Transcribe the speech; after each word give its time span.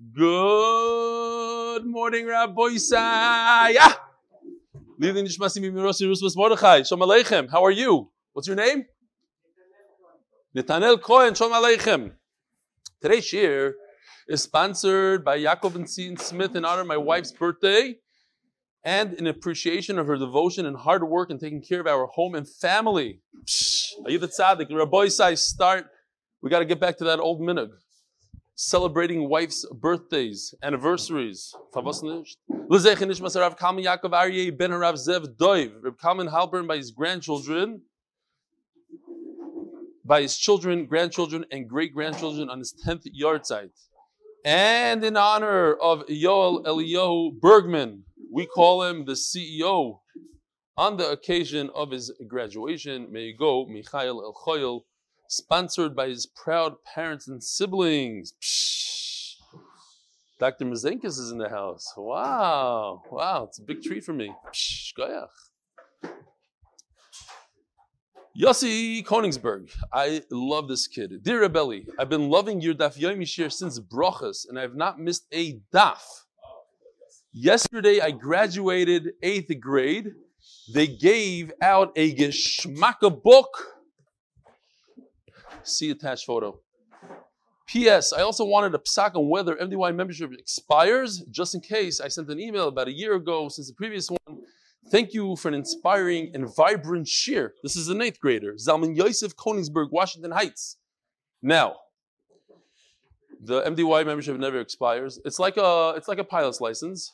Good 0.00 1.84
morning, 1.84 2.28
Rabbi 2.28 2.62
Isaiah. 2.74 3.96
Lili 4.96 5.24
Nishmasi 5.24 5.58
Mimirosi 5.58 6.06
Rusmas 6.06 6.36
Mordechai. 6.36 6.84
Shalom 6.84 7.08
Aleichem. 7.08 7.50
How 7.50 7.64
are 7.64 7.72
you? 7.72 8.08
What's 8.32 8.46
your 8.46 8.54
name? 8.54 8.84
Netanel 10.56 11.02
Cohen. 11.02 11.34
Shalom 11.34 11.52
Aleichem. 11.52 12.12
Today's 13.02 13.26
shir 13.26 13.74
is 14.28 14.40
sponsored 14.40 15.24
by 15.24 15.36
Yaakov 15.36 15.74
and 15.74 15.90
Seton 15.90 16.16
Smith 16.16 16.54
in 16.54 16.64
honor 16.64 16.82
of 16.82 16.86
my 16.86 16.96
wife's 16.96 17.32
birthday 17.32 17.96
and 18.84 19.14
in 19.14 19.26
appreciation 19.26 19.98
of 19.98 20.06
her 20.06 20.16
devotion 20.16 20.64
and 20.64 20.76
hard 20.76 21.02
work 21.02 21.28
in 21.28 21.40
taking 21.40 21.60
care 21.60 21.80
of 21.80 21.88
our 21.88 22.06
home 22.06 22.36
and 22.36 22.48
family. 22.48 23.20
Ayuv 24.06 24.20
Tzaddik, 24.20 24.72
Rabbi 24.72 25.06
Isai, 25.06 25.36
start. 25.36 25.86
We 26.40 26.50
got 26.50 26.60
to 26.60 26.66
get 26.66 26.78
back 26.78 26.98
to 26.98 27.04
that 27.06 27.18
old 27.18 27.40
minhag 27.40 27.70
celebrating 28.58 29.28
wife's 29.28 29.64
birthdays, 29.72 30.52
anniversaries. 30.64 31.54
Lezech 31.72 32.96
Nishmas 32.96 33.40
Rav 33.40 33.56
Yaakov 33.56 34.10
Aryeh 34.10 34.58
ben 34.58 34.74
Rav 34.74 34.96
Zev 34.96 35.36
Doiv. 35.36 35.72
Rav 35.80 35.96
Kalman 35.96 36.26
Halpern 36.26 36.66
by 36.66 36.76
his 36.76 36.90
grandchildren, 36.90 37.82
by 40.04 40.22
his 40.22 40.36
children, 40.36 40.86
grandchildren, 40.86 41.44
and 41.52 41.68
great 41.68 41.94
grandchildren 41.94 42.50
on 42.50 42.58
his 42.58 42.74
10th 42.84 43.06
yahrzeit. 43.16 43.70
And 44.44 45.04
in 45.04 45.16
honor 45.16 45.74
of 45.74 46.04
Yoel 46.06 46.64
Eliyahu 46.64 47.38
Bergman, 47.38 48.02
we 48.32 48.46
call 48.46 48.82
him 48.82 49.04
the 49.04 49.12
CEO. 49.12 50.00
On 50.76 50.96
the 50.96 51.08
occasion 51.08 51.70
of 51.76 51.92
his 51.92 52.12
graduation, 52.26 53.12
may 53.12 53.26
you 53.26 53.36
go, 53.36 53.66
Michael 53.66 54.22
El 54.22 54.34
Choyel, 54.34 54.82
sponsored 55.28 55.94
by 55.94 56.08
his 56.08 56.26
proud 56.26 56.82
parents 56.82 57.28
and 57.28 57.42
siblings. 57.44 58.34
Psh. 58.42 59.34
Dr. 60.40 60.64
Mazenkis 60.64 61.18
is 61.18 61.30
in 61.30 61.38
the 61.38 61.48
house. 61.48 61.92
Wow, 61.96 63.02
wow, 63.10 63.44
it's 63.44 63.58
a 63.58 63.62
big 63.62 63.82
treat 63.82 64.04
for 64.04 64.12
me. 64.12 64.32
Psh, 64.52 64.92
Yossi 68.40 69.04
Koningsberg, 69.04 69.74
I 69.92 70.22
love 70.30 70.68
this 70.68 70.86
kid. 70.86 71.24
Dear 71.24 71.48
Rebelli, 71.48 71.88
I've 71.98 72.08
been 72.08 72.30
loving 72.30 72.60
your 72.60 72.72
Daf 72.72 72.96
Yomi 72.96 73.26
Shir 73.26 73.50
since 73.50 73.80
Brochus, 73.80 74.48
and 74.48 74.56
I 74.56 74.62
have 74.62 74.76
not 74.76 75.00
missed 75.00 75.26
a 75.32 75.58
Daf. 75.74 76.02
Yesterday 77.32 78.00
I 78.00 78.12
graduated 78.12 79.14
eighth 79.24 79.50
grade. 79.60 80.12
They 80.72 80.86
gave 80.86 81.52
out 81.60 81.90
a 81.96 82.14
Geschmacka 82.14 83.22
book 83.22 83.77
See 85.62 85.90
attached 85.90 86.24
photo. 86.24 86.60
P.S. 87.66 88.14
I 88.14 88.22
also 88.22 88.46
wanted 88.46 88.74
a 88.74 88.78
psak 88.78 89.14
on 89.14 89.28
whether 89.28 89.54
MDY 89.54 89.94
membership 89.94 90.32
expires. 90.32 91.22
Just 91.30 91.54
in 91.54 91.60
case, 91.60 92.00
I 92.00 92.08
sent 92.08 92.30
an 92.30 92.40
email 92.40 92.68
about 92.68 92.88
a 92.88 92.92
year 92.92 93.14
ago 93.14 93.48
since 93.50 93.68
the 93.68 93.74
previous 93.74 94.08
one. 94.10 94.40
Thank 94.90 95.12
you 95.12 95.36
for 95.36 95.48
an 95.48 95.54
inspiring 95.54 96.30
and 96.32 96.48
vibrant 96.56 97.06
shir. 97.06 97.52
This 97.62 97.76
is 97.76 97.88
an 97.88 98.00
eighth 98.00 98.20
grader, 98.20 98.54
Zalman 98.54 98.96
Yosef 98.96 99.36
Koningsberg, 99.36 99.90
Washington 99.90 100.30
Heights. 100.30 100.78
Now, 101.42 101.76
the 103.38 103.62
MDY 103.62 104.06
membership 104.06 104.38
never 104.38 104.60
expires. 104.60 105.20
It's 105.26 105.38
like 105.38 105.58
a 105.58 105.92
it's 105.94 106.08
like 106.08 106.18
a 106.18 106.24
pilot's 106.24 106.62
license. 106.62 107.12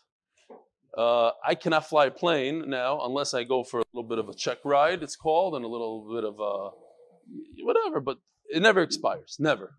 Uh, 0.96 1.32
I 1.44 1.56
cannot 1.56 1.88
fly 1.88 2.06
a 2.06 2.10
plane 2.12 2.70
now 2.70 3.00
unless 3.04 3.34
I 3.34 3.42
go 3.42 3.64
for 3.64 3.80
a 3.80 3.84
little 3.92 4.08
bit 4.08 4.18
of 4.18 4.28
a 4.28 4.34
check 4.34 4.58
ride. 4.64 5.02
It's 5.02 5.16
called 5.16 5.56
and 5.56 5.64
a 5.64 5.68
little 5.68 6.08
bit 6.14 6.22
of 6.22 6.38
a 6.38 7.64
whatever. 7.64 7.98
But 7.98 8.18
it 8.48 8.62
never 8.62 8.82
expires. 8.82 9.36
Never. 9.38 9.74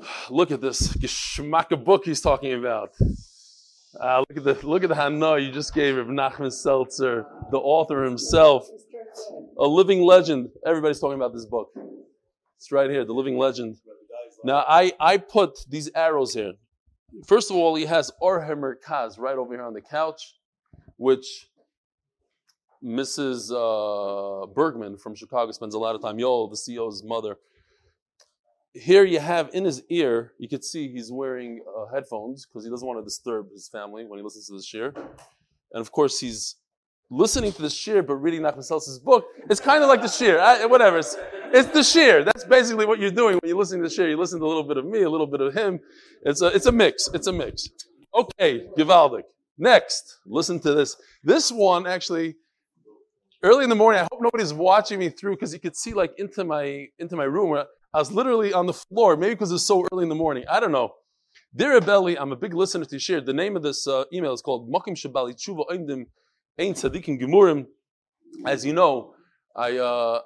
Look 0.30 0.50
at 0.50 0.60
this 0.60 0.88
geschmacka 0.94 1.84
book 1.84 2.04
he's 2.04 2.20
talking 2.20 2.54
about. 2.54 2.92
Uh, 3.98 4.22
look 4.28 4.36
at 4.36 4.44
the 4.44 4.66
look 4.66 4.82
at 4.82 4.90
the 4.90 4.94
Hana 4.94 5.38
you 5.38 5.50
just 5.50 5.74
gave 5.74 5.96
of 5.96 6.08
Nachman 6.08 6.52
Seltzer, 6.52 7.26
the 7.50 7.56
author 7.56 8.04
himself, 8.04 8.68
a 9.58 9.66
living 9.66 10.02
legend. 10.02 10.50
Everybody's 10.64 11.00
talking 11.00 11.16
about 11.16 11.32
this 11.32 11.46
book. 11.46 11.70
It's 12.58 12.70
right 12.70 12.90
here, 12.90 13.04
the 13.04 13.14
living 13.14 13.38
legend. 13.38 13.76
Now 14.44 14.64
I 14.68 14.92
I 15.00 15.16
put 15.16 15.58
these 15.68 15.90
arrows 15.94 16.34
here. 16.34 16.52
First 17.26 17.50
of 17.50 17.56
all, 17.56 17.74
he 17.74 17.86
has 17.86 18.12
Orhemer 18.22 18.74
Kaz 18.86 19.18
right 19.18 19.36
over 19.36 19.54
here 19.54 19.64
on 19.64 19.72
the 19.72 19.80
couch, 19.80 20.34
which 20.96 21.48
Mrs. 22.84 23.50
Uh, 23.52 24.46
Bergman 24.46 24.96
from 24.96 25.14
Chicago 25.14 25.52
spends 25.52 25.74
a 25.74 25.78
lot 25.78 25.94
of 25.94 26.02
time. 26.02 26.18
Yo, 26.18 26.46
the 26.48 26.56
CEO's 26.56 27.02
mother. 27.02 27.36
Here 28.72 29.04
you 29.04 29.18
have 29.18 29.50
in 29.52 29.64
his 29.64 29.82
ear, 29.88 30.34
you 30.38 30.48
could 30.48 30.64
see 30.64 30.88
he's 30.88 31.10
wearing 31.10 31.64
uh, 31.76 31.92
headphones 31.92 32.46
because 32.46 32.64
he 32.64 32.70
doesn't 32.70 32.86
want 32.86 33.00
to 33.00 33.04
disturb 33.04 33.50
his 33.50 33.68
family 33.68 34.04
when 34.04 34.18
he 34.18 34.22
listens 34.22 34.46
to 34.48 34.54
the 34.54 34.62
shir. 34.62 34.92
And 35.72 35.80
of 35.80 35.90
course, 35.90 36.20
he's 36.20 36.56
listening 37.10 37.52
to 37.52 37.62
the 37.62 37.70
shir 37.70 38.02
but 38.02 38.16
reading 38.16 38.42
Nachman 38.42 38.64
Seltz's 38.64 38.98
book. 38.98 39.24
It's 39.50 39.60
kind 39.60 39.82
of 39.82 39.88
like 39.88 40.02
the 40.02 40.08
shir. 40.08 40.38
I, 40.38 40.66
whatever. 40.66 40.98
It's, 40.98 41.16
it's, 41.52 41.68
the 41.70 41.82
shir. 41.82 42.22
That's 42.22 42.44
basically 42.44 42.86
what 42.86 43.00
you're 43.00 43.10
doing 43.10 43.38
when 43.40 43.48
you're 43.48 43.58
listening 43.58 43.82
to 43.82 43.88
the 43.88 43.94
shir. 43.94 44.08
You 44.08 44.16
listen 44.16 44.38
to 44.38 44.46
a 44.46 44.48
little 44.48 44.62
bit 44.62 44.76
of 44.76 44.84
me, 44.84 45.02
a 45.02 45.10
little 45.10 45.26
bit 45.26 45.40
of 45.40 45.54
him. 45.54 45.80
It's 46.22 46.42
a, 46.42 46.46
it's 46.48 46.66
a 46.66 46.72
mix. 46.72 47.08
It's 47.12 47.26
a 47.26 47.32
mix. 47.32 47.68
Okay, 48.14 48.66
Givaldik. 48.76 49.24
Next, 49.56 50.18
listen 50.26 50.60
to 50.60 50.74
this. 50.74 50.96
This 51.24 51.50
one 51.50 51.86
actually 51.86 52.36
early 53.42 53.64
in 53.64 53.70
the 53.70 53.76
morning. 53.76 54.00
I 54.00 54.08
hope 54.10 54.20
nobody's 54.20 54.52
watching 54.52 54.98
me 54.98 55.08
through 55.08 55.34
because 55.34 55.52
you 55.52 55.60
could 55.60 55.76
see 55.76 55.92
like 55.92 56.12
into 56.18 56.44
my 56.44 56.88
into 56.98 57.16
my 57.16 57.24
room. 57.24 57.50
Where 57.50 57.66
I 57.92 57.98
was 57.98 58.12
literally 58.12 58.52
on 58.52 58.66
the 58.66 58.72
floor, 58.72 59.16
maybe 59.16 59.34
because 59.34 59.52
it's 59.52 59.64
so 59.64 59.84
early 59.92 60.02
in 60.02 60.08
the 60.08 60.14
morning. 60.14 60.44
I 60.48 60.60
don't 60.60 60.72
know. 60.72 60.94
Dear 61.54 61.80
Abeli, 61.80 62.16
I'm 62.18 62.32
a 62.32 62.36
big 62.36 62.54
listener 62.54 62.84
to 62.84 62.98
share. 62.98 63.20
The 63.20 63.32
name 63.32 63.56
of 63.56 63.62
this 63.62 63.86
uh, 63.86 64.04
email 64.12 64.32
is 64.32 64.42
called 64.42 64.70
Mokim 64.70 64.94
Shabali 64.94 65.34
Tshuva 65.34 65.66
Oimdim 65.68 66.06
Ein 66.58 66.74
Tzadikim 66.74 67.20
Gemurim. 67.20 67.66
As 68.46 68.64
you 68.64 68.72
know, 68.72 69.14
I 69.56 69.78
uh, 69.78 70.20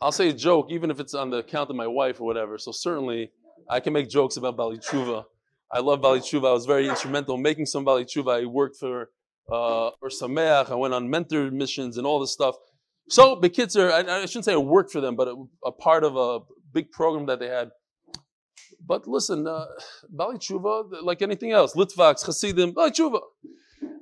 I'll 0.00 0.12
say 0.12 0.28
a 0.28 0.32
joke, 0.32 0.66
even 0.70 0.90
if 0.90 1.00
it's 1.00 1.14
on 1.14 1.30
the 1.30 1.38
account 1.38 1.70
of 1.70 1.76
my 1.76 1.86
wife 1.86 2.20
or 2.20 2.24
whatever. 2.24 2.58
So 2.58 2.72
certainly, 2.72 3.30
I 3.68 3.80
can 3.80 3.92
make 3.92 4.08
jokes 4.08 4.36
about 4.36 4.56
Bali 4.56 4.78
Tshuva. 4.78 5.24
I 5.70 5.80
love 5.80 6.00
Bali 6.00 6.20
Tshuva. 6.20 6.48
I 6.48 6.52
was 6.52 6.66
very 6.66 6.88
instrumental 6.88 7.36
in 7.36 7.42
making 7.42 7.66
some 7.66 7.84
Bali 7.84 8.04
Tshuva. 8.04 8.42
I 8.42 8.46
worked 8.46 8.76
for 8.76 9.10
uh, 9.50 9.90
Ohr 10.02 10.08
Somayach. 10.08 10.70
I 10.70 10.74
went 10.74 10.94
on 10.94 11.08
mentor 11.08 11.50
missions 11.50 11.96
and 11.98 12.06
all 12.06 12.20
this 12.20 12.32
stuff. 12.32 12.56
So 13.08 13.36
Bekitzer, 13.36 13.90
I, 13.90 14.22
I 14.22 14.26
shouldn't 14.26 14.46
say 14.46 14.54
I 14.54 14.56
worked 14.56 14.90
for 14.90 15.00
them, 15.00 15.14
but 15.16 15.28
a, 15.28 15.44
a, 15.64 15.72
part 15.72 16.04
of 16.04 16.16
a 16.16 16.40
big 16.72 16.90
program 16.90 17.26
that 17.26 17.38
they 17.38 17.48
had. 17.48 17.70
But 18.86 19.06
listen, 19.06 19.46
uh, 19.46 19.66
Bali 20.08 20.38
Tshuva, 20.38 21.02
like 21.02 21.20
anything 21.20 21.52
else, 21.52 21.74
Litvaks, 21.74 22.24
Hasidim, 22.24 22.72
Bali 22.72 22.90
Tshuva. 22.90 23.20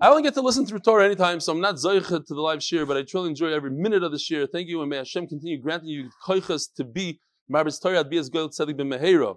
I 0.00 0.08
only 0.08 0.22
get 0.22 0.34
to 0.34 0.40
listen 0.40 0.66
to 0.66 0.78
Torah 0.78 1.04
anytime, 1.04 1.40
so 1.40 1.52
I'm 1.52 1.60
not 1.60 1.76
zoichet 1.76 2.26
to 2.26 2.34
the 2.34 2.40
live 2.40 2.62
shir, 2.62 2.86
but 2.86 2.96
I 2.96 3.02
truly 3.02 3.30
enjoy 3.30 3.52
every 3.52 3.70
minute 3.70 4.02
of 4.02 4.12
the 4.12 4.18
shir. 4.18 4.46
Thank 4.46 4.68
you, 4.68 4.80
and 4.80 4.90
may 4.90 4.96
Hashem 4.96 5.26
continue 5.26 5.60
granting 5.60 5.88
you 5.88 6.10
koiches 6.26 6.72
to 6.76 6.84
be 6.84 7.20
Marbis 7.52 7.80
Torah 7.80 8.04
be 8.04 8.18
as 8.18 8.28
good 8.30 8.50
tzedek 8.50 8.76
ben 8.76 8.88
mehera. 8.88 9.36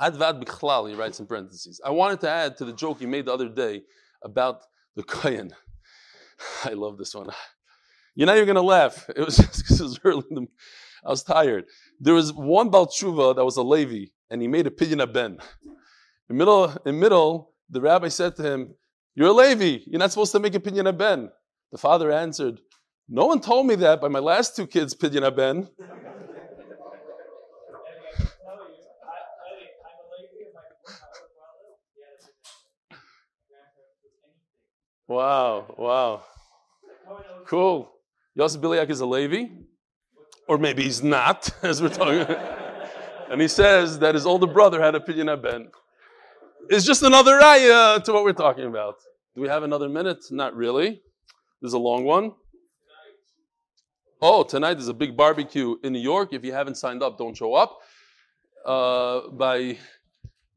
Advad 0.00 0.42
bichlal, 0.42 0.88
he 0.88 0.94
writes 0.94 1.20
in 1.20 1.26
parentheses. 1.26 1.80
I 1.84 1.90
wanted 1.90 2.20
to 2.20 2.30
add 2.30 2.56
to 2.58 2.64
the 2.64 2.72
joke 2.72 2.98
he 2.98 3.06
made 3.06 3.26
the 3.26 3.32
other 3.32 3.48
day 3.48 3.82
about 4.22 4.62
the 4.96 5.02
Kohen. 5.02 5.52
I 6.64 6.70
love 6.70 6.98
this 6.98 7.14
one. 7.14 7.30
You're 8.14 8.26
not 8.26 8.36
even 8.36 8.46
going 8.46 8.56
to 8.56 8.62
laugh. 8.62 9.08
It 9.16 9.24
was 9.24 9.36
just 9.36 9.58
because 9.58 9.80
it 9.80 9.84
was 9.84 10.00
early. 10.04 10.22
The, 10.30 10.46
I 11.04 11.10
was 11.10 11.22
tired. 11.22 11.64
There 12.00 12.14
was 12.14 12.32
one 12.32 12.70
Balchuva 12.70 13.36
that 13.36 13.44
was 13.44 13.56
a 13.56 13.62
Levi, 13.62 14.06
and 14.30 14.40
he 14.40 14.48
made 14.48 14.66
a 14.66 14.70
pidyon 14.70 15.12
ben. 15.12 15.38
In 16.30 16.36
middle, 16.36 16.74
in 16.86 16.98
middle, 16.98 17.52
the 17.68 17.80
rabbi 17.80 18.08
said 18.08 18.36
to 18.36 18.42
him, 18.42 18.74
"You're 19.14 19.28
a 19.28 19.32
Levi. 19.32 19.84
You're 19.86 19.98
not 19.98 20.12
supposed 20.12 20.32
to 20.32 20.40
make 20.40 20.54
a 20.54 20.60
pidyon 20.60 20.96
ben." 20.96 21.30
The 21.72 21.78
father 21.78 22.10
answered, 22.10 22.60
"No 23.08 23.26
one 23.26 23.40
told 23.40 23.66
me 23.66 23.74
that 23.76 24.00
by 24.00 24.08
my 24.08 24.20
last 24.20 24.56
two 24.56 24.66
kids 24.66 24.94
pidyon 24.94 25.28
ben." 25.36 25.68
Wow, 35.06 35.74
wow. 35.76 36.22
Cool. 37.46 37.90
Yosef 38.34 38.60
Biliak 38.60 38.88
is 38.90 39.00
a 39.00 39.06
Levi, 39.06 39.46
or 40.48 40.58
maybe 40.58 40.82
he's 40.82 41.02
not, 41.02 41.50
as 41.62 41.82
we're 41.82 41.90
talking. 41.90 42.34
and 43.30 43.40
he 43.40 43.48
says 43.48 43.98
that 43.98 44.14
his 44.14 44.26
older 44.26 44.46
brother 44.46 44.80
had 44.80 44.94
a 44.94 45.00
pidyon 45.00 45.42
ben. 45.42 45.68
It's 46.70 46.86
just 46.86 47.02
another 47.02 47.38
raya 47.38 48.02
to 48.02 48.12
what 48.12 48.24
we're 48.24 48.32
talking 48.32 48.64
about. 48.64 48.96
Do 49.34 49.42
we 49.42 49.48
have 49.48 49.62
another 49.62 49.88
minute? 49.88 50.24
Not 50.30 50.56
really. 50.56 51.02
This 51.60 51.68
is 51.68 51.74
a 51.74 51.78
long 51.78 52.04
one. 52.04 52.32
Oh, 54.22 54.42
tonight 54.42 54.78
is 54.78 54.88
a 54.88 54.94
big 54.94 55.16
barbecue 55.16 55.76
in 55.84 55.92
New 55.92 56.00
York. 56.00 56.32
If 56.32 56.44
you 56.44 56.52
haven't 56.52 56.76
signed 56.76 57.02
up, 57.02 57.18
don't 57.18 57.36
show 57.36 57.52
up. 57.52 57.78
Uh, 58.64 59.28
by 59.28 59.76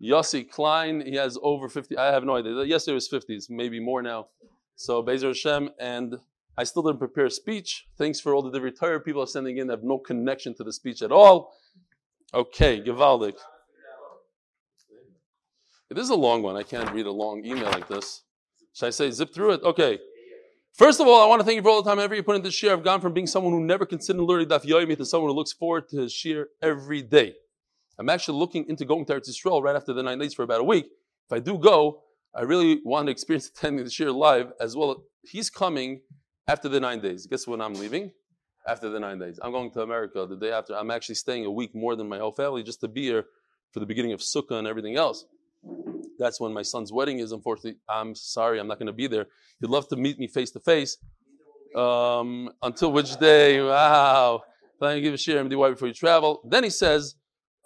Yossi 0.02 0.50
Klein, 0.50 1.02
he 1.06 1.16
has 1.16 1.38
over 1.42 1.70
50. 1.70 1.98
I 1.98 2.12
have 2.12 2.24
no 2.24 2.36
idea. 2.36 2.64
Yesterday 2.66 2.96
was 2.96 3.10
50s, 3.10 3.50
maybe 3.50 3.80
more 3.80 4.02
now. 4.02 4.28
So 4.76 5.02
Bezer 5.02 5.30
Hashem, 5.30 5.72
and 5.80 6.18
I 6.58 6.64
still 6.64 6.84
didn't 6.84 7.00
prepare 7.00 7.26
a 7.26 7.32
speech. 7.32 7.88
Thanks 7.98 8.20
for 8.20 8.34
all 8.34 8.48
the 8.48 8.62
retired 8.62 9.06
people 9.06 9.24
are 9.24 9.28
sending 9.28 9.58
in 9.58 9.70
have 9.70 9.84
no 9.84 9.98
connection 9.98 10.54
to 10.56 10.64
the 10.64 10.74
speech 10.74 11.02
at 11.02 11.12
all. 11.12 11.54
Okay, 12.34 12.82
Givaldik. 12.82 13.38
This 15.90 16.04
is 16.04 16.10
a 16.10 16.16
long 16.16 16.44
one. 16.44 16.58
I 16.58 16.64
can't 16.64 16.92
read 16.92 17.06
a 17.06 17.12
long 17.12 17.46
email 17.46 17.72
like 17.72 17.88
this. 17.88 18.24
Should 18.74 18.88
I 18.88 18.90
say 18.90 19.10
zip 19.10 19.34
through 19.34 19.54
it? 19.54 19.64
Okay. 19.64 20.00
First 20.74 21.00
of 21.00 21.08
all, 21.08 21.24
I 21.24 21.26
want 21.26 21.40
to 21.40 21.46
thank 21.46 21.56
you 21.56 21.64
for 21.64 21.70
all 21.70 21.82
the 21.82 21.90
time 21.90 21.98
ever 21.98 22.14
you 22.14 22.22
put 22.22 22.36
into 22.36 22.52
share. 22.52 22.74
I've 22.74 22.84
gone 22.84 23.02
from 23.02 23.14
being 23.14 23.26
someone 23.26 23.54
who 23.54 23.64
never 23.64 23.86
considered 23.86 24.22
learning 24.22 24.50
Daf 24.50 24.64
Yomi 24.64 24.96
to 24.98 25.06
someone 25.06 25.32
who 25.32 25.36
looks 25.36 25.54
forward 25.54 25.90
to 25.90 26.02
his 26.02 26.26
every 26.62 27.02
day. 27.02 27.34
I'm 28.00 28.10
actually 28.10 28.38
looking 28.38 28.66
into 28.70 28.86
going 28.86 29.06
to 29.06 29.14
Eretz 29.14 29.30
Yisrael 29.30 29.62
right 29.62 29.76
after 29.76 29.94
the 29.94 30.04
nine 30.04 30.20
days 30.20 30.34
for 30.34 30.44
about 30.44 30.62
a 30.62 30.64
week. 30.64 30.86
If 31.30 31.34
I 31.36 31.40
do 31.40 31.58
go, 31.58 32.04
I 32.36 32.42
really 32.42 32.80
want 32.84 33.08
to 33.08 33.12
experience 33.18 33.48
attending 33.48 33.84
the 33.84 33.92
share 33.92 34.12
live 34.12 34.52
as 34.60 34.76
well. 34.76 35.04
He's 35.24 35.50
coming 35.50 36.02
after 36.48 36.70
the 36.70 36.80
nine 36.80 37.02
days. 37.02 37.26
Guess 37.26 37.48
when 37.48 37.62
I'm 37.62 37.74
leaving? 37.74 38.12
After 38.68 38.90
the 38.90 39.00
nine 39.00 39.20
days. 39.20 39.40
I'm 39.42 39.52
going 39.52 39.72
to 39.72 39.82
America 39.82 40.26
the 40.30 40.36
day 40.38 40.52
after. 40.52 40.76
I'm 40.76 40.92
actually 40.92 41.16
staying 41.16 41.46
a 41.46 41.52
week 41.52 41.74
more 41.74 41.96
than 41.96 42.08
my 42.08 42.20
whole 42.20 42.34
family 42.34 42.64
just 42.64 42.82
to 42.82 42.88
be 42.88 43.04
here 43.04 43.26
for 43.72 43.80
the 43.80 43.86
beginning 43.86 44.14
of 44.14 44.20
Sukkah 44.20 44.60
and 44.60 44.68
everything 44.68 44.96
else. 44.96 45.26
That's 46.20 46.40
when 46.40 46.54
my 46.54 46.62
son's 46.62 46.92
wedding 46.92 47.20
is. 47.20 47.32
Unfortunately, 47.32 47.80
I'm 47.90 48.14
sorry, 48.16 48.60
I'm 48.60 48.68
not 48.68 48.80
going 48.80 48.88
to 48.88 48.94
be 48.94 49.08
there. 49.08 49.28
He'd 49.60 49.70
love 49.70 49.88
to 49.90 49.96
meet 49.96 50.20
me 50.20 50.28
face 50.28 50.52
to 50.52 50.60
face. 50.60 50.98
Um, 51.76 52.50
until 52.62 52.92
which 52.92 53.18
day? 53.18 53.62
Wow. 53.62 54.44
Planning 54.80 54.98
to 54.98 55.02
give 55.02 55.14
a 55.14 55.18
share 55.18 55.44
MDY 55.44 55.72
before 55.72 55.88
you 55.88 55.94
travel. 55.94 56.42
Then 56.48 56.64
he 56.64 56.70
says, 56.70 57.16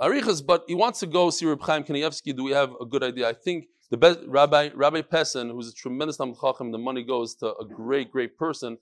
Arichas, 0.01 0.44
but 0.45 0.63
he 0.68 0.74
wants 0.74 1.00
to 1.01 1.07
go 1.07 1.30
see 1.30 1.45
Reb 1.45 1.62
Chaim 1.62 1.83
Kanievsky. 1.83 2.36
Do 2.36 2.44
we 2.44 2.51
have 2.51 2.74
a 2.81 2.86
good 2.86 3.03
idea? 3.03 3.30
I 3.30 3.33
think 3.33 3.65
the 3.92 3.98
best 3.98 4.19
Rabbi 4.25 4.69
Rabbi 4.74 5.01
Pessin, 5.01 5.51
who's 5.51 5.69
a 5.69 5.74
tremendous 5.74 6.18
Talmid 6.18 6.42
Chacham, 6.42 6.71
the 6.71 6.80
money 6.80 7.03
goes 7.03 7.36
to 7.36 7.53
a 7.56 7.65
great, 7.65 8.12
great 8.12 8.38
person. 8.38 8.80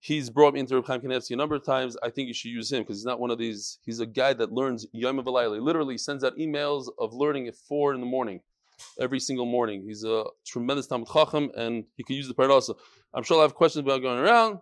He's 0.00 0.28
brought 0.28 0.52
me 0.52 0.60
into 0.60 0.74
Reb 0.74 0.86
Chaim 0.86 1.00
Kanievsky 1.00 1.30
a 1.30 1.36
number 1.36 1.54
of 1.54 1.64
times. 1.64 1.96
I 2.02 2.10
think 2.10 2.28
you 2.28 2.34
should 2.34 2.50
use 2.50 2.70
him 2.70 2.82
because 2.82 2.98
he's 2.98 3.06
not 3.06 3.18
one 3.18 3.30
of 3.30 3.38
these. 3.38 3.78
He's 3.86 4.00
a 4.00 4.06
guy 4.06 4.34
that 4.34 4.52
learns 4.52 4.86
Yom 4.92 5.22
V'Layla. 5.22 5.62
Literally 5.62 5.96
sends 5.96 6.22
out 6.22 6.36
emails 6.36 6.88
of 6.98 7.14
learning 7.14 7.48
at 7.48 7.54
four 7.54 7.94
in 7.94 8.00
the 8.00 8.06
morning, 8.06 8.40
every 9.00 9.20
single 9.20 9.46
morning. 9.46 9.84
He's 9.86 10.04
a 10.04 10.24
tremendous 10.44 10.86
Talmid 10.86 11.10
Chacham, 11.10 11.50
and 11.56 11.84
he 11.96 12.02
can 12.02 12.16
use 12.16 12.28
the 12.28 12.34
part 12.34 12.50
also. 12.50 12.76
I'm 13.14 13.22
sure 13.22 13.38
I'll 13.38 13.42
have 13.42 13.54
questions 13.54 13.84
about 13.86 14.02
going 14.02 14.18
around. 14.18 14.58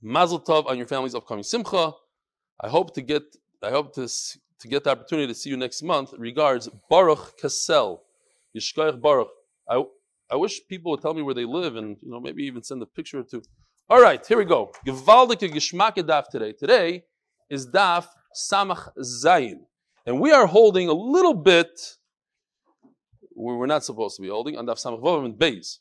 Mazel 0.00 0.40
Tov 0.40 0.66
on 0.66 0.78
your 0.78 0.86
family's 0.86 1.14
upcoming 1.14 1.42
Simcha. 1.42 1.92
I 2.60 2.68
hope 2.68 2.94
to 2.94 3.02
get. 3.02 3.24
I 3.62 3.70
hope 3.70 3.94
to 3.96 4.08
to 4.60 4.68
get 4.68 4.84
the 4.84 4.90
opportunity 4.90 5.28
to 5.28 5.34
see 5.34 5.50
you 5.50 5.56
next 5.56 5.82
month. 5.82 6.12
Regards, 6.16 6.68
Baruch 6.88 7.38
Kassel, 7.42 8.00
Yishkoich 8.56 9.00
Baruch. 9.00 9.28
I, 9.68 9.82
I 10.30 10.36
wish 10.36 10.60
people 10.68 10.90
would 10.92 11.02
tell 11.02 11.14
me 11.14 11.22
where 11.22 11.34
they 11.34 11.44
live 11.44 11.76
and 11.76 11.96
you 12.02 12.10
know 12.10 12.20
maybe 12.20 12.44
even 12.44 12.62
send 12.62 12.82
a 12.82 12.86
picture 12.86 13.20
or 13.20 13.22
two. 13.22 13.42
All 13.88 14.00
right, 14.00 14.24
here 14.26 14.38
we 14.38 14.44
go. 14.44 14.72
Gewaldige 14.86 15.52
Geschmacke 15.52 16.02
Daf 16.02 16.28
today. 16.28 16.52
Today 16.52 17.04
is 17.48 17.68
Daf 17.68 18.06
Samach 18.50 18.88
Zayin. 18.98 19.60
And 20.06 20.20
we 20.20 20.32
are 20.32 20.46
holding 20.46 20.88
a 20.88 20.92
little 20.92 21.34
bit 21.34 21.68
where 23.30 23.56
we're 23.56 23.66
not 23.66 23.84
supposed 23.84 24.16
to 24.16 24.22
be 24.22 24.28
holding 24.28 24.56
on 24.56 24.66
Daf 24.66 24.84
Samach 24.84 25.02
Vav 25.02 25.24
and 25.24 25.34
Beis. 25.34 25.78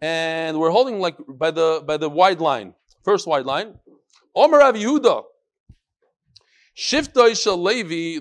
And 0.00 0.58
we're 0.58 0.70
holding 0.70 1.00
like 1.00 1.16
by 1.28 1.50
the 1.50 1.82
by 1.86 1.96
the 1.96 2.10
wide 2.10 2.40
line. 2.40 2.74
First 3.02 3.26
wide 3.26 3.46
line. 3.46 3.74
Omer 4.34 4.58
Rav 4.58 4.74
Yehuda. 4.74 5.22
Shifta 6.76 7.56
Levi 7.56 8.18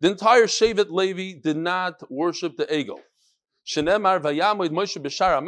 The 0.00 0.08
entire 0.08 0.44
Shevet 0.44 0.90
Levi 0.90 1.40
did 1.40 1.56
not 1.56 2.08
worship 2.08 2.56
the 2.56 2.66
Egel. 2.66 3.00
Shenemar 3.66 4.20
Vayamoid 4.20 4.70
Moshe 4.70 5.02
B'Shara 5.02 5.42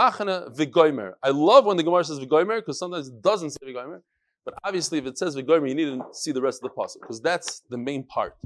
V'Goymer. 0.56 1.12
I 1.22 1.30
love 1.30 1.64
when 1.64 1.76
the 1.76 1.84
Gemara 1.84 2.04
says 2.04 2.18
V'Goymer 2.18 2.58
because 2.58 2.78
sometimes 2.80 3.08
it 3.08 3.22
doesn't 3.22 3.50
say 3.50 3.58
V'Goymer. 3.66 4.00
But 4.44 4.54
obviously, 4.64 4.98
if 4.98 5.06
it 5.06 5.16
says 5.16 5.36
V'Goymer, 5.36 5.68
you 5.68 5.76
need 5.76 5.86
to 5.86 6.02
see 6.12 6.32
the 6.32 6.42
rest 6.42 6.58
of 6.62 6.70
the 6.70 6.74
puzzle 6.74 7.00
because 7.00 7.20
that's 7.20 7.62
the 7.70 7.78
main 7.78 8.02
part. 8.04 8.36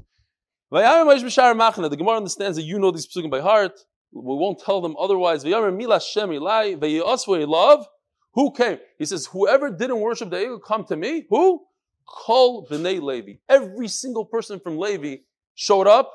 Vayamoid 0.71 1.19
Moshe 1.19 1.23
B'Shara. 1.23 1.89
The 1.89 1.97
Gemara 1.97 2.17
understands 2.17 2.57
that 2.57 2.63
you 2.63 2.77
know 2.77 2.91
these 2.91 3.07
psukim 3.07 3.31
by 3.31 3.39
heart. 3.41 3.79
We 4.11 4.21
won't 4.21 4.59
tell 4.59 4.81
them 4.81 4.95
otherwise. 4.99 5.43
Vayamoid 5.43 5.81
Milas 5.81 6.07
Shem 6.07 6.29
Ilai 6.29 6.77
Vayosvei 6.77 7.47
Love. 7.47 7.87
Who 8.33 8.51
came? 8.51 8.77
He 8.99 9.05
says, 9.05 9.25
whoever 9.25 9.71
didn't 9.71 9.99
worship 9.99 10.29
the 10.29 10.37
Egel, 10.37 10.61
come 10.61 10.85
to 10.85 10.95
me. 10.95 11.25
Who? 11.31 11.65
Kol 12.09 12.67
b'nei 12.67 13.01
Levi. 13.01 13.33
Every 13.47 13.87
single 13.87 14.25
person 14.25 14.59
from 14.59 14.77
Levi 14.77 15.17
showed 15.55 15.87
up. 15.87 16.11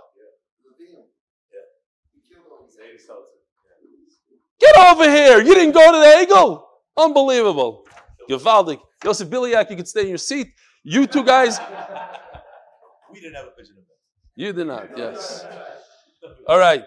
Get 4.61 4.77
over 4.79 5.11
here! 5.11 5.39
You 5.43 5.55
didn't 5.55 5.73
go 5.73 5.93
to 5.93 5.99
the 5.99 6.27
Egel? 6.35 6.63
Unbelievable. 6.97 7.85
Gavaldik. 8.31 8.81
Yosef 9.05 9.29
Biliak, 9.29 9.69
you 9.69 9.77
could 9.77 9.89
stay 9.89 10.03
in 10.03 10.09
your 10.09 10.19
seat. 10.19 10.49
You 10.83 11.07
two 11.07 11.23
guys. 11.25 11.59
We 13.13 13.21
didn't 13.21 13.35
have 13.35 13.47
a 13.47 13.61
vision 13.61 13.77
of 13.79 13.85
that. 13.85 14.43
You 14.43 14.53
did 14.53 14.67
not, 14.67 14.97
yes. 14.97 15.45
All 16.49 16.59
right. 16.59 16.85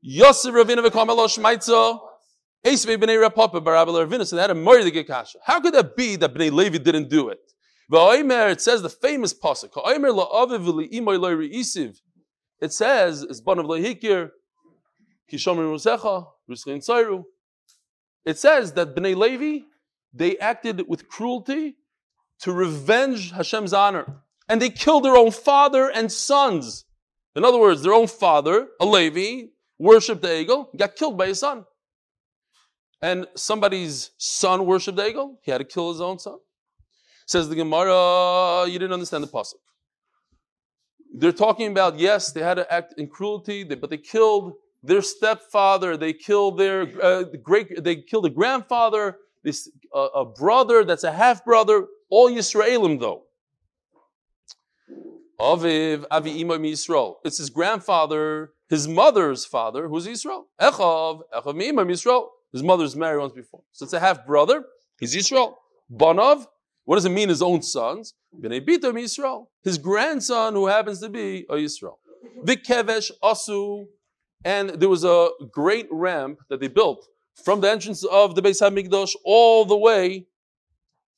Yosef 0.00 0.52
Ravina 0.52 0.84
v'kamelo 0.84 1.28
shmaitzo. 1.28 2.00
Esvei 2.66 2.96
b'nei 2.96 3.28
Rapapa 3.28 3.62
barabel 3.62 4.06
Ravina. 4.06 4.26
So 4.26 4.36
they 4.36 4.42
had 4.42 4.50
a 4.50 4.54
murder 4.54 5.04
kasha. 5.04 5.38
How 5.44 5.60
could 5.60 5.74
that 5.74 5.96
be 5.96 6.16
that 6.16 6.34
b'nei 6.34 6.50
Levi 6.50 6.78
didn't 6.78 7.08
do 7.10 7.28
it? 7.28 7.38
It 7.90 8.60
says 8.60 8.82
the 8.82 8.88
famous 8.88 9.34
pasuk. 9.34 9.70
It 12.60 12.72
says, 12.72 13.22
"It's 13.22 13.40
ban 13.40 13.58
of 13.58 13.66
lehikir, 13.66 14.30
kishomer 15.30 15.66
musecha, 15.70 16.26
ruslein 16.48 16.78
tzayru." 16.78 17.24
It 18.24 18.38
says 18.38 18.72
that 18.72 18.94
Bnei 18.94 19.14
Levi 19.16 19.66
they 20.14 20.38
acted 20.38 20.88
with 20.88 21.08
cruelty 21.08 21.76
to 22.38 22.52
revenge 22.52 23.32
Hashem's 23.32 23.72
honor, 23.72 24.22
and 24.48 24.62
they 24.62 24.70
killed 24.70 25.04
their 25.04 25.16
own 25.16 25.32
father 25.32 25.90
and 25.90 26.10
sons. 26.12 26.84
In 27.34 27.44
other 27.44 27.58
words, 27.58 27.82
their 27.82 27.92
own 27.92 28.06
father, 28.06 28.68
a 28.80 28.86
Levi, 28.86 29.48
worshipped 29.78 30.22
the 30.22 30.28
Egel, 30.28 30.68
got 30.76 30.94
killed 30.94 31.18
by 31.18 31.26
his 31.26 31.40
son. 31.40 31.66
And 33.02 33.26
somebody's 33.34 34.12
son 34.18 34.66
worshipped 34.66 34.96
the 34.96 35.02
Egel, 35.02 35.38
he 35.42 35.50
had 35.50 35.58
to 35.58 35.64
kill 35.64 35.90
his 35.90 36.00
own 36.00 36.20
son. 36.20 36.38
Says 37.26 37.48
the 37.48 37.56
Gemara, 37.56 38.66
you 38.66 38.78
didn't 38.78 38.92
understand 38.92 39.24
the 39.24 39.28
pasuk. 39.28 39.54
They're 41.16 41.32
talking 41.32 41.70
about 41.70 41.98
yes, 41.98 42.32
they 42.32 42.42
had 42.42 42.54
to 42.54 42.72
act 42.72 42.94
in 42.98 43.08
cruelty, 43.08 43.64
but 43.64 43.88
they 43.88 43.98
killed 43.98 44.54
their 44.82 45.00
stepfather, 45.00 45.96
they 45.96 46.12
killed 46.12 46.58
their 46.58 46.82
uh, 47.02 47.24
great, 47.42 47.82
they 47.82 47.96
killed 47.96 48.26
a 48.26 48.30
grandfather, 48.30 49.18
this 49.42 49.70
uh, 49.94 50.08
a 50.14 50.24
brother 50.24 50.84
that's 50.84 51.04
a 51.04 51.12
half 51.12 51.44
brother, 51.44 51.86
all 52.10 52.30
Yisraelim 52.30 53.00
though. 53.00 53.22
Aviv 55.40 56.04
Avi 56.10 56.40
Imam 56.40 56.62
Yisrael. 56.62 57.16
It's 57.24 57.38
his 57.38 57.50
grandfather, 57.50 58.52
his 58.68 58.86
mother's 58.86 59.44
father, 59.44 59.88
who's 59.88 60.06
Yisrael. 60.06 60.44
Echav 60.60 61.22
Echav 61.34 61.68
Imam 61.68 61.88
Yisrael. 61.88 62.28
His 62.52 62.62
mother's 62.62 62.94
married 62.94 63.20
once 63.20 63.32
before, 63.32 63.62
so 63.72 63.84
it's 63.84 63.92
a 63.92 64.00
half 64.00 64.24
brother. 64.26 64.64
He's 65.00 65.14
Yisrael. 65.14 65.54
Banav 65.92 66.46
what 66.84 66.96
does 66.96 67.04
it 67.04 67.10
mean, 67.10 67.28
his 67.28 67.42
own 67.42 67.62
sons? 67.62 68.14
Yisrael. 68.96 69.46
His 69.62 69.78
grandson, 69.78 70.54
who 70.54 70.66
happens 70.66 71.00
to 71.00 71.08
be 71.08 71.46
a 71.48 71.54
Yisrael. 71.54 71.96
Vikevesh 72.44 73.10
Asu. 73.22 73.86
And 74.44 74.70
there 74.70 74.90
was 74.90 75.04
a 75.04 75.30
great 75.50 75.88
ramp 75.90 76.40
that 76.50 76.60
they 76.60 76.68
built 76.68 77.06
from 77.42 77.60
the 77.62 77.70
entrance 77.70 78.04
of 78.04 78.34
the 78.34 78.42
Beis 78.42 78.60
HaMikdash 78.60 79.14
all 79.24 79.64
the 79.64 79.76
way 79.76 80.26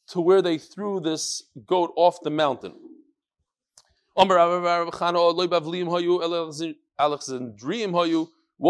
to 0.08 0.20
where 0.20 0.40
they 0.40 0.58
threw 0.58 1.00
this 1.00 1.42
goat 1.66 1.92
off 1.96 2.20
the 2.22 2.30
mountain. 2.30 2.74
What 4.14 4.28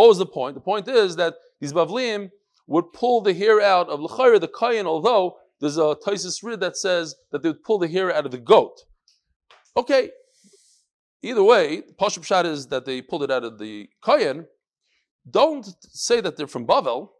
was 0.09 0.19
the 0.19 0.27
point? 0.27 0.55
The 0.55 0.61
point 0.61 0.89
is 0.89 1.17
that 1.17 1.35
these 1.61 1.73
Bavliim 1.73 2.31
would 2.67 2.93
pull 2.93 3.21
the 3.21 3.35
hair 3.35 3.61
out 3.61 3.89
of 3.89 4.01
L'chayr, 4.01 4.41
the 4.41 4.49
Kayan, 4.49 4.87
although 4.87 5.37
there's 5.61 5.79
a 5.79 5.97
Taisus 6.05 6.43
Rid 6.43 6.61
that 6.61 6.77
says 6.77 7.15
that 7.33 7.43
they 7.43 7.49
would 7.51 7.63
pull 7.63 7.79
the 7.79 7.89
hair 7.89 8.15
out 8.15 8.27
of 8.27 8.33
the 8.33 8.39
goat. 8.39 8.83
Okay, 9.77 10.11
either 11.23 11.43
way, 11.43 11.83
Pashup 12.01 12.25
Shad 12.25 12.47
is 12.47 12.67
that 12.69 12.85
they 12.85 13.03
pulled 13.03 13.23
it 13.23 13.31
out 13.31 13.45
of 13.45 13.59
the 13.59 13.89
Kayan. 14.05 14.47
Don't 15.29 15.67
say 15.81 16.21
that 16.21 16.37
they're 16.37 16.47
from 16.47 16.67
Bavel. 16.67 17.11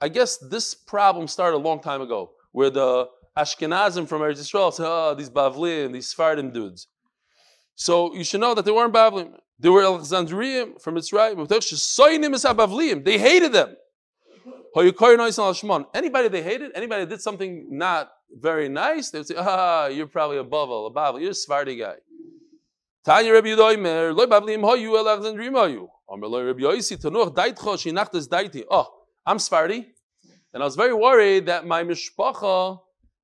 I 0.00 0.08
guess 0.08 0.36
this 0.36 0.74
problem 0.74 1.28
started 1.28 1.56
a 1.56 1.58
long 1.58 1.80
time 1.80 2.02
ago, 2.02 2.32
where 2.52 2.70
the 2.70 3.08
Ashkenazim 3.38 4.08
from 4.08 4.22
Eretz 4.22 4.38
Yisrael 4.38 4.72
said, 4.72 4.86
oh, 4.86 5.14
these 5.14 5.30
Bavlim, 5.30 5.92
these 5.92 6.08
Sephardim 6.08 6.50
dudes. 6.50 6.88
So 7.74 8.14
you 8.14 8.24
should 8.24 8.40
know 8.40 8.54
that 8.54 8.64
they 8.64 8.70
weren't 8.70 8.92
Bavlim. 8.92 9.34
They 9.58 9.68
were 9.68 9.82
Alexandrian 9.82 10.78
from 10.78 10.96
Mitzrayim. 10.96 11.46
They 13.04 13.18
hated 13.18 13.52
them. 13.52 13.76
Anybody 14.78 16.28
they 16.28 16.42
hated, 16.42 16.72
anybody 16.74 17.04
that 17.04 17.08
did 17.08 17.22
something 17.22 17.66
not 17.70 18.12
very 18.30 18.68
nice, 18.68 19.10
they 19.10 19.18
would 19.18 19.26
say, 19.26 19.34
ah, 19.38 19.86
you're 19.86 20.06
probably 20.06 20.36
a 20.36 20.44
Bavel, 20.44 20.90
a 20.90 20.90
Bavel, 20.94 21.20
you're 21.20 21.30
a 21.30 21.34
Svardi 21.34 21.78
guy. 21.78 21.94
Tanya 23.04 23.32
Rabbi 23.32 23.54
Rabbi. 23.54 23.82
Oh, 28.70 28.86
I'm 29.24 29.38
Svardi, 29.38 29.86
and 30.52 30.62
I 30.62 30.66
was 30.66 30.76
very 30.76 30.92
worried 30.92 31.46
that 31.46 31.66
my 31.66 31.82
mishpacha 31.82 32.78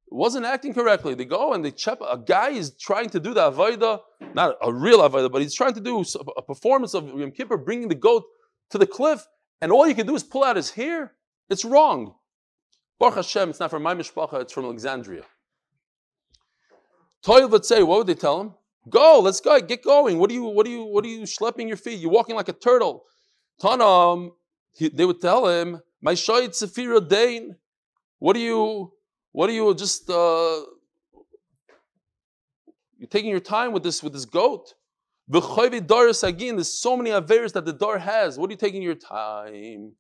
wasn't 0.09 0.47
acting 0.47 0.73
correctly. 0.73 1.15
They 1.15 1.25
go 1.27 1.53
and 1.53 1.65
they 1.65 1.71
check. 1.71 1.99
A 2.01 2.17
guy 2.17 2.51
is 2.51 2.75
trying 2.77 3.11
to 3.11 3.21
do 3.21 3.35
the 3.35 3.51
avodah, 3.51 4.01
not 4.35 4.57
a 4.63 4.73
real 4.73 5.01
avodah, 5.01 5.31
but 5.31 5.43
he's 5.43 5.55
trying 5.55 5.75
to 5.75 5.81
do 5.81 6.03
a 6.37 6.43
performance 6.43 6.95
of 6.95 7.09
Yom 7.09 7.31
Kippur, 7.31 7.59
bringing 7.59 7.89
the 7.89 7.95
goat 7.95 8.25
to 8.71 8.79
the 8.79 8.87
cliff, 8.87 9.27
and 9.61 9.71
all 9.71 9.87
you 9.87 9.95
can 9.95 10.07
do 10.07 10.15
is 10.15 10.23
pull 10.23 10.45
out 10.45 10.57
his 10.57 10.71
hair. 10.71 11.13
It's 11.51 11.65
wrong. 11.65 12.15
Baruch 12.99 13.17
Hashem, 13.17 13.51
it's 13.51 13.61
not 13.61 13.71
from 13.71 13.83
my 13.83 13.95
mishpacha, 13.95 14.41
it's 14.43 14.53
from 14.53 14.65
Alexandria. 14.65 15.25
Toil 17.23 17.49
would 17.49 17.65
say, 17.65 17.83
what 17.83 17.99
would 17.99 18.07
they 18.07 18.15
tell 18.15 18.41
him? 18.41 18.55
Go, 18.89 19.21
let's 19.21 19.41
go, 19.41 19.61
get 19.61 19.83
going. 19.83 20.19
What 20.19 20.31
are 20.31 20.35
you, 20.35 20.45
what 20.45 20.67
are 20.67 20.71
you, 20.71 20.85
what 20.85 21.05
are 21.05 21.09
you 21.09 21.23
schlepping 21.23 21.69
your 21.69 21.77
feet? 21.77 22.01
You're 22.01 22.11
walking 22.11 22.35
like 22.35 22.49
a 22.49 22.53
turtle. 22.53 23.05
Tanam, 23.61 24.31
they 24.81 25.05
would 25.05 25.21
tell 25.21 25.47
him, 25.47 25.81
my 26.01 26.15
shayit 26.15 26.51
sefira 26.51 27.07
dain. 27.07 27.57
What 28.19 28.37
are 28.37 28.41
you, 28.41 28.93
what 29.31 29.49
are 29.51 29.53
you 29.53 29.75
just, 29.75 30.11
uh, 30.11 30.63
you're 32.99 33.09
taking 33.09 33.31
your 33.31 33.41
time 33.41 33.73
with 33.73 33.83
this, 33.83 34.03
with 34.03 34.13
this 34.13 34.25
goat. 34.25 34.75
Again, 35.33 36.57
there's 36.57 36.73
so 36.73 36.97
many 36.97 37.11
averes 37.11 37.53
that 37.53 37.65
the 37.65 37.73
dar 37.73 37.99
has. 37.99 38.39
What 38.39 38.49
are 38.51 38.53
you 38.53 38.59
taking 38.59 38.83
your 38.83 38.95
time? 38.95 39.93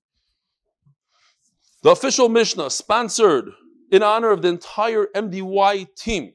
The 1.83 1.91
official 1.91 2.29
Mishnah, 2.29 2.71
sponsored 2.71 3.51
in 3.91 4.05
honor 4.05 4.31
of 4.31 4.43
the 4.43 4.49
entire 4.49 5.07
MDY 5.17 5.95
team. 5.97 6.33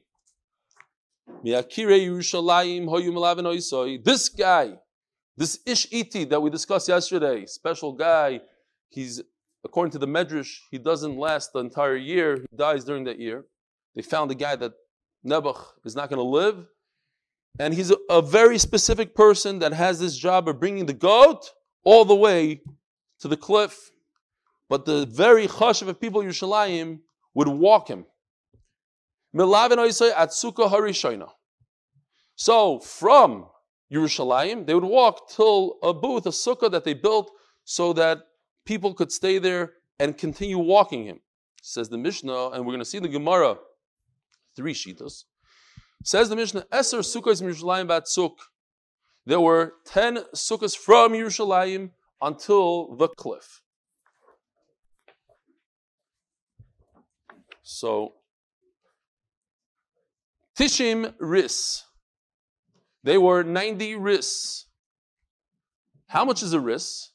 This 4.04 4.28
guy, 4.28 4.74
this 5.36 5.58
Ish 5.64 5.86
Iti 5.90 6.24
that 6.24 6.40
we 6.40 6.50
discussed 6.50 6.88
yesterday, 6.88 7.46
special 7.46 7.92
guy, 7.92 8.40
he's, 8.90 9.22
according 9.64 9.92
to 9.92 9.98
the 9.98 10.06
Medrash, 10.06 10.58
he 10.70 10.76
doesn't 10.76 11.16
last 11.16 11.54
the 11.54 11.60
entire 11.60 11.96
year, 11.96 12.36
he 12.50 12.56
dies 12.56 12.84
during 12.84 13.04
that 13.04 13.18
year. 13.18 13.46
They 13.94 14.02
found 14.02 14.30
a 14.30 14.34
guy 14.34 14.54
that 14.56 14.72
Nebuch 15.26 15.64
is 15.84 15.96
not 15.96 16.10
going 16.10 16.18
to 16.18 16.22
live, 16.22 16.66
and 17.58 17.72
he's 17.72 17.90
a, 17.90 17.96
a, 18.10 18.20
very 18.20 18.58
specific 18.58 19.14
person 19.14 19.58
that 19.60 19.72
has 19.72 19.98
this 19.98 20.16
job 20.16 20.48
of 20.48 20.60
bringing 20.60 20.86
the 20.86 20.92
goat 20.92 21.50
all 21.84 22.04
the 22.04 22.14
way 22.14 22.60
to 23.20 23.28
the 23.28 23.36
cliff. 23.36 23.90
But 24.68 24.84
the 24.84 25.06
very 25.06 25.46
chashav 25.46 25.88
of 25.88 26.00
people 26.00 26.22
Yerushalayim 26.22 27.00
would 27.34 27.48
walk 27.48 27.88
him. 27.88 28.06
So 32.36 32.80
from 32.80 33.46
Yerushalayim, 33.92 34.66
they 34.66 34.74
would 34.74 34.84
walk 34.84 35.30
till 35.30 35.78
a 35.82 35.94
booth, 35.94 36.26
a 36.26 36.30
sukkah 36.30 36.70
that 36.70 36.84
they 36.84 36.94
built 36.94 37.30
so 37.64 37.92
that 37.94 38.18
people 38.66 38.94
could 38.94 39.10
stay 39.12 39.38
there 39.38 39.72
and 39.98 40.16
continue 40.16 40.58
walking 40.58 41.04
him. 41.04 41.20
Says 41.62 41.88
the 41.88 41.98
Mishnah, 41.98 42.50
and 42.50 42.64
we're 42.64 42.72
going 42.72 42.78
to 42.78 42.84
see 42.84 42.98
the 42.98 43.08
Gemara, 43.08 43.56
three 44.56 44.74
shitas. 44.74 45.24
Says 46.04 46.28
the 46.28 46.36
Mishnah, 46.36 46.66
Eser 46.72 47.00
sukkahs 47.00 47.42
Yerushalayim 47.42 47.88
bat 47.88 48.06
suk. 48.06 48.38
There 49.26 49.40
were 49.40 49.74
ten 49.84 50.18
sukkahs 50.34 50.76
from 50.76 51.12
Yerushalayim 51.12 51.90
until 52.20 52.94
the 52.96 53.08
cliff. 53.08 53.62
So, 57.70 58.14
Tishim 60.58 61.12
Ris. 61.20 61.84
They 63.04 63.18
were 63.18 63.42
90 63.42 63.96
Ris. 63.96 64.64
How 66.06 66.24
much 66.24 66.42
is 66.42 66.54
a 66.54 66.60
Ris? 66.60 67.10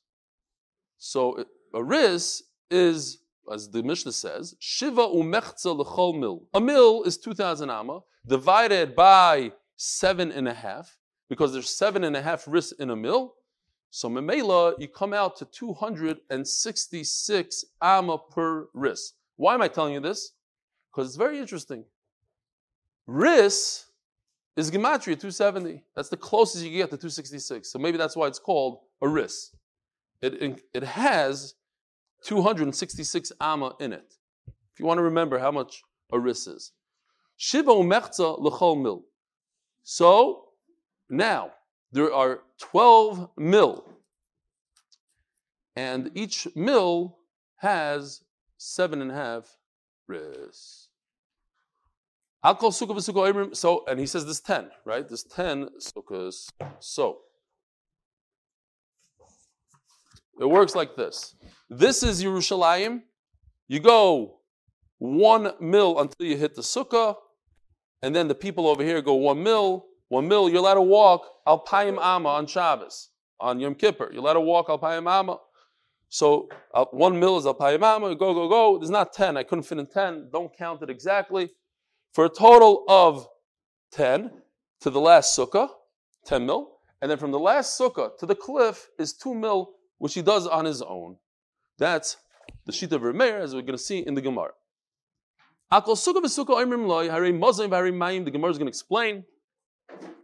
So, 0.99 1.43
a 1.73 1.83
Ris 1.83 2.43
is, 2.69 3.23
as 3.51 3.71
the 3.71 3.81
Mishnah 3.81 4.11
says, 4.11 4.53
Shiva 4.59 5.07
umechza 5.07 5.75
l'chol 5.75 6.19
mil. 6.19 6.43
A 6.53 6.61
mil 6.61 7.01
is 7.01 7.17
2,000 7.17 7.71
amma, 7.71 8.01
divided 8.27 8.95
by 8.95 9.53
seven 9.75 10.31
and 10.31 10.47
a 10.47 10.53
half, 10.53 10.99
because 11.29 11.51
there's 11.51 11.71
seven 11.71 12.03
and 12.03 12.15
a 12.15 12.21
half 12.21 12.43
Ris 12.47 12.73
in 12.73 12.91
a 12.91 12.95
mil. 12.95 13.33
So, 13.89 14.07
Memela, 14.07 14.75
you 14.77 14.87
come 14.87 15.13
out 15.13 15.35
to 15.37 15.45
266 15.45 17.65
amma 17.81 18.19
per 18.19 18.67
Ris. 18.75 19.13
Why 19.35 19.55
am 19.55 19.63
I 19.63 19.67
telling 19.67 19.95
you 19.95 19.99
this? 19.99 20.33
Because 20.93 21.09
it's 21.09 21.17
very 21.17 21.39
interesting. 21.39 21.85
Ris 23.07 23.85
is 24.55 24.69
Gematria 24.69 25.19
270. 25.19 25.83
That's 25.95 26.09
the 26.09 26.17
closest 26.17 26.63
you 26.63 26.71
get 26.71 26.89
to 26.91 26.97
266. 26.97 27.71
So 27.71 27.79
maybe 27.79 27.97
that's 27.97 28.15
why 28.15 28.27
it's 28.27 28.39
called 28.39 28.79
a 29.01 29.07
Ris. 29.07 29.55
It, 30.21 30.61
it 30.73 30.83
has 30.83 31.55
266 32.23 33.31
Amma 33.41 33.73
in 33.79 33.91
it. 33.93 34.15
If 34.47 34.79
you 34.79 34.85
want 34.85 34.99
to 34.99 35.03
remember 35.03 35.39
how 35.39 35.51
much 35.51 35.81
a 36.11 36.19
Ris 36.19 36.47
is. 36.47 36.71
Shiva 37.37 37.71
umechza 37.71 38.39
l'chol 38.39 38.81
mil. 38.81 39.03
So 39.83 40.45
now 41.09 41.51
there 41.91 42.13
are 42.13 42.41
12 42.59 43.29
mil. 43.37 43.83
And 45.75 46.11
each 46.13 46.47
mil 46.55 47.17
has 47.57 48.21
seven 48.57 49.01
and 49.01 49.11
a 49.11 49.15
half 49.15 49.57
call 52.53 52.71
sukkah 52.71 52.95
v'sukkah 52.95 53.55
So, 53.55 53.85
and 53.87 53.99
he 53.99 54.05
says 54.05 54.25
this 54.25 54.39
10, 54.41 54.69
right? 54.85 55.07
This 55.07 55.23
10 55.23 55.69
sukkahs. 55.79 56.49
So, 56.79 57.19
it 60.39 60.49
works 60.49 60.75
like 60.75 60.95
this. 60.95 61.35
This 61.69 62.03
is 62.03 62.23
Yerushalayim. 62.23 63.01
You 63.67 63.79
go 63.79 64.39
one 64.97 65.53
mil 65.59 65.99
until 65.99 66.27
you 66.27 66.37
hit 66.37 66.55
the 66.55 66.61
sukkah, 66.61 67.15
and 68.01 68.15
then 68.15 68.27
the 68.27 68.35
people 68.35 68.67
over 68.67 68.83
here 68.83 69.01
go 69.01 69.15
one 69.15 69.41
mil. 69.41 69.85
One 70.09 70.27
mil, 70.27 70.49
you're 70.49 70.59
allowed 70.59 70.75
to 70.75 70.81
walk 70.81 71.27
Alpayim 71.47 71.97
Amma 71.99 72.29
on 72.29 72.45
Shabbos, 72.45 73.09
on 73.39 73.59
Yom 73.59 73.73
Kippur. 73.73 74.09
You're 74.11 74.21
allowed 74.21 74.33
to 74.33 74.41
walk 74.41 74.67
Alpayim 74.67 75.09
Amma. 75.09 75.39
So 76.13 76.47
uh, 76.75 76.85
one 76.91 77.19
mil 77.19 77.37
is 77.39 77.45
Alpayim 77.45 77.81
Amma. 77.81 78.13
Go, 78.13 78.35
go, 78.35 78.47
go. 78.47 78.77
There's 78.77 78.91
not 78.91 79.13
10. 79.13 79.35
I 79.35 79.41
couldn't 79.41 79.63
fit 79.63 79.79
in 79.79 79.87
10. 79.87 80.29
Don't 80.31 80.55
count 80.55 80.83
it 80.83 80.89
exactly 80.91 81.49
for 82.13 82.25
a 82.25 82.29
total 82.29 82.83
of 82.87 83.27
10 83.93 84.29
to 84.81 84.91
the 84.91 84.99
last 84.99 85.35
sukkah, 85.35 85.69
10 86.27 86.45
mil. 86.45 86.77
And 87.01 87.09
then 87.09 87.17
from 87.17 87.31
the 87.31 87.39
last 87.39 87.79
sukkah 87.79 88.15
to 88.19 88.27
the 88.27 88.35
cliff 88.35 88.89
is 88.99 89.13
2 89.13 89.33
mil, 89.33 89.71
which 89.97 90.13
he 90.13 90.21
does 90.21 90.45
on 90.45 90.65
his 90.65 90.83
own. 90.83 91.17
That's 91.79 92.17
the 92.67 92.71
sheet 92.71 92.93
of 92.93 93.01
Remeir, 93.01 93.41
as 93.41 93.55
we're 93.55 93.61
going 93.61 93.71
to 93.71 93.79
see 93.79 94.05
in 94.05 94.13
the 94.13 94.21
Gemara. 94.21 94.51
The 95.71 95.79
Gemara 98.31 98.51
is 98.51 98.57
going 98.59 98.67
to 98.67 98.67
explain. 98.67 99.23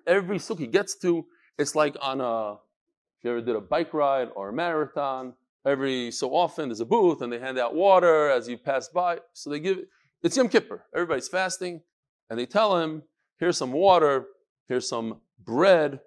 Every 0.05 0.38
sukkah 0.38 0.60
he 0.60 0.67
gets 0.67 1.00
to, 1.00 1.25
it's 1.58 1.74
like 1.74 1.98
on 2.00 2.22
a, 2.22 2.53
if 2.53 3.24
you 3.24 3.31
ever 3.31 3.41
did 3.41 3.55
a 3.55 3.62
bike 3.62 3.91
ride 3.91 4.29
or 4.36 4.50
a 4.50 4.53
marathon, 4.53 5.34
every 5.66 6.12
so 6.12 6.36
often 6.36 6.70
there's 6.70 6.80
a 6.80 6.86
booth 6.86 7.22
and 7.22 7.32
they 7.32 7.39
hand 7.39 7.58
out 7.58 7.75
water 7.75 8.30
as 8.30 8.48
you 8.48 8.58
pass 8.58 8.89
by. 8.89 9.20
So 9.34 9.50
they 9.50 9.60
give 9.60 9.80
it's 10.22 10.36
Yom 10.36 10.50
Kippur. 10.50 10.84
Everybody's 10.94 11.30
fasting, 11.30 11.82
and 12.30 12.38
they 12.38 12.46
tell 12.46 12.78
him, 12.78 13.04
here's 13.38 13.58
some 13.58 13.72
water, 13.72 14.25
here's 14.68 14.88
some 14.88 15.22
bread. 15.46 16.01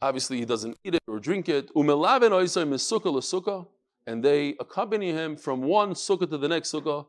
Obviously, 0.00 0.38
he 0.38 0.46
doesn't 0.46 0.78
eat 0.84 0.94
it 0.94 1.02
or 1.06 1.18
drink 1.18 1.48
it. 1.48 1.70
And 4.08 4.24
they 4.24 4.54
accompany 4.60 5.12
him 5.12 5.36
from 5.36 5.62
one 5.62 5.92
sukkah 5.92 6.30
to 6.30 6.38
the 6.38 6.48
next 6.48 6.72
sukkah. 6.72 7.06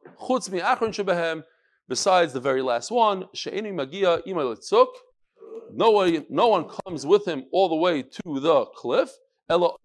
Besides 1.90 2.34
the 2.34 2.40
very 2.42 2.62
last 2.62 2.92
one, 2.92 3.26
no 5.74 5.92
one, 5.92 6.26
no 6.30 6.48
one 6.48 6.70
comes 6.86 7.06
with 7.06 7.26
him 7.26 7.46
all 7.54 7.70
the 7.70 7.76
way 7.76 8.02
to 8.02 8.40
the 8.40 8.66
cliff. 8.76 9.10
What 9.50 9.80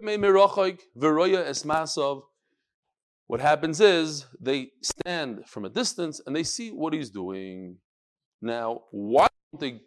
happens 3.40 3.81
is 3.81 4.26
they 4.40 4.71
stand 4.83 5.45
from 5.47 5.64
a 5.64 5.69
distance 5.69 6.21
and 6.26 6.35
they 6.35 6.42
see 6.42 6.71
what 6.71 6.92
he's 6.92 7.11
doing. 7.11 7.76
Now, 8.40 8.83
why 8.90 9.28
don't 9.52 9.61
they 9.61 9.81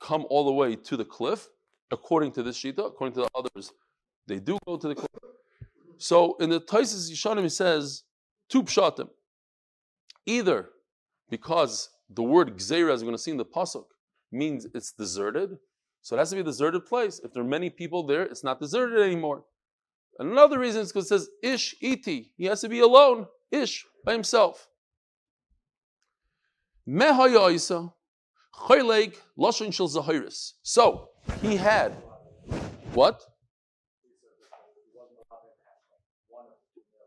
come 0.00 0.26
all 0.28 0.44
the 0.44 0.52
way 0.52 0.74
to 0.74 0.96
the 0.96 1.04
cliff? 1.04 1.48
According 1.92 2.32
to 2.32 2.42
this 2.42 2.60
Shita, 2.60 2.86
according 2.86 3.14
to 3.14 3.20
the 3.20 3.28
others, 3.34 3.72
they 4.26 4.40
do 4.40 4.58
go 4.66 4.76
to 4.76 4.88
the 4.88 4.94
cliff. 4.94 5.08
So 5.98 6.36
in 6.38 6.50
the 6.50 6.60
Taisis 6.60 7.10
Yishanim, 7.10 7.42
he 7.42 7.48
says, 7.48 8.02
two 8.48 8.62
pshatim. 8.64 9.08
Either 10.26 10.70
because 11.28 11.90
the 12.08 12.22
word 12.22 12.56
gzeira, 12.56 12.92
as 12.92 13.00
we're 13.02 13.06
going 13.06 13.16
to 13.16 13.22
see 13.22 13.30
in 13.30 13.36
the 13.36 13.44
pasuk, 13.44 13.84
means 14.32 14.66
it's 14.74 14.92
deserted, 14.92 15.58
so 16.02 16.16
it 16.16 16.18
has 16.18 16.30
to 16.30 16.36
be 16.36 16.40
a 16.40 16.44
deserted 16.44 16.86
place. 16.86 17.20
If 17.22 17.32
there 17.32 17.42
are 17.42 17.46
many 17.46 17.70
people 17.70 18.06
there, 18.06 18.22
it's 18.22 18.44
not 18.44 18.60
deserted 18.60 19.00
anymore. 19.00 19.44
Another 20.18 20.58
reason 20.58 20.82
is 20.82 20.92
because 20.92 21.06
it 21.06 21.08
says 21.08 21.28
ish 21.42 21.74
iti. 21.80 22.32
He 22.36 22.44
has 22.46 22.60
to 22.62 22.68
be 22.68 22.80
alone, 22.80 23.26
ish, 23.50 23.86
by 24.04 24.12
himself. 24.12 24.68
So 30.62 31.10
he 31.40 31.56
had 31.56 31.92
what? 32.92 33.22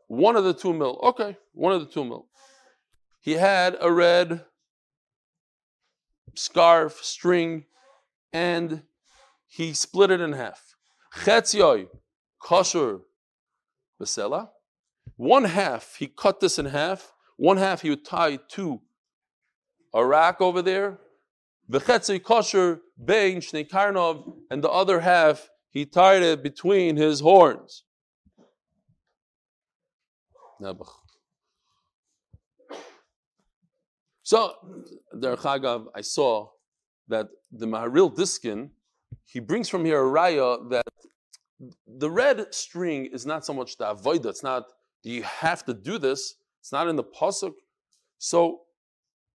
One 0.07 0.35
of 0.35 0.43
the 0.43 0.53
two 0.53 0.73
mil. 0.73 1.00
Okay, 1.03 1.38
one 1.53 1.73
of 1.73 1.81
the 1.81 1.91
two 1.91 2.05
mil. 2.05 2.27
he 3.19 3.33
had 3.33 3.77
a 3.81 3.91
red 3.91 4.45
scarf, 6.35 7.03
string, 7.03 7.65
and 8.33 8.81
he 9.47 9.73
split 9.73 10.09
it 10.09 10.19
in 10.19 10.33
half. 10.33 10.75
Chetzioi, 11.15 11.87
kosher, 12.39 13.01
besela. 14.01 14.49
One 15.15 15.43
half, 15.43 15.95
he 15.97 16.07
cut 16.07 16.39
this 16.39 16.57
in 16.57 16.65
half. 16.65 17.13
One 17.37 17.57
half 17.57 17.83
he 17.83 17.91
would 17.91 18.03
tie 18.03 18.37
to 18.49 18.81
a 19.93 20.03
rack 20.03 20.41
over 20.41 20.61
there. 20.63 20.99
V'chetzei 21.71 22.21
kosher, 22.21 22.81
bein, 23.03 23.37
shnei 23.37 24.33
and 24.49 24.63
the 24.63 24.69
other 24.69 24.99
half, 25.01 25.49
he 25.69 25.85
tied 25.85 26.23
it 26.23 26.43
between 26.43 26.97
his 26.97 27.19
horns. 27.19 27.83
Nebuch. 30.61 30.89
So, 34.23 34.53
Der 35.19 35.35
Chagav, 35.35 35.87
I 35.93 36.01
saw 36.01 36.49
that 37.07 37.27
the 37.51 37.65
Maharil 37.65 38.15
Diskin, 38.15 38.69
he 39.25 39.39
brings 39.39 39.69
from 39.69 39.86
here 39.86 40.01
a 40.01 40.10
raya 40.10 40.69
that 40.69 40.88
the 41.88 42.10
red 42.10 42.53
string 42.53 43.05
is 43.05 43.25
not 43.25 43.45
so 43.45 43.53
much 43.53 43.77
the 43.77 43.86
avoida, 43.86 44.25
it's 44.25 44.43
not, 44.43 44.65
do 45.03 45.10
you 45.10 45.24
have 45.24 45.63
to 45.65 45.74
do 45.74 45.98
this? 45.98 46.36
It's 46.60 46.72
not 46.72 46.88
in 46.88 46.95
the 46.95 47.03
pasuk. 47.03 47.53
So 48.17 48.62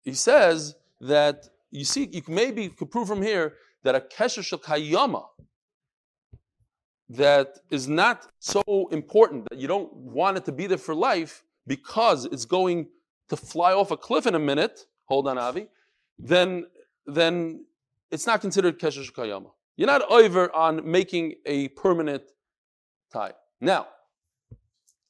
he 0.02 0.14
says 0.14 0.74
that 1.00 1.48
you 1.70 1.84
see, 1.84 2.08
you 2.12 2.22
maybe 2.28 2.68
could 2.68 2.90
prove 2.90 3.08
from 3.08 3.22
here 3.22 3.54
that 3.82 3.94
a 3.94 4.00
kesher 4.00 4.44
shel 4.44 4.58
kayama 4.58 5.24
that 7.08 7.58
is 7.70 7.86
not 7.86 8.26
so 8.40 8.88
important 8.90 9.46
that 9.50 9.58
you 9.58 9.68
don't 9.68 9.92
want 9.92 10.36
it 10.36 10.44
to 10.44 10.52
be 10.52 10.66
there 10.66 10.78
for 10.78 10.94
life 10.94 11.44
because 11.66 12.24
it's 12.26 12.44
going 12.44 12.88
to 13.28 13.36
fly 13.36 13.72
off 13.72 13.90
a 13.90 13.96
cliff 13.96 14.26
in 14.26 14.34
a 14.34 14.38
minute, 14.38 14.86
hold 15.04 15.28
on, 15.28 15.38
Avi, 15.38 15.68
then, 16.18 16.66
then 17.06 17.64
it's 18.10 18.26
not 18.26 18.40
considered 18.40 18.78
Kesher 18.78 19.10
Kayama. 19.12 19.50
You're 19.76 19.86
not 19.86 20.02
over 20.10 20.54
on 20.54 20.90
making 20.90 21.34
a 21.44 21.68
permanent 21.68 22.22
tie. 23.12 23.32
Now, 23.60 23.88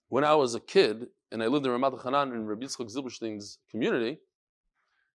when 0.08 0.24
I 0.24 0.34
was 0.34 0.54
a 0.54 0.60
kid 0.60 1.06
and 1.30 1.42
I 1.42 1.46
lived 1.46 1.66
in 1.66 1.72
Ramat 1.72 2.02
Hanan 2.02 2.32
in 2.32 2.46
Rabbi 2.46 2.66
Yitzchak 2.66 2.92
Zilberstein's 2.92 3.58
community, 3.70 4.18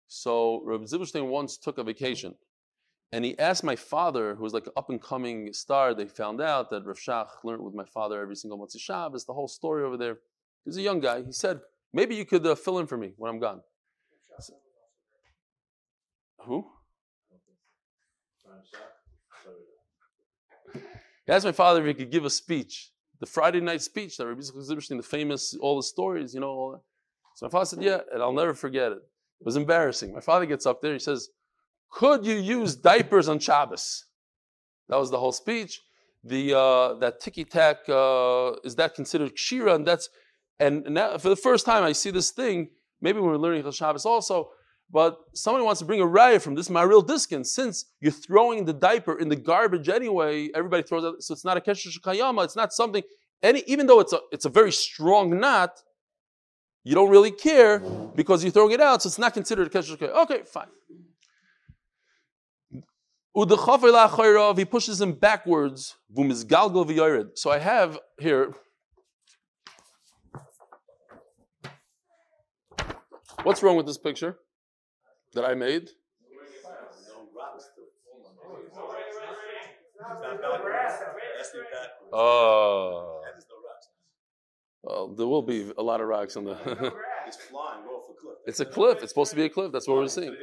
so 0.07 0.61
Rabbi 0.65 0.85
Zilberstein 0.85 1.27
once 1.27 1.57
took 1.57 1.77
a 1.77 1.83
vacation 1.83 2.35
and 3.11 3.25
he 3.25 3.37
asked 3.39 3.63
my 3.63 3.75
father, 3.75 4.35
who 4.35 4.43
was 4.43 4.53
like 4.53 4.67
an 4.67 4.73
up 4.77 4.89
and 4.89 5.01
coming 5.01 5.51
star, 5.51 5.93
they 5.93 6.05
found 6.05 6.41
out 6.41 6.69
that 6.69 6.85
Rav 6.85 6.97
Shach 6.97 7.27
learned 7.43 7.63
with 7.63 7.73
my 7.73 7.83
father 7.85 8.21
every 8.21 8.35
single 8.35 8.57
Motzei 8.57 8.79
Shabbos, 8.79 9.25
the 9.25 9.33
whole 9.33 9.49
story 9.49 9.83
over 9.83 9.97
there. 9.97 10.13
He 10.63 10.69
was 10.69 10.77
a 10.77 10.81
young 10.81 11.01
guy. 11.01 11.23
He 11.23 11.33
said, 11.33 11.59
maybe 11.93 12.15
you 12.15 12.25
could 12.25 12.45
uh, 12.45 12.55
fill 12.55 12.79
in 12.79 12.87
for 12.87 12.97
me 12.97 13.13
when 13.17 13.29
I'm 13.29 13.39
gone. 13.39 13.61
So, 14.39 14.53
who? 16.45 16.65
He 21.25 21.31
asked 21.31 21.45
my 21.45 21.51
father 21.51 21.81
if 21.81 21.87
he 21.87 21.93
could 21.93 22.11
give 22.11 22.25
a 22.25 22.29
speech, 22.29 22.91
the 23.19 23.25
Friday 23.25 23.61
night 23.61 23.81
speech 23.81 24.17
that 24.17 24.27
Rabbi 24.27 24.41
Zilberstein, 24.41 24.97
the 24.97 25.03
famous, 25.03 25.55
all 25.61 25.75
the 25.75 25.83
stories, 25.83 26.33
you 26.33 26.39
know. 26.39 26.49
All 26.49 26.71
that. 26.71 26.81
So 27.35 27.45
my 27.45 27.49
father 27.51 27.65
said, 27.65 27.83
yeah, 27.83 27.99
and 28.11 28.21
I'll 28.21 28.33
never 28.33 28.53
forget 28.53 28.91
it. 28.91 28.97
It 29.39 29.45
was 29.45 29.55
embarrassing. 29.55 30.13
My 30.13 30.19
father 30.19 30.45
gets 30.45 30.65
up 30.65 30.81
there, 30.81 30.93
he 30.93 30.99
says, 30.99 31.29
could 31.91 32.25
you 32.25 32.35
use 32.35 32.75
diapers 32.75 33.27
on 33.27 33.39
Shabbos? 33.39 34.05
That 34.89 34.97
was 34.97 35.11
the 35.11 35.19
whole 35.19 35.31
speech. 35.31 35.81
The 36.23 36.57
uh, 36.57 36.93
that 36.95 37.19
ticky 37.19 37.45
tack 37.45 37.77
uh, 37.89 38.53
is 38.63 38.75
that 38.75 38.93
considered 38.93 39.35
kshira, 39.35 39.75
and 39.75 39.87
that's 39.87 40.09
and 40.59 40.83
now 40.85 41.17
for 41.17 41.29
the 41.29 41.35
first 41.35 41.65
time 41.65 41.83
I 41.83 41.93
see 41.93 42.11
this 42.11 42.29
thing. 42.29 42.69
Maybe 43.01 43.19
when 43.19 43.31
we're 43.31 43.37
learning 43.37 43.69
Shabbos 43.71 44.05
also, 44.05 44.51
but 44.91 45.19
somebody 45.33 45.63
wants 45.63 45.79
to 45.79 45.85
bring 45.85 46.01
a 46.01 46.05
raya 46.05 46.41
from 46.41 46.55
this 46.55 46.67
Maharil 46.67 47.05
Diskin. 47.05 47.45
Since 47.45 47.85
you're 48.01 48.11
throwing 48.11 48.65
the 48.65 48.73
diaper 48.73 49.17
in 49.17 49.29
the 49.29 49.35
garbage 49.35 49.87
anyway, 49.87 50.49
everybody 50.53 50.83
throws 50.83 51.03
it. 51.03 51.23
So 51.23 51.33
it's 51.33 51.45
not 51.45 51.57
a 51.57 51.61
kesher 51.61 51.87
shikayama. 51.87 52.43
It's 52.43 52.55
not 52.55 52.73
something. 52.73 53.03
Any 53.41 53.63
even 53.67 53.87
though 53.87 53.99
it's 54.01 54.13
a 54.13 54.19
it's 54.31 54.45
a 54.45 54.49
very 54.49 54.71
strong 54.71 55.39
knot, 55.39 55.81
you 56.83 56.93
don't 56.93 57.09
really 57.09 57.31
care 57.31 57.79
because 57.79 58.43
you're 58.43 58.51
throwing 58.51 58.73
it 58.73 58.81
out. 58.81 59.01
So 59.01 59.07
it's 59.07 59.19
not 59.19 59.33
considered 59.33 59.67
a 59.67 59.69
kesher 59.69 59.97
shikayama. 59.97 60.23
Okay, 60.23 60.41
fine. 60.43 60.67
He 64.57 64.65
pushes 64.65 64.99
him 64.99 65.13
backwards. 65.13 65.95
So 67.35 67.51
I 67.51 67.59
have 67.59 67.97
here. 68.19 68.53
What's 73.43 73.63
wrong 73.63 73.77
with 73.77 73.85
this 73.85 73.97
picture 73.97 74.37
that 75.33 75.45
I 75.45 75.53
made? 75.53 75.89
Oh. 82.13 83.21
Well, 84.83 85.07
there 85.09 85.27
will 85.27 85.43
be 85.43 85.71
a 85.77 85.81
lot 85.81 86.01
of 86.01 86.07
rocks 86.07 86.35
on 86.37 86.45
the. 86.45 86.93
It's 87.27 87.37
flying 87.37 87.85
off 87.85 88.09
a 88.09 88.13
cliff. 88.19 88.37
it's 88.45 88.59
a 88.59 88.65
cliff. 88.65 88.97
It's 89.03 89.11
supposed 89.11 89.29
to 89.29 89.37
be 89.37 89.45
a 89.45 89.49
cliff. 89.49 89.71
That's 89.71 89.87
what 89.87 89.95
we're 89.95 90.07
seeing. 90.07 90.35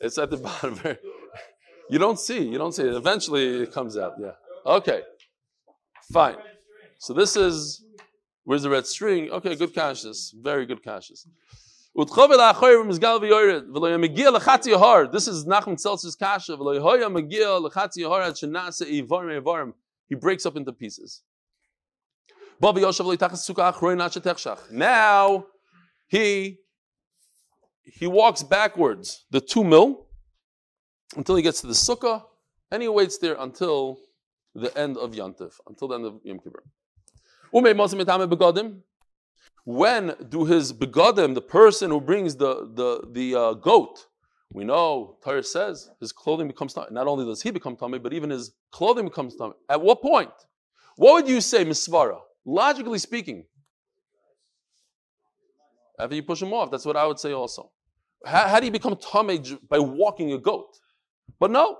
It's 0.00 0.16
at 0.18 0.30
the 0.30 0.36
bottom. 0.36 0.78
You 1.90 1.98
don't 1.98 2.20
see. 2.20 2.46
You 2.46 2.58
don't 2.58 2.72
see 2.72 2.82
it. 2.82 2.94
Eventually, 2.94 3.62
it 3.62 3.72
comes 3.72 3.96
out. 3.96 4.12
Yeah. 4.20 4.32
Okay. 4.66 5.00
Fine. 6.12 6.36
So 6.98 7.14
this 7.14 7.34
is 7.34 7.82
where's 8.48 8.62
the 8.62 8.70
red 8.70 8.86
string? 8.86 9.30
Okay, 9.30 9.54
good 9.56 9.74
conscious. 9.74 10.34
Very 10.34 10.64
good 10.64 10.82
conscious. 10.82 11.26
This 15.12 15.28
is 15.28 15.44
Nachman 15.44 15.78
Seltzer's 15.78 16.16
kasha. 16.16 16.56
He 20.08 20.14
breaks 20.14 20.46
up 20.46 20.56
into 20.56 20.72
pieces. 20.72 21.22
Now 24.70 25.46
he 26.06 26.58
he 27.82 28.06
walks 28.06 28.42
backwards 28.42 29.26
the 29.30 29.42
two 29.42 29.62
mil 29.62 30.06
until 31.16 31.36
he 31.36 31.42
gets 31.42 31.60
to 31.60 31.66
the 31.66 31.74
sukkah, 31.74 32.24
and 32.70 32.80
he 32.82 32.88
waits 32.88 33.18
there 33.18 33.36
until 33.38 33.98
the 34.54 34.76
end 34.78 34.96
of 34.96 35.12
Yantiv, 35.12 35.52
until 35.68 35.88
the 35.88 35.96
end 35.96 36.06
of 36.06 36.20
Yom 36.24 36.38
Kippur. 36.38 36.62
When 39.64 40.14
do 40.28 40.44
his 40.44 40.72
begodim, 40.72 41.34
the 41.34 41.42
person 41.42 41.90
who 41.90 42.00
brings 42.00 42.36
the 42.36 42.70
the 42.74 43.06
the 43.12 43.34
uh, 43.34 43.52
goat, 43.54 44.06
we 44.50 44.64
know 44.64 45.18
Torah 45.22 45.42
says 45.42 45.90
his 46.00 46.10
clothing 46.10 46.46
becomes 46.46 46.72
tummy. 46.72 46.88
Not 46.90 47.06
only 47.06 47.26
does 47.26 47.42
he 47.42 47.50
become 47.50 47.76
tummy, 47.76 47.98
but 47.98 48.12
even 48.12 48.30
his 48.30 48.52
clothing 48.70 49.04
becomes 49.04 49.36
tummy. 49.36 49.54
At 49.68 49.80
what 49.80 50.00
point? 50.00 50.30
What 50.96 51.12
would 51.14 51.28
you 51.28 51.40
say, 51.40 51.64
Misvara? 51.64 52.18
Logically 52.44 52.98
speaking, 52.98 53.44
after 56.00 56.14
you 56.14 56.22
push 56.22 56.40
him 56.40 56.52
off, 56.52 56.70
that's 56.70 56.86
what 56.86 56.96
I 56.96 57.06
would 57.06 57.18
say 57.18 57.32
also. 57.32 57.70
How, 58.24 58.48
how 58.48 58.60
do 58.60 58.66
you 58.66 58.72
become 58.72 58.96
tummy 58.96 59.40
by 59.68 59.78
walking 59.78 60.32
a 60.32 60.38
goat? 60.38 60.78
But 61.38 61.50
no, 61.50 61.78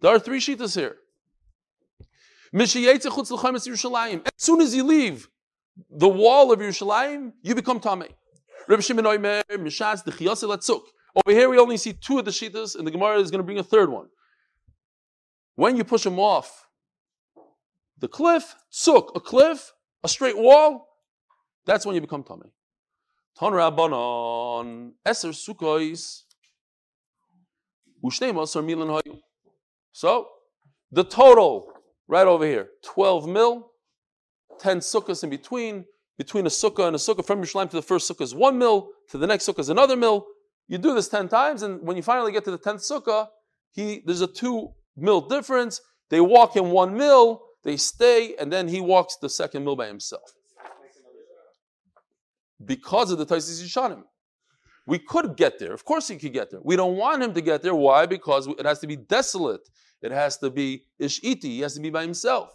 there 0.00 0.14
are 0.14 0.18
three 0.18 0.40
shitas 0.40 0.76
here. 0.76 0.96
As 2.52 2.72
soon 2.72 4.60
as 4.60 4.74
you 4.74 4.84
leave 4.84 5.28
the 5.88 6.08
wall 6.08 6.50
of 6.52 6.58
Yerushalayim, 6.58 7.32
you 7.42 7.54
become 7.54 7.80
tamei. 7.80 8.08
Over 8.68 8.82
here, 11.26 11.48
we 11.48 11.58
only 11.58 11.76
see 11.76 11.92
two 11.92 12.18
of 12.18 12.24
the 12.24 12.30
shitas, 12.30 12.76
and 12.76 12.86
the 12.86 12.90
Gemara 12.90 13.18
is 13.18 13.30
going 13.30 13.38
to 13.38 13.44
bring 13.44 13.58
a 13.58 13.62
third 13.62 13.90
one. 13.90 14.08
When 15.54 15.76
you 15.76 15.84
push 15.84 16.04
him 16.06 16.18
off 16.18 16.66
the 17.98 18.08
cliff, 18.08 18.56
tsuk, 18.72 19.10
a 19.14 19.20
cliff, 19.20 19.72
a 20.02 20.08
straight 20.08 20.38
wall, 20.38 20.88
that's 21.66 21.84
when 21.84 21.94
you 21.94 22.00
become 22.00 22.24
tamei. 22.24 22.50
Ton 23.38 23.52
Rabbanon, 23.52 24.92
Eser 25.06 25.32
Sukkos, 25.32 26.22
Ushnei 28.04 28.32
Masar 28.32 28.64
Milan. 28.64 29.20
So, 29.92 30.28
the 30.90 31.04
total, 31.04 31.72
right 32.10 32.26
over 32.26 32.44
here, 32.44 32.68
12 32.84 33.28
mil, 33.28 33.70
10 34.58 34.80
sukkahs 34.80 35.22
in 35.22 35.30
between, 35.30 35.84
between 36.18 36.44
a 36.44 36.50
sukkah 36.50 36.86
and 36.86 36.96
a 36.96 36.98
sukkah, 36.98 37.24
from 37.24 37.40
Yerushalayim 37.40 37.70
to 37.70 37.76
the 37.76 37.82
first 37.82 38.10
sukkah 38.10 38.22
is 38.22 38.34
one 38.34 38.58
mil, 38.58 38.88
to 39.10 39.16
the 39.16 39.26
next 39.26 39.48
sukkah 39.48 39.60
is 39.60 39.68
another 39.68 39.96
mil. 39.96 40.26
You 40.66 40.78
do 40.78 40.92
this 40.94 41.08
10 41.08 41.28
times, 41.28 41.62
and 41.62 41.80
when 41.86 41.96
you 41.96 42.02
finally 42.02 42.32
get 42.32 42.44
to 42.44 42.50
the 42.50 42.58
10th 42.58 42.90
sukkah, 42.90 43.28
he, 43.72 44.02
there's 44.04 44.20
a 44.20 44.26
two 44.26 44.70
mil 44.96 45.20
difference. 45.20 45.80
They 46.10 46.20
walk 46.20 46.56
in 46.56 46.70
one 46.70 46.96
mil, 46.96 47.42
they 47.62 47.76
stay, 47.76 48.34
and 48.38 48.52
then 48.52 48.66
he 48.66 48.80
walks 48.80 49.16
the 49.22 49.28
second 49.28 49.64
mil 49.64 49.76
by 49.76 49.86
himself 49.86 50.32
because 52.64 53.10
of 53.10 53.18
the 53.18 53.26
Taisis 53.26 53.62
Yishanim. 53.62 54.02
We 54.90 54.98
could 54.98 55.36
get 55.36 55.60
there. 55.60 55.72
Of 55.72 55.84
course, 55.84 56.08
he 56.08 56.16
could 56.16 56.32
get 56.32 56.50
there. 56.50 56.58
We 56.64 56.74
don't 56.74 56.96
want 56.96 57.22
him 57.22 57.32
to 57.34 57.40
get 57.40 57.62
there. 57.62 57.76
Why? 57.76 58.06
Because 58.06 58.48
it 58.48 58.66
has 58.66 58.80
to 58.80 58.88
be 58.88 58.96
desolate. 58.96 59.68
It 60.02 60.10
has 60.10 60.38
to 60.38 60.50
be 60.50 60.82
ishiti. 61.00 61.44
He 61.44 61.60
has 61.60 61.74
to 61.74 61.80
be 61.80 61.90
by 61.90 62.02
himself. 62.02 62.48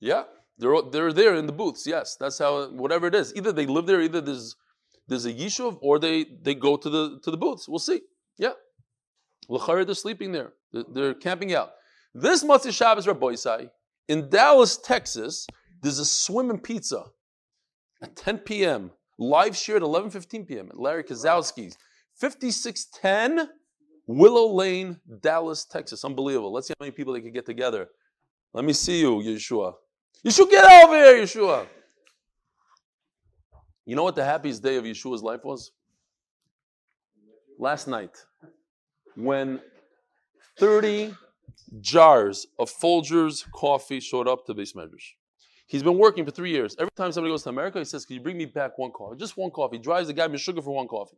Yeah, 0.00 0.24
they're, 0.58 0.82
they're 0.90 1.12
there 1.14 1.36
in 1.36 1.46
the 1.46 1.52
booths. 1.52 1.86
Yes, 1.86 2.16
that's 2.20 2.38
how, 2.38 2.68
whatever 2.72 3.06
it 3.06 3.14
is. 3.14 3.34
Either 3.34 3.52
they 3.52 3.64
live 3.64 3.86
there, 3.86 4.02
either 4.02 4.20
there's, 4.20 4.56
there's 5.08 5.24
a 5.24 5.32
yishuv, 5.32 5.78
or 5.80 5.98
they, 5.98 6.26
they 6.42 6.54
go 6.54 6.76
to 6.76 6.90
the, 6.90 7.18
to 7.22 7.30
the 7.30 7.38
booths. 7.38 7.66
We'll 7.66 7.78
see. 7.78 8.02
Yeah 8.36 8.52
l'chari 9.48 9.84
they're 9.84 9.94
sleeping 9.94 10.32
there. 10.32 10.52
They're, 10.72 10.84
they're 10.92 11.14
camping 11.14 11.54
out. 11.54 11.72
This 12.14 12.44
Matzah 12.44 12.72
Shabbos 12.72 13.06
Rabboisai 13.06 13.70
in 14.08 14.28
Dallas, 14.28 14.76
Texas. 14.76 15.46
There's 15.80 15.98
a 15.98 16.04
swim 16.04 16.50
and 16.50 16.62
pizza 16.62 17.06
at 18.02 18.14
10 18.14 18.38
p.m. 18.38 18.92
Live 19.18 19.56
share 19.56 19.76
at 19.76 19.82
11:15 19.82 20.46
p.m. 20.46 20.68
at 20.70 20.78
Larry 20.78 21.04
Kozowski's, 21.04 21.76
5610 22.14 23.48
Willow 24.06 24.52
Lane, 24.52 25.00
Dallas, 25.20 25.64
Texas. 25.64 26.04
Unbelievable. 26.04 26.52
Let's 26.52 26.66
see 26.68 26.74
how 26.78 26.84
many 26.84 26.92
people 26.92 27.12
they 27.12 27.20
could 27.20 27.34
get 27.34 27.46
together. 27.46 27.88
Let 28.52 28.64
me 28.64 28.72
see 28.72 29.00
you, 29.00 29.16
Yeshua. 29.16 29.74
Yeshua, 30.24 30.50
get 30.50 30.84
over 30.84 30.96
here, 30.96 31.22
Yeshua. 31.22 31.66
You 33.84 33.96
know 33.96 34.04
what 34.04 34.14
the 34.14 34.24
happiest 34.24 34.62
day 34.62 34.76
of 34.76 34.84
Yeshua's 34.84 35.22
life 35.22 35.44
was? 35.44 35.72
Last 37.58 37.88
night, 37.88 38.16
when 39.16 39.60
30 40.58 41.14
jars 41.80 42.46
of 42.58 42.70
Folgers 42.70 43.44
coffee 43.52 44.00
showed 44.00 44.28
up 44.28 44.46
to 44.46 44.54
base 44.54 44.74
measures. 44.74 45.14
He's 45.66 45.82
been 45.82 45.96
working 45.96 46.24
for 46.24 46.30
three 46.30 46.50
years. 46.50 46.76
Every 46.78 46.90
time 46.96 47.12
somebody 47.12 47.32
goes 47.32 47.44
to 47.44 47.48
America, 47.48 47.78
he 47.78 47.84
says, 47.84 48.04
Can 48.04 48.16
you 48.16 48.22
bring 48.22 48.36
me 48.36 48.44
back 48.44 48.76
one 48.76 48.90
coffee? 48.90 49.16
Just 49.16 49.36
one 49.36 49.50
coffee. 49.50 49.76
He 49.76 49.82
drives 49.82 50.08
the 50.08 50.12
guy 50.12 50.28
me 50.28 50.36
sugar 50.36 50.60
for 50.60 50.74
one 50.74 50.86
coffee. 50.86 51.16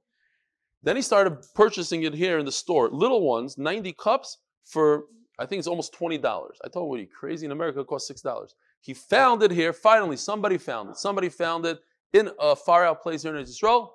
Then 0.83 0.97
he 0.97 1.03
started 1.03 1.39
purchasing 1.55 2.05
it 2.05 2.15
here 2.15 2.39
in 2.39 2.45
the 2.45 2.53
store. 2.53 2.89
Little 2.91 3.23
ones, 3.27 3.59
90 3.59 3.93
cups 3.95 4.39
for, 4.65 5.07
I 5.39 5.47
think 5.47 5.59
it's 5.59 5.67
almost 5.67 5.95
$20. 5.95 6.19
I 6.65 6.69
told 6.69 6.85
him, 6.85 6.89
What 6.89 6.99
are 6.99 7.03
you 7.03 7.09
crazy? 7.09 7.47
In 7.47 7.53
America, 7.53 7.81
it 7.81 7.87
costs 7.87 8.11
$6. 8.11 8.55
He 8.81 8.95
found 8.95 9.43
it 9.43 9.51
here. 9.51 9.73
Finally, 9.73 10.19
somebody 10.19 10.59
found 10.59 10.91
it. 10.91 10.99
Somebody 10.99 11.31
found 11.31 11.67
it 11.67 11.81
in 12.13 12.31
a 12.39 12.55
far 12.55 12.85
out 12.87 13.03
place 13.03 13.23
here 13.23 13.35
in 13.35 13.43
Israel 13.43 13.95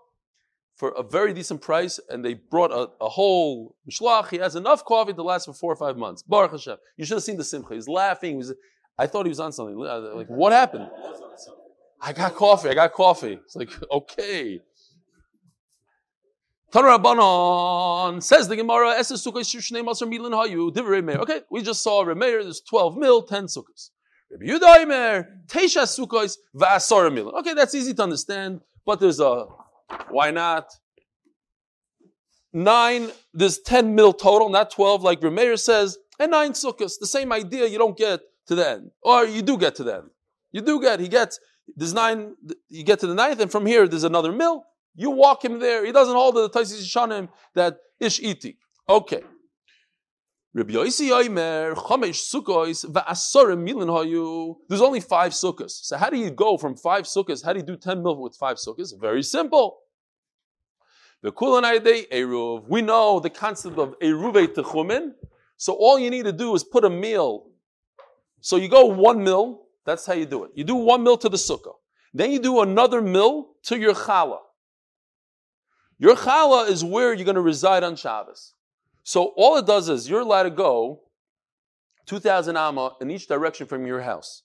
for 0.79 0.91
a 0.91 1.03
very 1.03 1.33
decent 1.33 1.61
price, 1.61 1.99
and 2.07 2.23
they 2.23 2.35
brought 2.35 2.71
a, 2.71 2.89
a 3.03 3.09
whole 3.09 3.75
mishloach. 3.87 4.29
He 4.29 4.37
has 4.37 4.55
enough 4.55 4.85
coffee 4.85 5.11
to 5.11 5.21
last 5.21 5.45
for 5.45 5.53
four 5.53 5.73
or 5.73 5.75
five 5.75 5.97
months. 5.97 6.23
Baruch 6.23 6.51
Hashem. 6.51 6.77
You 6.95 7.03
should 7.05 7.15
have 7.15 7.23
seen 7.23 7.35
the 7.35 7.43
simcha. 7.43 7.73
He's 7.73 7.89
laughing. 7.89 8.31
He 8.31 8.37
was, 8.37 8.53
I 8.97 9.05
thought 9.05 9.25
he 9.25 9.29
was 9.29 9.41
on 9.41 9.51
something. 9.51 9.75
Uh, 9.75 10.15
like, 10.15 10.27
what 10.27 10.53
happened? 10.53 10.89
I 12.01 12.13
got 12.13 12.33
coffee. 12.33 12.69
I 12.69 12.75
got 12.75 12.93
coffee. 12.93 13.39
It's 13.43 13.57
like, 13.57 13.71
okay. 13.91 14.61
Tanrabanon 16.71 18.23
says 18.23 18.47
the 18.47 18.55
Gemara, 18.55 18.91
Okay, 21.21 21.41
we 21.51 21.61
just 21.61 21.83
saw 21.83 22.05
Remeir, 22.05 22.43
there's 22.43 22.61
12 22.61 22.95
mil, 22.95 23.23
10 23.23 23.45
sukkahs. 23.45 23.89
Rabbi 24.31 24.45
Yudaimer, 24.45 25.25
Teisha 25.47 25.83
sukkahs, 25.83 26.37
va'asara. 26.55 27.39
Okay, 27.39 27.53
that's 27.55 27.73
easy 27.75 27.93
to 27.95 28.03
understand, 28.03 28.61
but 28.85 28.99
there's 28.99 29.19
a, 29.19 29.47
why 30.09 30.31
not? 30.31 30.71
Nine, 32.51 33.11
there's 33.33 33.59
10 33.59 33.93
mil 33.93 34.13
total, 34.13 34.49
not 34.49 34.71
12, 34.71 35.03
like 35.03 35.21
Remeir 35.21 35.59
says, 35.59 35.97
and 36.19 36.31
nine 36.31 36.53
sukkahs. 36.53 36.93
The 36.99 37.07
same 37.07 37.31
idea 37.31 37.67
you 37.67 37.77
don't 37.77 37.97
get 37.97 38.21
to 38.47 38.55
the 38.55 38.67
end. 38.67 38.91
Or 39.01 39.25
you 39.25 39.41
do 39.41 39.57
get 39.57 39.75
to 39.75 39.83
the 39.83 39.95
end. 39.97 40.09
You 40.51 40.61
do 40.61 40.81
get, 40.81 40.99
he 40.99 41.07
gets, 41.07 41.39
there's 41.75 41.93
nine, 41.93 42.35
you 42.69 42.83
get 42.83 42.99
to 42.99 43.07
the 43.07 43.13
ninth, 43.13 43.39
and 43.39 43.51
from 43.51 43.65
here 43.65 43.87
there's 43.87 44.03
another 44.03 44.31
mill. 44.31 44.63
You 44.95 45.11
walk 45.11 45.45
him 45.45 45.59
there. 45.59 45.85
He 45.85 45.91
doesn't 45.91 46.13
hold 46.13 46.35
the 46.35 46.49
Taisis 46.49 46.83
Shanim 46.83 47.29
that 47.53 47.77
ish 47.99 48.19
iti. 48.19 48.57
Okay. 48.87 49.21
Rabbi 50.51 50.73
Yosi 50.73 51.09
Yoimer, 51.09 51.75
Chomesh 51.75 52.43
Sukkos, 52.43 52.83
Milin 52.83 53.87
Hayu. 53.87 54.55
There's 54.67 54.81
only 54.81 54.99
five 54.99 55.31
sukkahs. 55.31 55.69
So 55.69 55.95
how 55.95 56.09
do 56.09 56.17
you 56.17 56.31
go 56.31 56.57
from 56.57 56.75
five 56.75 57.03
sukkahs? 57.03 57.45
How 57.45 57.53
do 57.53 57.59
you 57.59 57.65
do 57.65 57.77
10 57.77 58.01
mil 58.01 58.19
with 58.19 58.35
five 58.35 58.57
sukkahs? 58.57 58.99
Very 58.99 59.21
simple. 59.21 59.81
The 61.21 61.31
Kulanayde 61.31 62.09
Eruv. 62.09 62.67
We 62.67 62.81
know 62.81 63.19
the 63.19 63.29
concept 63.29 63.77
of 63.77 63.93
Eruve 63.99 64.47
Techumin. 64.47 65.11
So 65.55 65.73
all 65.73 65.99
you 65.99 66.09
need 66.09 66.25
to 66.25 66.31
do 66.31 66.55
is 66.55 66.63
put 66.63 66.83
a 66.83 66.89
meal. 66.89 67.51
So 68.41 68.55
you 68.55 68.69
go 68.69 68.85
one 68.85 69.23
mil. 69.23 69.67
That's 69.85 70.07
how 70.07 70.13
you 70.13 70.25
do 70.25 70.45
it. 70.45 70.51
You 70.55 70.63
do 70.63 70.75
one 70.75 71.03
mil 71.03 71.17
to 71.17 71.29
the 71.29 71.37
sukkah. 71.37 71.73
Then 72.11 72.31
you 72.31 72.39
do 72.39 72.61
another 72.61 73.03
mil 73.03 73.51
to 73.63 73.77
your 73.77 73.93
challah. 73.93 74.39
Your 75.99 76.15
challah 76.15 76.69
is 76.69 76.83
where 76.83 77.13
you're 77.13 77.25
going 77.25 77.35
to 77.35 77.41
reside 77.41 77.83
on 77.83 77.95
Shabbos. 77.95 78.53
So 79.09 79.33
all 79.37 79.57
it 79.57 79.65
does 79.65 79.89
is 79.89 80.07
you're 80.07 80.19
allowed 80.19 80.43
to 80.43 80.51
go 80.51 81.01
2,000 82.05 82.55
amma 82.55 82.95
in 83.01 83.09
each 83.09 83.25
direction 83.25 83.65
from 83.65 83.87
your 83.87 84.01
house. 84.01 84.43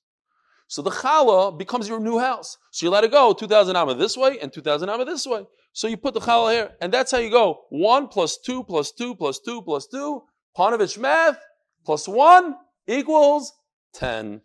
So 0.69 0.81
the 0.81 0.89
challah 0.89 1.59
becomes 1.59 1.87
your 1.87 2.01
new 2.01 2.19
house. 2.19 2.57
So 2.71 2.87
you're 2.87 2.91
allowed 2.91 3.03
to 3.03 3.09
go 3.09 3.35
2,000 3.35 3.77
amma 3.77 3.95
this 3.95 4.17
way 4.17 4.39
and 4.41 4.51
2,000 4.51 4.89
amma 4.89 5.05
this 5.05 5.27
way. 5.27 5.45
So 5.75 5.87
you 5.87 5.99
put 5.99 6.15
the 6.15 6.21
challah 6.21 6.53
here, 6.53 6.71
and 6.81 6.91
that's 6.91 7.11
how 7.11 7.19
you 7.19 7.29
go. 7.29 7.67
1 7.69 8.09
plus 8.09 8.39
2 8.39 8.65
plus 8.65 8.91
2 8.93 9.15
plus 9.17 9.39
2 9.41 9.61
plus 9.61 9.87
2, 9.87 10.23
Panovich 10.57 10.97
math, 10.97 11.39
plus 11.85 12.09
1 12.09 12.55
equals 12.87 13.53
10. 13.93 14.41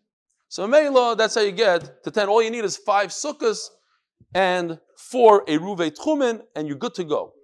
So 0.50 0.68
Mela, 0.68 1.16
that's 1.16 1.36
how 1.36 1.42
you 1.44 1.54
get 1.54 2.04
to 2.04 2.12
10. 2.12 2.28
All 2.28 2.44
you 2.44 2.52
need 2.52 2.66
is 2.66 2.76
5 2.76 3.12
sukkahs 3.12 3.70
and 4.34 4.80
4 4.98 5.46
eruve 5.46 5.98
tchumen, 5.98 6.42
and 6.58 6.68
you're 6.68 6.76
good 6.76 6.96
to 6.96 7.06
go. 7.06 7.36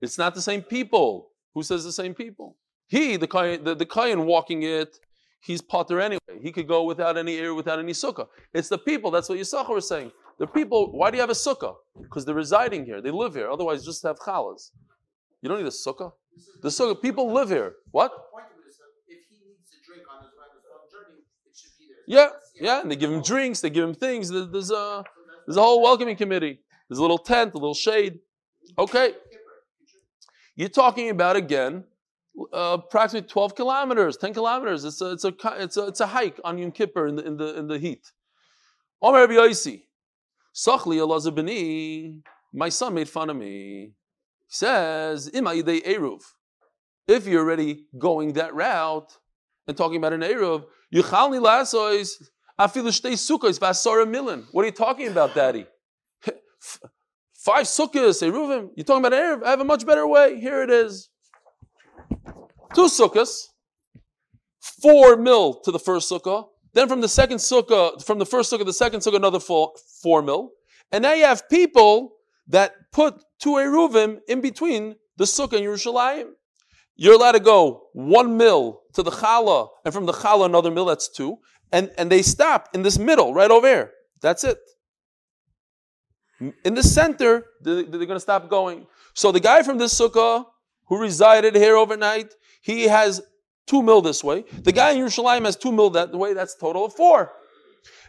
It's 0.00 0.18
not 0.18 0.34
the 0.34 0.42
same 0.42 0.62
people. 0.62 1.30
Who 1.54 1.62
says 1.62 1.84
the 1.84 1.92
same 1.92 2.14
people? 2.14 2.56
He, 2.86 3.16
the 3.16 3.26
Kayan, 3.26 3.64
the, 3.64 3.74
the 3.74 3.86
Kayan 3.86 4.26
walking 4.26 4.62
it, 4.62 4.98
he's 5.40 5.62
potter 5.62 6.00
anyway. 6.00 6.20
He 6.40 6.52
could 6.52 6.68
go 6.68 6.84
without 6.84 7.16
any 7.16 7.34
ear, 7.36 7.54
without 7.54 7.78
any 7.78 7.92
sukkah. 7.92 8.28
It's 8.52 8.68
the 8.68 8.78
people, 8.78 9.10
that's 9.10 9.28
what 9.28 9.38
Yisachar 9.38 9.74
was 9.74 9.88
saying. 9.88 10.12
The 10.38 10.46
people, 10.46 10.92
why 10.92 11.10
do 11.10 11.16
you 11.16 11.22
have 11.22 11.30
a 11.30 11.32
sukkah? 11.32 11.74
Because 12.02 12.24
they're 12.24 12.34
residing 12.34 12.84
here, 12.84 13.00
they 13.00 13.10
live 13.10 13.34
here. 13.34 13.50
Otherwise, 13.50 13.84
just 13.84 14.02
have 14.02 14.18
challahs. 14.18 14.70
You 15.40 15.48
don't 15.48 15.58
need 15.58 15.66
a 15.66 15.70
sukkah. 15.70 16.12
The 16.62 16.68
sukkah, 16.68 17.00
people 17.00 17.32
live 17.32 17.48
here. 17.48 17.76
What? 17.90 18.12
Yeah, 22.06 22.28
yeah, 22.60 22.82
and 22.82 22.90
they 22.90 22.96
give 22.96 23.10
him 23.10 23.22
drinks, 23.22 23.60
they 23.60 23.70
give 23.70 23.82
him 23.82 23.94
things. 23.94 24.28
There's 24.28 24.70
a, 24.70 25.04
there's 25.46 25.56
a 25.56 25.62
whole 25.62 25.82
welcoming 25.82 26.16
committee. 26.16 26.60
There's 26.88 26.98
a 26.98 27.02
little 27.02 27.18
tent, 27.18 27.54
a 27.54 27.58
little 27.58 27.74
shade. 27.74 28.20
Okay. 28.78 29.14
You're 30.56 30.70
talking 30.70 31.10
about 31.10 31.36
again 31.36 31.84
uh, 32.52 32.78
approximately 32.80 33.28
12 33.28 33.54
kilometers, 33.54 34.16
10 34.16 34.34
kilometers. 34.34 34.84
It's 34.84 35.00
a, 35.00 35.12
it's 35.12 35.24
a, 35.24 35.34
it's 35.58 35.76
a, 35.76 35.86
it's 35.86 36.00
a 36.00 36.06
hike 36.06 36.40
on 36.44 36.58
Yom 36.58 36.72
Kippur 36.72 37.06
in 37.06 37.16
the, 37.16 37.26
in 37.26 37.36
the, 37.36 37.58
in 37.58 37.66
the 37.68 37.78
heat. 37.78 38.12
Omer 39.02 39.26
Sachli 40.54 42.22
my 42.52 42.68
son 42.70 42.94
made 42.94 43.08
fun 43.08 43.28
of 43.28 43.36
me. 43.36 43.46
He 43.46 43.92
says, 44.48 45.30
Eruv. 45.30 46.22
If 47.06 47.26
you're 47.26 47.42
already 47.42 47.86
going 47.98 48.32
that 48.34 48.54
route 48.54 49.12
and 49.68 49.76
talking 49.76 49.98
about 49.98 50.14
an 50.14 50.22
Eruv, 50.22 50.64
Yuchalni 50.94 51.40
Lasois, 51.40 52.22
Afilu 52.58 52.88
Shtei 52.88 53.12
Sukkos, 53.12 53.58
Vasara 53.58 54.08
Milan. 54.08 54.46
What 54.52 54.62
are 54.62 54.66
you 54.66 54.72
talking 54.72 55.08
about, 55.08 55.34
Daddy? 55.34 55.66
Five 57.46 57.66
sukkahs, 57.66 58.28
Eruvim. 58.28 58.70
You're 58.74 58.82
talking 58.82 59.06
about 59.06 59.16
Erev? 59.16 59.44
I 59.44 59.50
have 59.50 59.60
a 59.60 59.64
much 59.64 59.86
better 59.86 60.04
way. 60.04 60.40
Here 60.40 60.64
it 60.64 60.70
is. 60.70 61.10
Two 62.74 62.86
sukkahs, 62.86 63.50
four 64.82 65.16
mil 65.16 65.54
to 65.60 65.70
the 65.70 65.78
first 65.78 66.10
sukkah. 66.10 66.48
Then 66.72 66.88
from 66.88 67.02
the 67.02 67.08
second 67.08 67.36
sukkah, 67.36 68.04
from 68.04 68.18
the 68.18 68.26
first 68.26 68.52
sukkah, 68.52 68.64
the 68.64 68.72
second 68.72 68.98
sukkah, 68.98 69.14
another 69.14 69.38
four, 69.38 69.74
four 70.02 70.22
mil. 70.22 70.50
And 70.90 71.02
now 71.02 71.12
you 71.12 71.24
have 71.24 71.48
people 71.48 72.16
that 72.48 72.72
put 72.92 73.14
two 73.38 73.50
Eruvim 73.50 74.18
in 74.26 74.40
between 74.40 74.96
the 75.16 75.24
sukkah 75.24 75.58
and 75.58 75.64
Yerushalayim. 75.64 76.30
You're 76.96 77.14
allowed 77.14 77.32
to 77.32 77.40
go 77.40 77.90
one 77.92 78.36
mil 78.36 78.80
to 78.94 79.04
the 79.04 79.12
challah, 79.12 79.68
and 79.84 79.94
from 79.94 80.06
the 80.06 80.12
challah 80.12 80.46
another 80.46 80.72
mil, 80.72 80.86
that's 80.86 81.08
two. 81.08 81.38
And, 81.70 81.92
and 81.96 82.10
they 82.10 82.22
stop 82.22 82.70
in 82.74 82.82
this 82.82 82.98
middle, 82.98 83.32
right 83.32 83.52
over 83.52 83.68
here. 83.68 83.92
That's 84.20 84.42
it. 84.42 84.58
In 86.40 86.74
the 86.74 86.82
center, 86.82 87.44
they're, 87.62 87.84
going 87.84 88.08
to 88.08 88.20
stop 88.20 88.48
going. 88.50 88.86
So 89.14 89.32
the 89.32 89.40
guy 89.40 89.62
from 89.62 89.78
this 89.78 89.98
sukkah 89.98 90.44
who 90.86 91.00
resided 91.00 91.56
here 91.56 91.76
overnight, 91.76 92.34
he 92.60 92.84
has 92.84 93.22
two 93.66 93.82
mil 93.82 94.02
this 94.02 94.22
way. 94.22 94.44
The 94.62 94.72
guy 94.72 94.90
in 94.92 94.98
Yerushalayim 94.98 95.44
has 95.44 95.56
two 95.56 95.72
mil 95.72 95.90
that 95.90 96.12
way. 96.12 96.34
That's 96.34 96.54
total 96.54 96.84
of 96.84 96.92
four. 96.94 97.32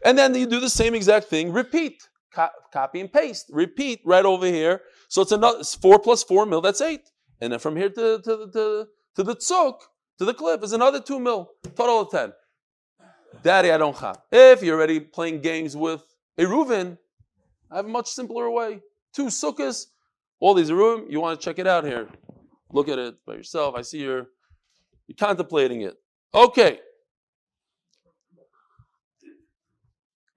And 0.03 0.17
then 0.17 0.35
you 0.35 0.45
do 0.45 0.59
the 0.59 0.69
same 0.69 0.93
exact 0.93 1.27
thing. 1.27 1.51
Repeat, 1.51 2.03
Co- 2.33 2.49
copy 2.71 2.99
and 2.99 3.11
paste. 3.11 3.49
Repeat 3.51 4.01
right 4.05 4.25
over 4.25 4.45
here. 4.45 4.81
So 5.07 5.21
it's 5.21 5.31
another 5.31 5.59
it's 5.59 5.73
four 5.75 5.97
plus 5.97 6.23
four 6.23 6.45
mil. 6.45 6.61
That's 6.61 6.81
eight. 6.81 7.09
And 7.41 7.53
then 7.53 7.59
from 7.59 7.75
here 7.75 7.89
to 7.89 8.21
to 8.21 8.49
to, 8.53 8.87
to 9.15 9.23
the 9.23 9.35
tzuk 9.35 9.79
to 10.19 10.25
the 10.25 10.33
cliff 10.33 10.63
is 10.63 10.73
another 10.73 10.99
two 10.99 11.19
mil. 11.19 11.49
Total 11.75 12.01
of 12.01 12.11
ten. 12.11 12.33
Daddy, 13.43 13.71
I 13.71 13.77
don't 13.77 13.95
have. 13.97 14.21
If 14.31 14.61
you're 14.61 14.75
already 14.75 14.99
playing 14.99 15.41
games 15.41 15.75
with 15.75 16.03
a 16.37 16.43
Reuven, 16.43 16.97
I 17.71 17.77
have 17.77 17.85
a 17.85 17.89
much 17.89 18.07
simpler 18.07 18.49
way. 18.49 18.81
Two 19.13 19.25
sukkahs, 19.25 19.87
all 20.39 20.53
these 20.53 20.71
room. 20.71 21.05
You 21.09 21.19
want 21.19 21.39
to 21.39 21.43
check 21.43 21.59
it 21.59 21.67
out 21.67 21.83
here. 21.83 22.07
Look 22.71 22.89
at 22.89 22.99
it 22.99 23.15
by 23.25 23.33
yourself. 23.33 23.75
I 23.75 23.81
see 23.81 23.99
you're, 23.99 24.27
you're 25.07 25.17
contemplating 25.17 25.81
it. 25.81 25.95
Okay. 26.33 26.79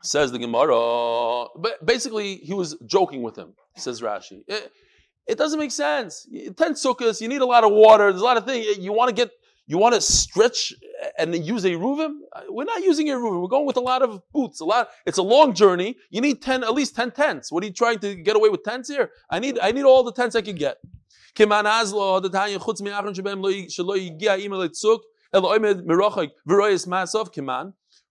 Says 0.03 0.33
the 0.33 0.39
Gemara. 0.39 1.47
But 1.57 1.85
basically, 1.85 2.37
he 2.37 2.55
was 2.55 2.77
joking 2.87 3.23
with 3.23 3.37
him. 3.37 3.55
Says 3.77 4.01
Rashi. 4.01 4.43
It, 4.49 4.73
it 5.27 5.39
doesn't 5.39 5.59
make 5.59 5.71
sense. 5.71 6.27
Ten 6.57 6.73
sukkahs, 6.73 7.21
you 7.21 7.29
need 7.29 7.43
a 7.43 7.47
lot 7.47 7.65
of 7.65 7.73
water. 7.73 8.11
There's 8.11 8.23
a 8.23 8.25
lot 8.25 8.37
of 8.37 8.47
things. 8.47 8.79
You 8.79 8.93
want 8.93 9.11
to 9.11 9.15
get, 9.15 9.31
you 9.71 9.79
want 9.79 9.95
to 9.95 10.01
stretch 10.01 10.75
and 11.17 11.29
use 11.47 11.65
a 11.65 11.75
ruvim. 11.85 12.15
We're 12.49 12.65
not 12.65 12.83
using 12.83 13.07
eruvim. 13.07 13.41
We're 13.41 13.55
going 13.57 13.67
with 13.67 13.77
a 13.77 13.87
lot 13.93 14.03
of 14.03 14.21
boots. 14.33 14.59
A 14.59 14.65
lot. 14.65 14.89
It's 15.07 15.19
a 15.19 15.23
long 15.23 15.55
journey. 15.55 15.97
You 16.11 16.21
need 16.21 16.43
ten, 16.43 16.65
at 16.65 16.75
least 16.75 16.97
ten 16.97 17.13
tents. 17.13 17.53
What 17.53 17.63
are 17.63 17.69
you 17.69 17.73
trying 17.73 18.01
to 18.01 18.17
get 18.17 18.35
away 18.35 18.49
with 18.49 18.65
tents 18.65 18.89
here? 18.89 19.11
I 19.31 19.39
need, 19.39 19.61
I 19.61 19.71
need 19.71 19.85
all 19.85 20.03
the 20.03 20.13
tents 20.13 20.35
I 20.35 20.43
can 20.43 20.57
get. 20.57 20.79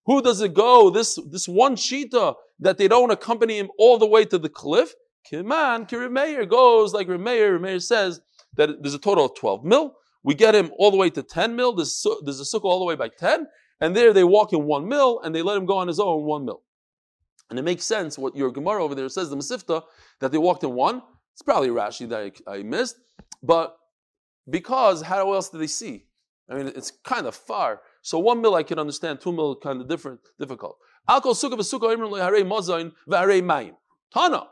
Who 0.05 0.21
does 0.21 0.41
it 0.41 0.53
go? 0.53 0.89
This 0.89 1.19
this 1.29 1.47
one 1.49 1.75
shita 1.75 2.35
that 2.61 2.77
they 2.77 2.87
don't 2.87 3.11
accompany 3.11 3.57
him 3.59 3.69
all 3.77 3.97
the 3.97 4.07
way 4.07 4.23
to 4.23 4.37
the 4.37 4.47
cliff. 4.47 4.93
Kiman 5.29 5.89
Kirimeir 5.89 6.47
goes 6.47 6.93
like 6.93 7.07
Remeir. 7.09 7.59
Remeir 7.59 7.81
says 7.81 8.21
that 8.55 8.81
there's 8.81 8.93
a 8.93 8.99
total 8.99 9.25
of 9.25 9.35
twelve 9.35 9.65
mil. 9.65 9.95
We 10.23 10.35
get 10.35 10.53
him 10.53 10.71
all 10.77 10.91
the 10.91 10.97
way 10.97 11.09
to 11.11 11.23
ten 11.23 11.55
mil. 11.55 11.73
There's, 11.73 12.05
a 12.05 12.43
sukkah 12.43 12.65
all 12.65 12.79
the 12.79 12.85
way 12.85 12.95
by 12.95 13.07
ten, 13.07 13.47
and 13.79 13.95
there 13.95 14.11
they 14.13 14.23
walk 14.23 14.53
in 14.53 14.65
one 14.65 14.87
mil, 14.87 15.21
and 15.21 15.33
they 15.33 15.41
let 15.41 15.57
him 15.57 15.65
go 15.65 15.77
on 15.77 15.87
his 15.87 15.99
own 15.99 16.23
one 16.23 16.45
mil. 16.45 16.61
And 17.49 17.57
it 17.57 17.63
makes 17.63 17.83
sense 17.85 18.17
what 18.17 18.35
your 18.35 18.51
Gemara 18.51 18.83
over 18.83 18.93
there 18.95 19.09
says, 19.09 19.29
the 19.29 19.37
Masifta, 19.37 19.83
that 20.19 20.31
they 20.31 20.37
walked 20.37 20.63
in 20.63 20.73
one. 20.73 21.01
It's 21.33 21.41
probably 21.41 21.69
Rashi 21.69 22.07
that 22.09 22.33
I, 22.47 22.57
I 22.57 22.63
missed, 22.63 22.97
but 23.41 23.77
because 24.49 25.01
how 25.01 25.33
else 25.33 25.49
do 25.49 25.57
they 25.57 25.67
see? 25.67 26.05
I 26.49 26.55
mean, 26.55 26.67
it's 26.67 26.91
kind 26.91 27.25
of 27.25 27.35
far. 27.35 27.81
So 28.01 28.19
one 28.19 28.41
mil 28.41 28.55
I 28.55 28.63
can 28.63 28.77
understand, 28.77 29.21
two 29.21 29.31
mil 29.31 29.55
kind 29.55 29.79
of 29.81 29.87
different, 29.87 30.19
difficult. 30.37 30.77
Alcohol 31.07 31.35
sukkah 31.35 31.57
v'sukkah 31.57 31.95
imrim 31.95 32.11
leharei 32.11 32.43
mozain 32.43 32.91
v'harei 33.07 33.41
mayim. 33.41 33.75
Tana. 34.13 34.47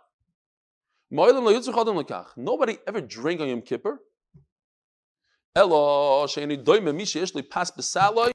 Nobody 1.10 2.78
ever 2.88 3.02
drank 3.02 3.42
on 3.42 3.48
Yom 3.48 3.62
Kippur. 3.62 4.00
Elo 5.56 6.28
she'eni 6.28 6.58
doime 6.58 6.94
mi 6.94 7.06
she'esh 7.06 7.34
li 7.36 7.42
pas 7.42 7.72
b'saloi. 7.72 8.32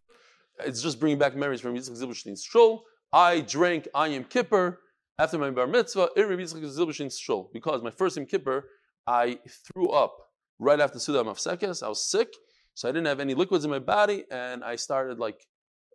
It's 0.61 0.83
just 0.83 1.01
bringing 1.01 1.19
back 1.19 1.35
memories 1.35 1.61
from 1.61 1.75
Yitzchak 1.75 2.01
Zilberstein's 2.01 2.43
shul. 2.43 2.85
I 3.13 3.41
drank 3.41 3.89
on 3.95 4.13
Yom 4.13 4.25
Kippur 4.25 4.81
after 5.19 5.39
my 5.39 5.51
bar 5.51 5.67
mitzvah 5.67 6.11
in 6.17 6.25
Yitzchak 6.25 6.65
Zilberstein's 6.65 7.19
shul 7.19 7.51
because 7.53 7.83
my 7.83 7.91
first 7.91 8.17
Yom 8.17 8.27
Kippur 8.27 8.65
I 9.07 9.39
threw 9.49 9.89
up 9.91 10.17
right 10.59 10.81
after 10.81 10.99
Suda 10.99 11.25
Mafsekes. 11.25 11.83
I 11.83 11.89
was 11.89 12.09
sick, 12.09 12.29
so 12.75 12.89
I 12.89 12.93
didn't 12.93 13.07
have 13.07 13.21
any 13.21 13.35
liquids 13.35 13.65
in 13.65 13.71
my 13.71 13.79
body, 13.79 14.25
and 14.31 14.63
I 14.63 14.77
started 14.77 15.19
like 15.19 15.41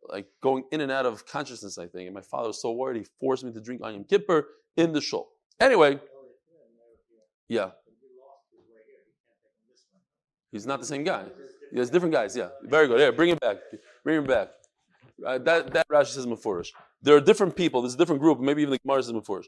like 0.10 0.27
going 0.41 0.63
in 0.71 0.82
and 0.82 0.91
out 0.91 1.06
of 1.06 1.25
consciousness. 1.25 1.77
I 1.77 1.88
think, 1.88 2.08
and 2.08 2.13
my 2.13 2.21
father 2.21 2.47
was 2.49 2.62
so 2.62 2.71
worried 2.71 2.97
he 2.97 3.08
forced 3.19 3.43
me 3.43 3.51
to 3.53 3.62
drink 3.62 3.82
Yom 3.84 4.03
Kippur 4.03 4.47
in 4.75 4.93
the 4.93 5.01
shul. 5.01 5.30
Anyway, 5.60 5.95
oh, 5.95 6.25
yeah. 7.47 7.71
He's 10.51 10.65
not 10.65 10.79
the 10.79 10.86
same 10.86 11.03
guy. 11.03 11.25
He 11.71 11.79
has 11.79 11.89
different 11.89 12.13
guys. 12.13 12.36
Yeah, 12.36 12.49
very 12.63 12.88
good. 12.88 12.99
Yeah, 12.99 13.12
bring 13.12 13.29
him 13.29 13.38
back. 13.39 13.57
Bring 14.03 14.17
him 14.19 14.25
back. 14.25 14.49
Uh, 15.25 15.38
that 15.39 15.73
that 15.73 15.88
Rashi 15.89 16.07
says 16.07 16.25
Mefurish. 16.25 16.69
There 17.01 17.15
are 17.15 17.21
different 17.21 17.55
people. 17.55 17.81
There's 17.81 17.95
a 17.95 17.97
different 17.97 18.21
group. 18.21 18.39
Maybe 18.39 18.62
even 18.62 18.71
the 18.71 18.79
Gemara 18.79 19.03
says 19.03 19.13
Mefurish. 19.13 19.45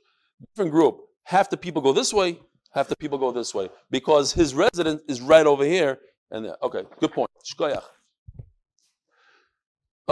Different 0.53 0.71
group. 0.71 1.01
Half 1.23 1.49
the 1.49 1.57
people 1.57 1.81
go 1.81 1.93
this 1.93 2.13
way. 2.13 2.39
Half 2.73 2.87
the 2.87 2.95
people 2.95 3.17
go 3.17 3.31
this 3.31 3.53
way 3.53 3.69
because 3.89 4.33
his 4.33 4.53
residence 4.53 5.01
is 5.07 5.21
right 5.21 5.45
over 5.45 5.63
here. 5.63 5.99
And 6.31 6.45
there. 6.45 6.55
okay, 6.61 6.83
good 6.99 7.11
point. 7.11 7.31
Shkoyach. 7.43 7.83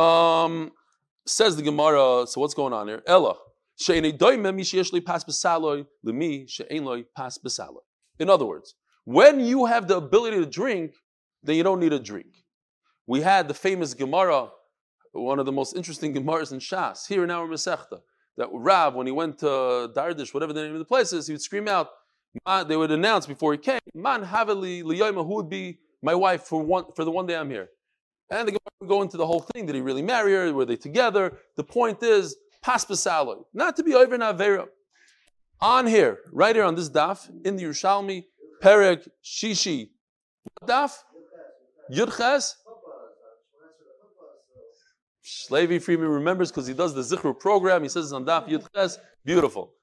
Um, 0.01 0.71
says 1.25 1.55
the 1.55 1.61
Gemara. 1.61 2.25
So 2.27 2.41
what's 2.41 2.53
going 2.53 2.73
on 2.73 2.87
here? 2.87 3.03
Ella. 3.05 3.35
In 8.19 8.29
other 8.29 8.45
words, 8.45 8.75
when 9.07 9.39
you 9.39 9.67
have 9.67 9.87
the 9.87 9.95
ability 9.95 10.35
to 10.35 10.45
drink, 10.45 10.93
then 11.41 11.55
you 11.55 11.63
don't 11.63 11.79
need 11.79 11.93
a 11.93 11.99
drink. 11.99 12.43
We 13.05 13.21
had 13.21 13.47
the 13.47 13.53
famous 13.53 13.93
Gemara, 13.93 14.49
one 15.13 15.39
of 15.39 15.45
the 15.45 15.53
most 15.53 15.77
interesting 15.77 16.13
Gemaras 16.13 16.51
in 16.51 16.59
Shas, 16.59 17.07
here 17.07 17.23
in 17.23 17.31
our 17.31 17.47
Masechta, 17.47 18.01
that 18.35 18.49
Rav, 18.51 18.95
when 18.95 19.07
he 19.07 19.13
went 19.13 19.37
to 19.39 19.45
Dardish, 19.95 20.33
whatever 20.33 20.51
the 20.51 20.61
name 20.61 20.73
of 20.73 20.79
the 20.79 20.85
place 20.85 21.13
is, 21.13 21.25
he 21.25 21.33
would 21.33 21.41
scream 21.41 21.69
out, 21.69 21.87
they 22.67 22.75
would 22.75 22.91
announce 22.91 23.25
before 23.25 23.53
he 23.53 23.57
came, 23.57 23.79
Man 23.95 24.25
Haveli 24.25 24.83
Liyoima, 24.83 25.25
who 25.25 25.35
would 25.35 25.49
be 25.49 25.79
my 26.03 26.13
wife 26.13 26.43
for 26.43 26.61
one 26.61 26.83
for 26.93 27.05
the 27.05 27.11
one 27.11 27.25
day 27.25 27.37
I'm 27.37 27.49
here. 27.49 27.69
And 28.29 28.45
the 28.45 28.51
Gemara 28.51 28.75
would 28.81 28.89
go 28.89 29.01
into 29.03 29.15
the 29.15 29.25
whole 29.25 29.39
thing. 29.39 29.67
Did 29.67 29.75
he 29.75 29.79
really 29.79 30.01
marry 30.01 30.33
her? 30.33 30.53
Were 30.53 30.65
they 30.65 30.75
together? 30.75 31.37
The 31.55 31.63
point 31.63 32.03
is, 32.03 32.35
paspasalo, 32.61 33.45
not 33.53 33.77
to 33.77 33.83
be 33.83 33.93
over 33.93 34.15
in 34.15 34.21
Avera. 34.21 34.67
On 35.61 35.87
here, 35.87 36.19
right 36.33 36.53
here 36.53 36.65
on 36.65 36.75
this 36.75 36.89
daf, 36.89 37.29
in 37.45 37.55
the 37.55 37.63
Yerushalmi, 37.63 38.25
Perek 38.61 39.07
Shishi. 39.23 39.89
Daf? 40.63 40.97
Yudches? 41.91 42.53
Levi 45.49 45.79
Freeman 45.79 46.07
remembers 46.07 46.51
because 46.51 46.67
he 46.67 46.73
does 46.73 46.93
the 46.93 47.01
Zichru 47.01 47.37
program. 47.37 47.83
He 47.83 47.89
says 47.89 48.05
it's 48.05 48.13
on 48.13 48.25
Daf 48.25 48.47
Yudches. 48.47 48.97
Beautiful. 49.25 49.73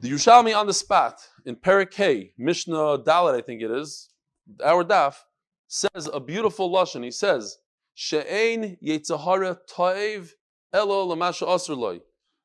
The 0.00 0.10
Yerushalmi 0.10 0.56
on 0.56 0.66
the 0.66 0.74
spot 0.74 1.20
in 1.46 1.56
Perek 1.56 2.32
Mishnah 2.36 2.98
Dalit, 2.98 3.34
I 3.34 3.40
think 3.40 3.62
it 3.62 3.70
is, 3.70 4.10
our 4.62 4.84
Daf, 4.84 5.16
says 5.68 6.08
a 6.12 6.20
beautiful 6.20 6.70
lashon. 6.70 7.04
He 7.04 7.10
says, 7.10 7.58
"She'ein 7.94 8.76
Yetzahara 8.84 9.58
Toiv 9.70 10.32
Elo 10.72 11.14
Lamasha 11.14 11.46
Asrloi." 11.46 12.00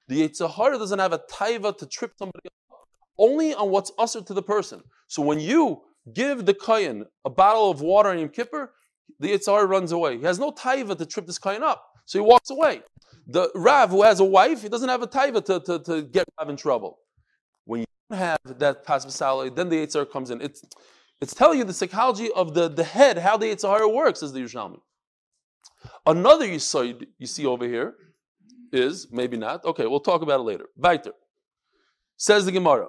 The 0.08 0.28
Yetzahara 0.28 0.78
doesn't 0.78 1.00
have 1.00 1.14
a 1.14 1.20
taiva 1.20 1.76
to 1.78 1.86
trip 1.86 2.14
somebody 2.18 2.50
only 3.20 3.54
on 3.54 3.70
what's 3.70 3.92
usher 4.00 4.22
to 4.22 4.34
the 4.34 4.42
person. 4.42 4.82
So 5.08 5.22
when 5.22 5.40
you 5.40 5.82
give 6.14 6.46
the 6.46 6.54
kayan 6.54 7.06
a 7.26 7.30
bottle 7.30 7.70
of 7.70 7.82
water 7.82 8.12
in 8.14 8.20
Yom 8.20 8.30
Kippur, 8.30 8.72
the 9.20 9.32
Yitzhar 9.32 9.68
runs 9.68 9.92
away. 9.92 10.18
He 10.18 10.24
has 10.24 10.40
no 10.40 10.52
taiva 10.52 10.98
to 10.98 11.06
trip 11.06 11.28
this 11.28 11.38
kayan 11.38 11.62
up, 11.62 11.84
so 12.06 12.18
he 12.18 12.24
walks 12.26 12.50
away. 12.50 12.82
The 13.28 13.52
Rav 13.54 13.90
who 13.92 14.04
has 14.04 14.20
a 14.20 14.26
wife, 14.26 14.62
he 14.64 14.70
doesn't 14.70 14.90
have 14.90 15.04
a 15.04 15.08
taiva 15.08 15.44
to, 15.46 15.60
to, 15.60 15.80
to 15.84 16.02
get 16.04 16.26
Rav 16.40 16.50
in 16.50 16.56
trouble. 16.56 17.00
When 17.66 17.82
you 17.82 17.86
don't 18.10 18.18
have 18.18 18.40
that 18.46 18.86
pasvasali, 18.86 19.56
then 19.56 19.70
the 19.70 19.86
Yitzhar 19.86 20.10
comes 20.10 20.32
in. 20.32 20.42
It's, 20.42 20.64
it's 21.22 21.36
telling 21.36 21.60
you 21.60 21.66
the 21.66 21.74
psychology 21.74 22.30
of 22.36 22.54
the, 22.54 22.70
the 22.70 22.84
head, 22.84 23.18
how 23.18 23.38
the 23.38 23.48
Yitzhar 23.48 23.94
works, 23.94 24.24
as 24.24 24.34
the 24.34 24.40
Yerushalmi. 24.40 24.80
Another 26.06 26.48
Yisoid 26.48 27.06
you 27.18 27.28
see 27.28 27.46
over 27.46 27.68
here 27.68 27.96
is, 28.72 29.08
maybe 29.12 29.38
not, 29.38 29.66
okay, 29.66 29.86
we'll 29.86 30.00
talk 30.00 30.22
about 30.22 30.40
it 30.40 30.44
later. 30.44 30.66
Weiter. 30.78 31.12
Says 32.18 32.46
the 32.46 32.52
Gemara. 32.52 32.88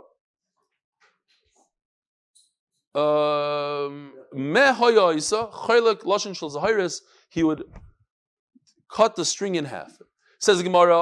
Um, 2.95 4.13
he 7.31 7.43
would 7.45 7.65
cut 8.91 9.17
the 9.17 9.25
string 9.25 9.55
in 9.55 9.65
half. 9.67 9.93
Says 10.39 10.59
the 10.59 10.65
Gemara, 10.65 10.97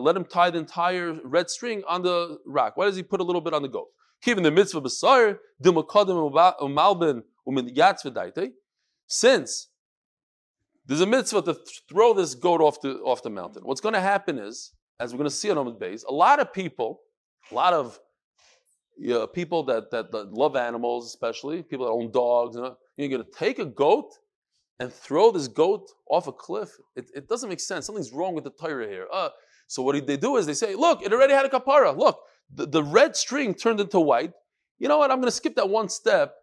let 0.00 0.16
him 0.16 0.24
tie 0.24 0.50
the 0.50 0.58
entire 0.58 1.20
red 1.24 1.50
string 1.50 1.82
on 1.86 2.02
the 2.02 2.38
rack. 2.46 2.76
Why 2.76 2.86
does 2.86 2.96
he 2.96 3.02
put 3.02 3.20
a 3.20 3.24
little 3.24 3.42
bit 3.42 3.52
on 3.54 3.62
the 3.62 3.68
goat? 3.68 3.88
Given 4.22 4.42
the 4.42 4.50
mitzvah 4.50 4.80
since 9.06 9.68
there's 10.86 11.00
a 11.00 11.06
mitzvah 11.06 11.42
to 11.42 11.54
throw 11.88 12.14
this 12.14 12.34
goat 12.34 12.60
off 12.60 12.80
the 12.80 12.94
off 13.00 13.22
the 13.22 13.30
mountain. 13.30 13.62
What's 13.64 13.80
going 13.80 13.94
to 13.94 14.00
happen 14.00 14.38
is, 14.38 14.72
as 14.98 15.12
we're 15.12 15.18
going 15.18 15.30
to 15.30 15.36
see 15.36 15.50
on 15.50 15.56
Amud 15.56 15.78
Beis, 15.78 16.02
a 16.08 16.12
lot 16.12 16.40
of 16.40 16.52
people, 16.52 17.02
a 17.50 17.54
lot 17.54 17.72
of 17.72 17.98
you 18.98 19.10
know, 19.10 19.26
people 19.26 19.62
that, 19.64 19.90
that, 19.90 20.12
that, 20.12 20.32
love 20.32 20.56
animals, 20.56 21.06
especially 21.06 21.62
people 21.62 21.86
that 21.86 21.92
own 21.92 22.10
dogs, 22.10 22.56
you 22.56 22.62
know, 22.62 22.76
you're 22.96 23.08
going 23.08 23.24
to 23.24 23.38
take 23.38 23.58
a 23.58 23.64
goat 23.64 24.12
and 24.78 24.92
throw 24.92 25.30
this 25.30 25.48
goat 25.48 25.90
off 26.10 26.26
a 26.26 26.32
cliff. 26.32 26.70
It, 26.96 27.10
it 27.14 27.28
doesn't 27.28 27.48
make 27.48 27.60
sense. 27.60 27.86
Something's 27.86 28.12
wrong 28.12 28.34
with 28.34 28.44
the 28.44 28.50
Torah 28.50 28.88
here. 28.88 29.06
Uh, 29.12 29.30
so 29.66 29.82
what 29.82 30.06
they 30.06 30.16
do 30.16 30.36
is 30.36 30.46
they 30.46 30.54
say, 30.54 30.74
look, 30.74 31.02
it 31.02 31.12
already 31.12 31.32
had 31.32 31.46
a 31.46 31.48
kapara. 31.48 31.96
Look, 31.96 32.18
the, 32.54 32.66
the 32.66 32.82
red 32.82 33.16
string 33.16 33.54
turned 33.54 33.80
into 33.80 34.00
white. 34.00 34.32
You 34.78 34.88
know 34.88 34.98
what? 34.98 35.10
I'm 35.10 35.18
going 35.18 35.28
to 35.28 35.36
skip 35.36 35.54
that 35.56 35.68
one 35.68 35.88
step. 35.88 36.34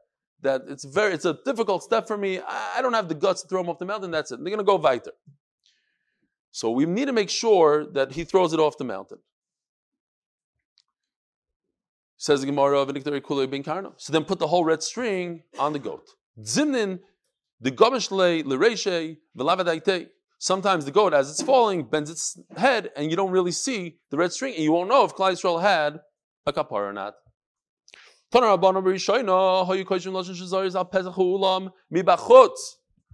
That 0.41 0.61
it's 0.69 0.85
very, 0.85 1.13
it's 1.13 1.25
a 1.25 1.37
difficult 1.45 1.83
step 1.83 2.07
for 2.07 2.17
me. 2.17 2.39
I, 2.39 2.75
I 2.77 2.81
don't 2.81 2.93
have 2.93 3.09
the 3.09 3.15
guts 3.15 3.41
to 3.41 3.47
throw 3.49 3.59
him 3.59 3.69
off 3.69 3.77
the 3.77 3.85
mountain. 3.85 4.09
That's 4.09 4.31
it. 4.31 4.37
They're 4.37 4.45
going 4.45 4.59
to 4.59 4.63
go 4.63 4.77
weiter. 4.77 5.11
So 6.51 6.71
we 6.71 6.85
need 6.85 7.05
to 7.05 7.13
make 7.13 7.29
sure 7.29 7.85
that 7.91 8.13
he 8.13 8.23
throws 8.23 8.53
it 8.53 8.59
off 8.59 8.77
the 8.77 8.85
mountain. 8.85 9.19
Says 12.21 12.41
the 12.41 12.47
Gemara 12.47 12.81
of 12.81 12.93
bin 12.93 13.63
Karno. 13.63 13.93
So 13.95 14.11
then 14.11 14.25
put 14.25 14.39
the 14.39 14.47
whole 14.47 14.65
red 14.65 14.83
string 14.83 15.43
on 15.57 15.71
the 15.71 15.79
goat. 15.79 16.05
Zimnin, 16.43 16.99
the 17.61 17.71
velavadaite. 19.37 20.07
Sometimes 20.37 20.83
the 20.83 20.91
goat, 20.91 21.13
as 21.13 21.29
it's 21.29 21.41
falling, 21.41 21.85
bends 21.85 22.09
its 22.09 22.37
head, 22.57 22.91
and 22.97 23.09
you 23.09 23.15
don't 23.15 23.31
really 23.31 23.53
see 23.53 23.99
the 24.11 24.17
red 24.17 24.33
string, 24.33 24.53
and 24.53 24.63
you 24.63 24.73
won't 24.73 24.89
know 24.89 25.05
if 25.05 25.15
Klal 25.15 25.31
Yisrael 25.31 25.61
had 25.61 26.01
a 26.45 26.51
kapar 26.51 26.89
or 26.89 26.93
not. 26.93 27.13
I 28.33 28.39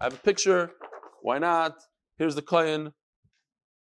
have 0.04 0.14
a 0.14 0.18
picture. 0.18 0.72
Why 1.22 1.38
not? 1.38 1.76
Here's 2.18 2.36
the 2.36 2.42
kohen 2.42 2.94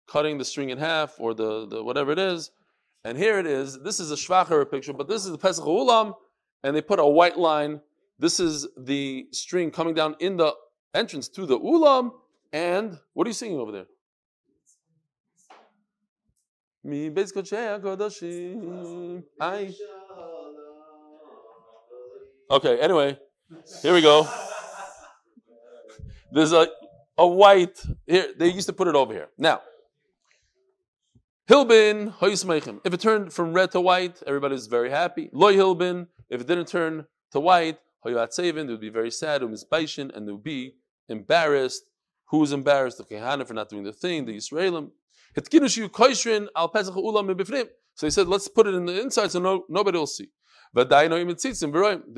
cutting 0.08 0.38
the 0.38 0.44
string 0.44 0.70
in 0.70 0.78
half 0.78 1.14
or 1.18 1.34
the, 1.34 1.66
the 1.66 1.84
whatever 1.84 2.12
it 2.12 2.18
is. 2.18 2.50
And 3.08 3.16
here 3.16 3.38
it 3.38 3.46
is. 3.46 3.78
This 3.80 4.00
is 4.00 4.12
a 4.12 4.16
Shvacher 4.16 4.70
picture, 4.70 4.92
but 4.92 5.08
this 5.08 5.24
is 5.24 5.32
the 5.32 5.38
Pesach 5.38 5.64
Ulam, 5.64 6.12
and 6.62 6.76
they 6.76 6.82
put 6.82 6.98
a 6.98 7.06
white 7.06 7.38
line. 7.38 7.80
This 8.18 8.38
is 8.38 8.68
the 8.76 9.28
string 9.32 9.70
coming 9.70 9.94
down 9.94 10.14
in 10.20 10.36
the 10.36 10.52
entrance 10.94 11.26
to 11.30 11.46
the 11.46 11.58
Ulam. 11.58 12.10
And 12.52 12.98
what 13.14 13.26
are 13.26 13.30
you 13.30 13.34
singing 13.34 13.58
over 13.58 13.72
there? 13.72 13.86
Okay, 22.50 22.78
anyway, 22.78 23.18
here 23.80 23.94
we 23.94 24.02
go. 24.02 24.28
There's 26.30 26.52
a, 26.52 26.68
a 27.16 27.26
white, 27.26 27.82
here, 28.06 28.34
they 28.36 28.48
used 28.48 28.66
to 28.66 28.74
put 28.74 28.86
it 28.86 28.94
over 28.94 29.14
here. 29.14 29.28
Now, 29.38 29.62
Hilbin, 31.48 32.12
Hoyismeichim. 32.18 32.82
If 32.84 32.92
it 32.92 33.00
turned 33.00 33.32
from 33.32 33.54
red 33.54 33.70
to 33.70 33.80
white, 33.80 34.22
everybody's 34.26 34.66
very 34.66 34.90
happy. 34.90 35.30
Loy 35.32 35.54
Hilbin, 35.54 36.08
if 36.28 36.42
it 36.42 36.46
didn't 36.46 36.68
turn 36.68 37.06
to 37.32 37.40
white, 37.40 37.78
Hoyatsevin, 38.04 38.66
they 38.66 38.72
would 38.72 38.82
be 38.82 38.90
very 38.90 39.10
sad, 39.10 39.40
Umisbaishin, 39.40 40.14
and 40.14 40.28
they 40.28 40.32
would 40.32 40.44
be 40.44 40.74
embarrassed. 41.08 41.84
Who's 42.26 42.52
embarrassed? 42.52 42.98
The 42.98 43.04
Kehana 43.04 43.46
for 43.46 43.54
not 43.54 43.70
doing 43.70 43.84
the 43.84 43.94
thing, 43.94 44.26
the 44.26 44.36
Israelim. 44.36 44.90
al 46.54 46.68
So 47.94 48.06
he 48.06 48.10
said, 48.10 48.28
let's 48.28 48.48
put 48.48 48.66
it 48.66 48.74
in 48.74 48.84
the 48.84 49.00
inside 49.00 49.30
so 49.30 49.38
no, 49.40 49.64
nobody 49.70 49.96
will 49.96 50.06
see. 50.06 50.28
They 50.74 50.84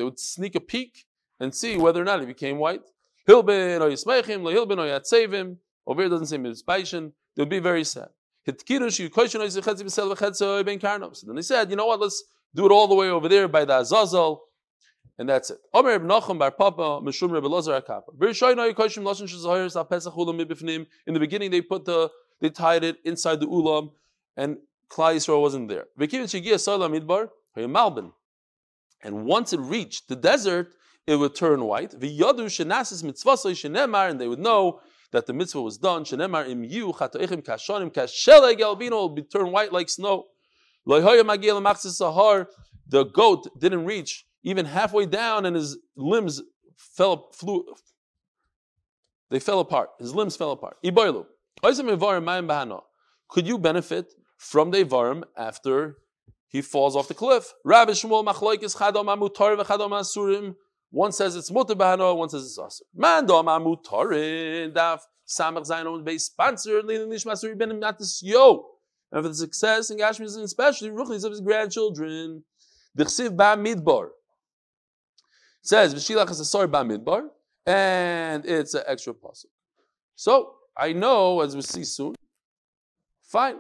would 0.05 0.19
sneak 0.19 0.57
a 0.57 0.61
peek 0.61 1.05
and 1.39 1.55
see 1.55 1.77
whether 1.77 2.03
or 2.03 2.05
not 2.05 2.21
it 2.21 2.27
became 2.27 2.59
white. 2.59 2.83
Hilbin 3.29 3.81
or 3.81 3.91
Yismeichim, 3.91 4.43
Hilbin 4.43 4.79
or 4.79 5.01
Yatsevim. 5.01 5.59
Over 5.87 6.03
here 6.03 6.09
doesn't 6.09 6.27
say 6.27 6.37
Mitzbaishin. 6.37 7.13
They 7.37 7.43
would 7.43 7.49
be 7.49 7.61
very 7.61 7.85
sad. 7.85 8.09
Then 8.47 8.57
they 11.35 11.43
said, 11.43 11.71
you 11.71 11.77
know 11.77 11.87
what, 11.87 12.01
let's 12.01 12.25
do 12.55 12.67
it 12.67 12.73
all 12.73 12.89
the 12.89 12.95
way 12.95 13.11
over 13.11 13.29
there 13.29 13.49
by 13.49 13.65
the 13.65 13.79
Azazel, 13.79 14.43
and 15.19 15.29
that's 15.29 15.51
it. 15.51 15.59
In 15.75 15.85
the 21.15 21.21
beginning, 21.21 21.51
they 21.51 21.61
put 21.61 21.85
the, 21.85 22.11
they 22.41 22.51
tied 22.51 22.85
it 22.85 22.97
inside 23.05 23.41
the 23.41 23.47
ulam, 23.47 23.91
and 24.37 24.59
Klal 24.89 25.15
Yisrael 25.15 25.43
wasn't 25.43 25.69
there. 25.69 25.87
And 29.03 29.25
once 29.25 29.53
it 29.53 29.61
reached 29.61 30.09
the 30.09 30.17
desert, 30.17 30.75
it 31.07 31.17
would 31.17 31.35
turn 31.35 31.65
white. 31.65 31.93
And 31.93 32.03
they 32.03 32.19
would 34.29 34.39
know 34.39 34.81
that 35.13 35.27
the 35.27 35.33
mitzvah 35.33 35.63
was 35.63 35.79
done. 35.79 36.05
Shenemar 36.05 36.49
im 36.49 36.65
yu 36.65 36.93
chatoichim 36.93 37.43
kashonim 37.43 37.93
kasheleg 37.93 38.61
albino 38.61 38.97
will 38.97 39.09
be 39.11 39.23
turned 39.23 39.53
white 39.53 39.73
like 39.73 39.89
snow. 39.89 40.27
The 40.87 41.11
goat 43.13 43.47
didn't 43.59 43.85
reach 43.85 44.25
even 44.43 44.67
halfway 44.67 45.07
down, 45.07 45.47
and 45.47 45.55
his 45.55 45.79
limbs 45.97 46.43
fell 46.77 47.31
flew. 47.33 47.65
They 49.31 49.39
fell 49.39 49.61
apart. 49.61 49.91
His 49.99 50.15
limbs 50.15 50.37
fell 50.37 50.53
apart. 50.53 50.77
Could 53.29 53.47
you 53.47 53.59
benefit 53.59 54.13
from 54.39 54.71
the 54.71 54.85
Ivarim 54.85 55.25
after 55.37 55.99
he 56.49 56.63
falls 56.63 56.97
off 56.97 57.09
the 57.09 57.15
cliff? 57.15 57.53
Rabbi 57.65 57.93
Shmuel 57.93 58.25
Machloikis 58.25 58.77
Chadom 58.77 59.07
Amutar 59.07 59.63
v'Chadom 59.63 59.91
Asurim 59.91 60.57
one 60.91 61.13
says 61.13 61.37
it's 61.37 61.51
mutar 61.51 61.77
bahano, 61.77 62.17
one 62.17 62.29
says 62.29 62.45
it's 62.45 62.59
asur. 62.59 62.83
Man 62.95 63.27
do 63.27 63.35
amutarin 63.35 64.73
daf 64.73 65.01
samach 65.27 65.69
zayin 65.69 65.87
on 65.87 66.05
base 66.05 66.25
sponsored 66.25 66.85
leading 66.85 67.09
nishmasuri 67.09 67.57
ben 67.57 67.71
matis 67.81 68.21
yo. 68.23 68.67
And 69.13 69.25
for 69.25 69.29
the 69.29 69.35
success 69.35 69.91
in 69.91 69.99
Gashmis 69.99 70.35
and 70.37 70.45
especially 70.45 70.91
ruchnis 70.91 71.25
of 71.25 71.31
his 71.31 71.41
grandchildren, 71.41 72.45
the 72.95 73.05
chsiv 73.05 73.37
ba 73.37 73.57
midbar 73.57 74.09
says 75.63 75.95
v'shilach 75.95 76.31
is 76.31 76.41
a 76.41 76.45
sor 76.45 76.67
ba 76.67 76.79
midbar, 76.79 77.29
and 77.67 78.45
it's 78.47 78.75
an 78.75 78.83
extra 78.87 79.15
puzzle. 79.15 79.51
So 80.17 80.55
I 80.77 80.93
know, 80.93 81.41
as 81.41 81.55
we 81.55 81.63
see 81.63 81.85
soon, 81.85 82.15
fine. 83.23 83.57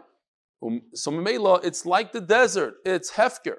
Um, 0.62 0.82
so 0.94 1.10
Mela, 1.10 1.60
it's 1.62 1.86
like 1.86 2.12
the 2.12 2.20
desert. 2.20 2.74
It's 2.84 3.12
hefker. 3.12 3.56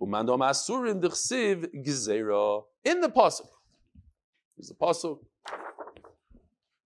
Umandom 0.00 0.40
asurin 0.40 1.00
d'chsiv 1.00 1.66
gzeira 1.84 2.62
in 2.84 3.00
the 3.00 3.08
pasuk. 3.08 3.48
Is 4.58 4.68
the 4.68 4.74
pasuk. 4.74 5.18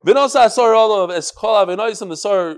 V'nosa 0.05 0.47
asar 0.47 0.75
all 0.75 1.05
of 1.05 1.11
eskola 1.11 1.67
v'noisim 1.67 2.09
the 2.09 2.17
sar 2.17 2.57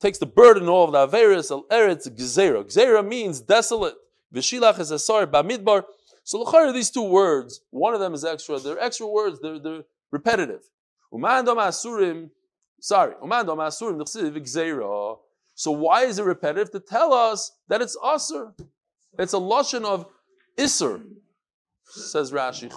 takes 0.00 0.18
the 0.18 0.26
burden 0.26 0.68
of 0.68 0.92
the 0.92 1.06
averis 1.06 1.50
al 1.50 1.64
eretz 1.64 2.08
gzeira. 2.08 2.64
Gzeira 2.64 3.06
means 3.06 3.40
desolate. 3.40 3.94
V'shilach 4.32 4.78
is 4.78 4.92
asar 4.92 5.26
bamidbar. 5.26 5.84
So 6.22 6.40
l'chayr 6.40 6.72
these 6.72 6.90
two 6.90 7.02
words, 7.02 7.62
one 7.70 7.92
of 7.92 7.98
them 7.98 8.14
is 8.14 8.24
extra. 8.24 8.60
They're 8.60 8.78
extra 8.78 9.08
words. 9.08 9.40
They're, 9.40 9.58
they're 9.58 9.82
repetitive. 10.12 10.62
Umandom 11.12 11.56
asurim. 11.56 12.30
Sorry, 12.80 13.14
umandom 13.14 13.58
asurim 13.58 13.98
d'chsiv 14.00 14.36
gzeira. 14.36 15.18
So 15.56 15.72
why 15.72 16.04
is 16.04 16.20
it 16.20 16.24
repetitive? 16.24 16.70
To 16.70 16.80
tell 16.80 17.12
us 17.12 17.50
that 17.68 17.82
it's 17.82 17.96
asur. 17.96 18.52
It's 19.18 19.32
a 19.32 19.38
lotion 19.38 19.84
of 19.84 20.06
iser, 20.58 21.02
says 21.84 22.32
Rashi. 22.32 22.70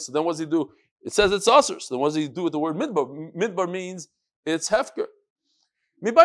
So 0.00 0.12
then 0.12 0.24
what 0.24 0.32
does 0.32 0.38
he 0.38 0.46
do? 0.46 0.70
It 1.04 1.12
says 1.12 1.32
it's 1.32 1.48
aser. 1.48 1.80
So 1.80 1.94
then 1.94 2.00
what 2.00 2.08
does 2.08 2.16
he 2.16 2.28
do 2.28 2.42
with 2.42 2.52
the 2.52 2.58
word 2.58 2.76
midbar? 2.76 3.34
Midbar 3.34 3.70
means 3.70 4.08
it's 4.44 4.68
hefker. 4.68 5.06
Three 6.02 6.18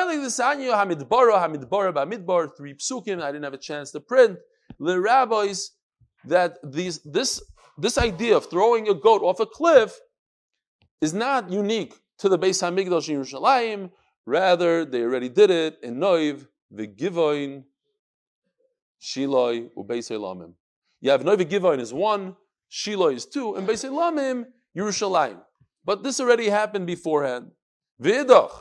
psukim. 2.73 3.21
I 3.21 3.31
didn't 3.31 3.43
have 3.43 3.53
a 3.53 3.57
chance 3.57 3.91
to 3.91 3.99
print. 3.99 4.39
The 4.79 4.99
rabbis 4.99 5.71
that 6.25 6.57
these 6.63 6.99
this 6.99 7.41
this 7.77 7.97
idea 7.97 8.35
of 8.35 8.49
throwing 8.49 8.89
a 8.89 8.93
goat 8.93 9.21
off 9.21 9.39
a 9.39 9.45
cliff 9.45 9.99
is 10.99 11.13
not 11.13 11.51
unique 11.51 11.93
to 12.17 12.27
the 12.27 12.39
Beis 12.39 12.61
Hamikdash 12.61 13.07
in 13.09 13.21
Yerushalayim. 13.21 13.91
Rather, 14.27 14.83
they 14.83 15.03
already 15.03 15.29
did 15.29 15.49
it 15.49 15.77
in 15.81 15.95
Noiv, 15.95 16.47
Givoin, 16.75 17.63
Shiloi, 19.01 19.69
Ubeis 19.77 20.11
Lamim. 20.11 20.51
You 20.99 21.11
have 21.11 21.21
Noiv 21.21 21.49
Givoin 21.49 21.79
is 21.79 21.93
one, 21.93 22.35
Shiloi 22.69 23.15
is 23.15 23.25
two, 23.25 23.55
and 23.55 23.65
Beis 23.65 23.89
Lamim, 23.89 24.47
Yerushalayim. 24.77 25.39
But 25.85 26.03
this 26.03 26.19
already 26.19 26.49
happened 26.49 26.87
beforehand. 26.87 27.51
V'idach, 28.03 28.51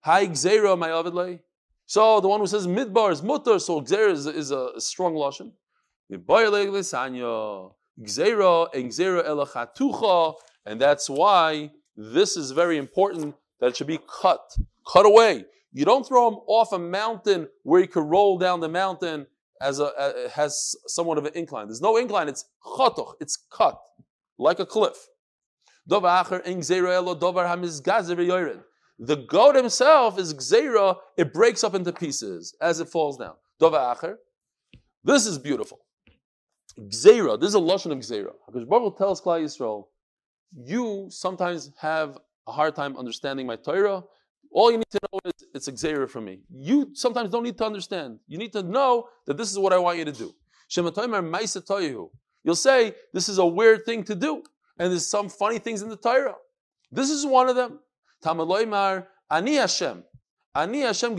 Hai 0.00 0.26
Gzera, 0.26 0.78
my 0.78 0.90
Avidlei. 0.90 1.40
So 1.86 2.20
the 2.20 2.28
one 2.28 2.40
who 2.40 2.46
says 2.46 2.66
Midbar 2.66 3.10
is 3.10 3.22
mutter, 3.22 3.58
so 3.58 3.80
Gzera 3.80 4.10
is, 4.10 4.26
is 4.26 4.50
a, 4.50 4.78
strong 4.82 5.14
lashon. 5.14 5.52
And 10.66 10.80
that's 10.80 11.08
why 11.08 11.70
this 11.96 12.36
is 12.36 12.50
very 12.50 12.76
important 12.76 13.34
that 13.64 13.70
it 13.70 13.76
should 13.78 13.86
be 13.86 13.98
cut 14.20 14.54
cut 14.86 15.06
away. 15.06 15.46
You 15.72 15.86
don't 15.86 16.06
throw 16.06 16.28
him 16.28 16.34
off 16.46 16.74
a 16.74 16.78
mountain 16.78 17.48
where 17.62 17.80
he 17.80 17.86
could 17.86 18.04
roll 18.04 18.36
down 18.36 18.60
the 18.60 18.68
mountain 18.68 19.26
as 19.62 19.78
a, 19.78 19.84
a 19.84 20.28
has 20.28 20.76
somewhat 20.86 21.16
of 21.16 21.24
an 21.24 21.32
incline. 21.34 21.68
There's 21.68 21.80
no 21.80 21.96
incline. 21.96 22.28
It's 22.28 22.44
chatoch. 22.62 23.14
It's 23.20 23.38
cut 23.50 23.80
like 24.36 24.58
a 24.60 24.66
cliff. 24.66 25.08
The 25.86 26.00
goat 29.26 29.54
himself 29.54 30.18
is 30.18 30.34
gzera. 30.34 30.98
It 31.16 31.32
breaks 31.32 31.64
up 31.64 31.74
into 31.74 31.92
pieces 31.94 32.54
as 32.60 32.80
it 32.80 32.90
falls 32.90 33.16
down. 33.16 33.36
This 35.04 35.24
is 35.26 35.38
beautiful. 35.38 35.80
Gzera. 36.78 37.40
This 37.40 37.48
is 37.48 37.54
a 37.54 37.60
lashon 37.60 37.92
of 37.92 37.98
gzera. 38.00 38.32
Because 38.46 38.66
Baruch 38.66 38.98
tells 38.98 39.22
Klal 39.22 39.42
Yisrael, 39.42 39.86
you 40.54 41.06
sometimes 41.10 41.70
have 41.80 42.18
a 42.46 42.52
hard 42.52 42.74
time 42.74 42.96
understanding 42.96 43.46
my 43.46 43.56
Torah 43.56 44.02
all 44.54 44.70
you 44.70 44.78
need 44.78 44.90
to 44.90 45.00
know 45.12 45.18
is 45.24 45.32
it's 45.52 45.82
a 45.84 46.06
from 46.06 46.24
me. 46.24 46.38
You 46.48 46.90
sometimes 46.94 47.28
don't 47.30 47.42
need 47.42 47.58
to 47.58 47.66
understand. 47.66 48.20
You 48.28 48.38
need 48.38 48.52
to 48.52 48.62
know 48.62 49.08
that 49.26 49.36
this 49.36 49.50
is 49.50 49.58
what 49.58 49.72
I 49.72 49.78
want 49.78 49.98
you 49.98 50.04
to 50.04 50.12
do. 50.12 50.32
You'll 52.44 52.54
say, 52.54 52.94
this 53.12 53.28
is 53.28 53.38
a 53.38 53.46
weird 53.46 53.84
thing 53.84 54.04
to 54.04 54.14
do. 54.14 54.44
And 54.78 54.92
there's 54.92 55.06
some 55.06 55.28
funny 55.28 55.58
things 55.58 55.82
in 55.82 55.88
the 55.88 55.96
Torah. 55.96 56.36
This 56.92 57.10
is 57.10 57.26
one 57.26 57.48
of 57.48 57.56
them. 57.56 57.80
Ani 59.30 59.54
Hashem. 59.56 60.04
Ani 60.54 60.80
Hashem 60.82 61.16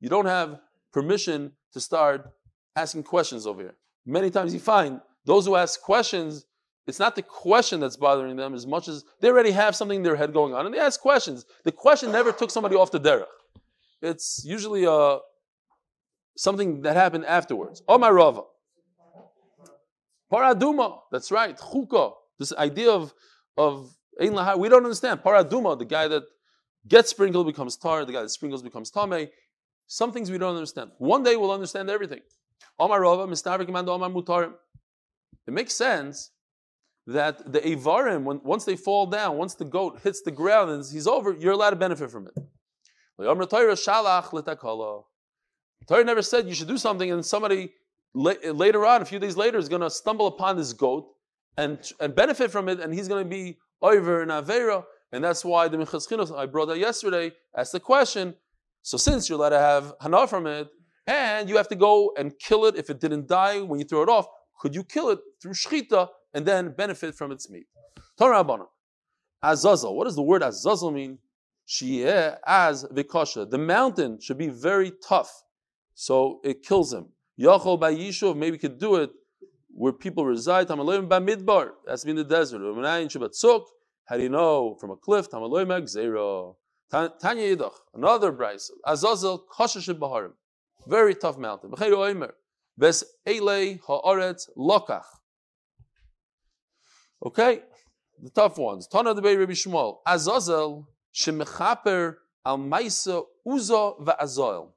You 0.00 0.08
don't 0.08 0.26
have 0.26 0.60
permission 0.92 1.52
to 1.74 1.80
start 1.80 2.30
asking 2.74 3.02
questions 3.02 3.46
over 3.46 3.60
here. 3.60 3.76
Many 4.06 4.30
times 4.30 4.54
you 4.54 4.60
find 4.60 5.02
those 5.26 5.44
who 5.44 5.56
ask 5.56 5.82
questions 5.82 6.46
it's 6.88 6.98
not 6.98 7.14
the 7.14 7.22
question 7.22 7.80
that's 7.80 7.96
bothering 7.96 8.34
them 8.36 8.54
as 8.54 8.66
much 8.66 8.88
as 8.88 9.04
they 9.20 9.28
already 9.28 9.50
have 9.50 9.76
something 9.76 9.96
in 9.96 10.02
their 10.02 10.16
head 10.16 10.32
going 10.32 10.54
on 10.54 10.64
and 10.64 10.74
they 10.74 10.78
ask 10.78 10.98
questions. 10.98 11.44
The 11.64 11.70
question 11.70 12.10
never 12.10 12.32
took 12.32 12.50
somebody 12.50 12.76
off 12.76 12.90
the 12.90 12.98
derech. 12.98 13.26
It's 14.00 14.42
usually 14.42 14.86
uh, 14.86 15.18
something 16.38 16.80
that 16.82 16.96
happened 16.96 17.26
afterwards. 17.26 17.82
Omar 17.86 18.14
Rava. 18.14 18.42
Paraduma, 20.32 21.00
that's 21.12 21.30
right. 21.30 21.58
Chuka, 21.58 22.12
this 22.38 22.54
idea 22.54 22.90
of, 22.90 23.12
of 23.58 23.94
Ein 24.18 24.32
lahar. 24.32 24.58
We 24.58 24.70
don't 24.70 24.84
understand. 24.84 25.20
Paraduma, 25.22 25.78
the 25.78 25.84
guy 25.84 26.08
that 26.08 26.22
gets 26.86 27.10
sprinkled 27.10 27.46
becomes 27.46 27.76
tar, 27.76 28.06
the 28.06 28.12
guy 28.12 28.22
that 28.22 28.30
sprinkles 28.30 28.62
becomes 28.62 28.90
tame. 28.90 29.28
Some 29.88 30.10
things 30.10 30.30
we 30.30 30.38
don't 30.38 30.56
understand. 30.56 30.92
One 30.96 31.22
day 31.22 31.36
we'll 31.36 31.52
understand 31.52 31.90
everything. 31.90 32.20
Omar 32.78 33.02
Rava, 33.02 33.26
Mistavik 33.26 33.68
Mando 33.68 33.92
Omar 33.92 34.08
Mutarim. 34.08 34.54
It 35.46 35.52
makes 35.52 35.74
sense 35.74 36.30
that 37.08 37.50
the 37.50 37.60
Avarim, 37.60 38.24
when, 38.24 38.40
once 38.44 38.66
they 38.66 38.76
fall 38.76 39.06
down, 39.06 39.38
once 39.38 39.54
the 39.54 39.64
goat 39.64 39.98
hits 40.02 40.20
the 40.20 40.30
ground 40.30 40.70
and 40.70 40.84
he's 40.84 41.06
over, 41.06 41.34
you're 41.38 41.52
allowed 41.52 41.70
to 41.70 41.76
benefit 41.76 42.10
from 42.10 42.26
it. 42.26 42.34
Torah 45.88 46.04
never 46.04 46.20
said 46.22 46.46
you 46.46 46.54
should 46.54 46.68
do 46.68 46.76
something 46.76 47.10
and 47.10 47.24
somebody 47.24 47.72
later 48.14 48.84
on, 48.84 49.00
a 49.00 49.06
few 49.06 49.18
days 49.18 49.38
later, 49.38 49.56
is 49.56 49.70
going 49.70 49.80
to 49.80 49.88
stumble 49.88 50.26
upon 50.26 50.58
this 50.58 50.74
goat 50.74 51.08
and, 51.56 51.78
and 51.98 52.14
benefit 52.14 52.50
from 52.50 52.68
it, 52.68 52.78
and 52.78 52.92
he's 52.92 53.08
going 53.08 53.24
to 53.24 53.28
be 53.28 53.58
over 53.80 54.22
in 54.22 54.28
Avera. 54.28 54.84
And 55.12 55.24
that's 55.24 55.44
why 55.44 55.66
the 55.68 55.78
Minchas 55.78 56.36
I 56.36 56.44
brought 56.44 56.66
that 56.66 56.78
yesterday, 56.78 57.32
asked 57.56 57.72
the 57.72 57.80
question, 57.80 58.34
so 58.82 58.98
since 58.98 59.28
you're 59.28 59.38
allowed 59.38 59.50
to 59.50 59.58
have 59.58 59.94
hana 60.00 60.26
from 60.26 60.46
it, 60.46 60.68
and 61.06 61.48
you 61.48 61.56
have 61.56 61.68
to 61.68 61.74
go 61.74 62.12
and 62.18 62.38
kill 62.38 62.66
it 62.66 62.76
if 62.76 62.90
it 62.90 63.00
didn't 63.00 63.28
die 63.28 63.60
when 63.60 63.80
you 63.80 63.86
throw 63.86 64.02
it 64.02 64.10
off, 64.10 64.26
could 64.60 64.74
you 64.74 64.84
kill 64.84 65.08
it 65.08 65.20
through 65.40 65.54
shchita 65.54 66.08
and 66.38 66.46
then 66.46 66.70
benefit 66.70 67.16
from 67.16 67.32
its 67.32 67.50
meat? 67.50 67.66
Torah 68.16 68.46
Azazel. 69.42 69.96
What 69.96 70.04
does 70.04 70.14
the 70.14 70.22
word 70.22 70.42
Azazel 70.44 70.92
mean? 70.92 71.18
Shieh 71.66 72.38
as 72.46 72.84
vikasha. 72.84 73.50
The 73.50 73.58
mountain 73.58 74.20
should 74.20 74.38
be 74.38 74.48
very 74.48 74.92
tough, 75.06 75.30
so 75.94 76.40
it 76.44 76.62
kills 76.62 76.92
him. 76.92 77.06
Yachol 77.38 77.78
by 77.78 77.92
Yishuv, 77.92 78.36
maybe 78.36 78.56
could 78.56 78.78
do 78.78 78.94
it 78.94 79.10
where 79.68 79.92
people 79.92 80.24
reside. 80.24 80.68
Tamalayim 80.68 81.08
by 81.08 81.18
Midbar, 81.18 81.72
that's 81.84 82.04
in 82.04 82.14
the 82.14 82.22
desert. 82.24 82.60
How 84.06 84.16
do 84.16 84.22
you 84.22 84.28
know 84.28 84.76
from 84.80 84.90
a 84.92 84.96
cliff? 84.96 85.28
Tamalayim 85.28 85.88
Zero. 85.88 86.56
Tanya 86.90 87.10
Yidach, 87.20 87.74
another 87.94 88.32
brayso. 88.32 88.70
Azazel 88.86 89.44
Koshesh 89.52 89.92
Baharim, 89.98 90.32
very 90.86 91.14
tough 91.16 91.36
mountain. 91.36 91.70
Ves 92.78 93.04
Eilei 93.26 93.80
Haaretz 93.80 94.48
Lokach. 94.56 95.17
Okay, 97.24 97.62
the 98.22 98.30
tough 98.30 98.58
ones. 98.58 98.86
Tana 98.86 99.12
the 99.14 99.22
Rabbi 99.22 99.52
Shmuel. 99.52 99.98
Azazel 100.06 100.86
shemechaper 101.14 102.16
al 102.46 102.58
maisa 102.58 103.24
uzo 103.46 104.00
va'azoil. 104.00 104.68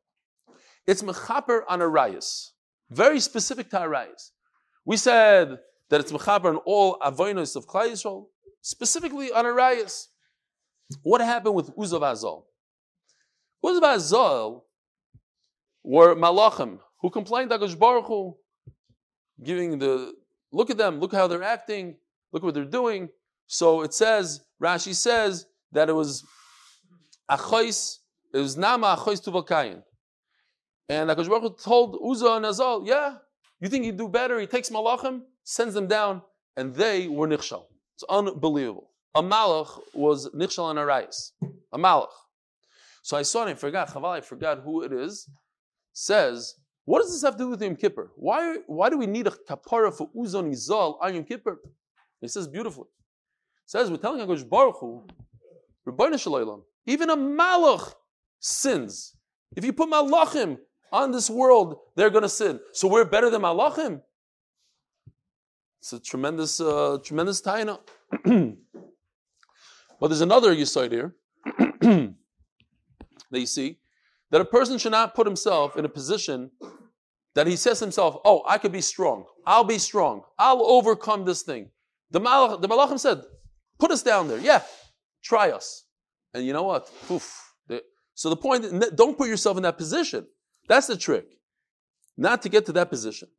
It's 0.88 1.04
mechaper 1.04 1.62
on 1.68 1.82
Arias. 1.82 2.54
Very 2.90 3.20
specific 3.20 3.70
to 3.70 3.80
Arias. 3.80 4.32
We 4.86 4.98
said 4.98 5.60
that 5.90 6.02
it's 6.02 6.12
mechaper 6.12 6.46
on 6.46 6.58
all 6.58 6.98
avoinos 7.00 7.56
of 7.56 7.68
Klal 7.68 7.92
Yisrael, 7.92 8.26
specifically 8.62 9.32
on 9.32 9.46
Arias. 9.46 10.10
What 11.04 11.22
happened 11.22 11.56
with 11.56 11.76
Uzav 11.76 12.02
Azal? 12.02 12.44
Uzav 13.64 13.84
Azal 13.84 14.64
were 15.84 16.16
malachim 16.16 16.80
who 17.02 17.10
complained 17.10 17.52
to 17.52 17.76
Baruch 17.78 18.06
Hu, 18.06 18.36
giving 19.44 19.78
the 19.78 20.14
look 20.52 20.70
at 20.70 20.78
them, 20.78 21.00
look 21.00 21.14
how 21.14 21.28
they're 21.28 21.44
acting, 21.44 21.98
look 22.32 22.44
what 22.44 22.54
they're 22.54 22.66
doing. 22.66 23.10
So 23.48 23.82
it 23.82 23.94
says, 23.94 24.42
Rashi 24.62 24.96
says 24.96 25.46
that 25.72 25.90
it 25.90 25.94
was 25.94 26.24
achois, 27.30 27.98
it 28.34 28.38
was 28.38 28.58
nama 28.58 28.98
achois 28.98 29.22
tuvakayin. 29.22 29.82
And 30.90 31.10
HaKadosh 31.10 31.30
Baruch 31.30 31.62
told 31.62 31.98
Uzzah 32.06 32.34
and 32.34 32.46
Azal, 32.46 32.86
yeah, 32.86 33.16
you 33.60 33.70
think 33.70 33.86
he'd 33.86 33.98
do 33.98 34.10
better? 34.10 34.40
He 34.40 34.48
takes 34.48 34.70
Malachim, 34.70 35.22
sends 35.44 35.74
them 35.74 35.88
down, 35.88 36.22
and 36.58 36.74
they 36.74 37.08
were 37.08 37.28
Nichshal. 37.28 37.64
It's 37.96 38.04
unbelievable. 38.10 38.90
A 39.16 39.22
Malach 39.22 39.80
was 39.94 40.30
Nichshal 40.30 40.70
and 40.70 40.80
Arayas. 40.80 41.32
A 41.72 41.78
Malach. 41.78 42.08
So 43.04 43.18
I 43.18 43.22
saw 43.24 43.46
it, 43.46 43.52
I 43.52 43.54
forgot, 43.56 43.90
Chaval, 43.90 44.12
I 44.12 44.22
forgot 44.22 44.60
who 44.60 44.84
it 44.84 44.94
is, 44.94 45.30
says, 45.94 46.56
what 46.86 47.02
does 47.02 47.12
this 47.12 47.22
have 47.24 47.36
to 47.38 47.44
do 47.44 47.50
with 47.50 47.62
Yom 47.62 47.76
Kippur? 47.76 48.12
Why, 48.16 48.58
why 48.68 48.90
do 48.90 48.98
we 48.98 49.08
need 49.08 49.28
a 49.28 49.32
kapara 49.32 49.94
for 49.94 50.10
Uzzah 50.20 50.40
and 50.40 50.54
Izal 50.54 50.98
on 51.02 51.16
Yom 51.16 51.24
Kippur? 51.24 51.60
He 52.22 52.28
says 52.28 52.48
beautifully. 52.48 52.88
He 53.66 53.70
says, 53.70 53.90
we're 53.90 53.98
telling 53.98 54.26
HaKadosh 54.26 54.48
Baruch 54.48 54.78
Hu, 54.80 55.08
even 56.86 57.10
a 57.10 57.18
Malach 57.18 57.94
sins. 58.40 59.16
If 59.56 59.66
you 59.66 59.74
put 59.74 59.90
Malachim 59.90 60.60
on 60.92 61.12
this 61.12 61.30
world, 61.30 61.78
they're 61.96 62.10
going 62.10 62.22
to 62.22 62.30
sin. 62.30 62.60
So 62.74 62.88
we're 62.88 63.06
better 63.06 63.30
than 63.30 63.42
Malachim. 63.42 64.02
It's 65.80 65.94
a 65.94 66.00
tremendous, 66.00 66.62
uh, 66.62 67.00
tremendous 67.04 67.42
taina. 67.42 67.80
but 70.00 70.08
there's 70.08 70.22
another 70.22 70.56
yisoid 70.56 70.92
here 70.92 71.16
that 71.82 73.40
you 73.40 73.48
see 73.48 73.80
that 74.30 74.42
a 74.42 74.46
person 74.46 74.78
should 74.78 74.92
not 74.92 75.16
put 75.16 75.26
himself 75.26 75.76
in 75.76 75.86
a 75.86 75.90
position 75.90 76.52
that 77.34 77.48
he 77.48 77.56
says 77.56 77.80
to 77.80 77.86
himself, 77.86 78.18
"Oh, 78.24 78.44
I 78.48 78.60
could 78.60 78.72
be 78.72 78.82
strong. 78.82 79.26
I'll 79.48 79.64
be 79.64 79.80
strong. 79.80 80.22
I'll 80.38 80.62
overcome 80.62 81.26
this 81.26 81.42
thing." 81.42 81.72
The, 82.12 82.20
the 82.20 82.68
Malachim 82.68 83.00
said, 83.00 83.22
"Put 83.80 83.92
us 83.92 84.04
down 84.04 84.28
there. 84.28 84.40
Yeah, 84.40 84.62
try 85.24 85.52
us." 85.52 85.86
And 86.34 86.46
you 86.46 86.54
know 86.54 86.64
what? 86.64 86.90
Poof. 87.08 87.52
So 88.14 88.30
the 88.30 88.36
point, 88.36 88.96
don't 88.96 89.18
put 89.18 89.30
yourself 89.30 89.58
in 89.58 89.64
that 89.64 89.78
position. 89.78 90.28
That's 90.68 90.88
the 90.88 90.98
trick. 90.98 91.26
Not 92.18 92.42
to 92.44 92.50
get 92.50 92.66
to 92.68 92.72
that 92.74 92.90
position. 92.90 93.30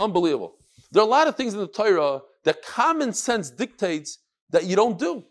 Unbelievable. 0.00 0.56
There 0.90 1.02
are 1.02 1.06
a 1.06 1.10
lot 1.10 1.28
of 1.28 1.36
things 1.36 1.54
in 1.54 1.60
the 1.60 1.68
Torah 1.68 2.22
that 2.44 2.62
common 2.62 3.12
sense 3.12 3.50
dictates 3.50 4.18
that 4.50 4.64
you 4.64 4.74
don't 4.74 4.98
do. 4.98 5.24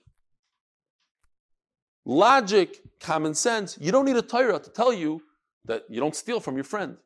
Logic, 2.06 2.78
common 3.02 3.34
sense, 3.34 3.78
you 3.82 3.92
don't 3.92 4.06
need 4.06 4.16
a 4.16 4.22
Torah 4.22 4.60
to 4.60 4.70
tell 4.70 4.94
you 4.94 5.22
that 5.68 5.84
you 5.90 6.00
don't 6.00 6.16
steal 6.16 6.40
from 6.40 6.56
your 6.56 6.64
friend. 6.64 6.98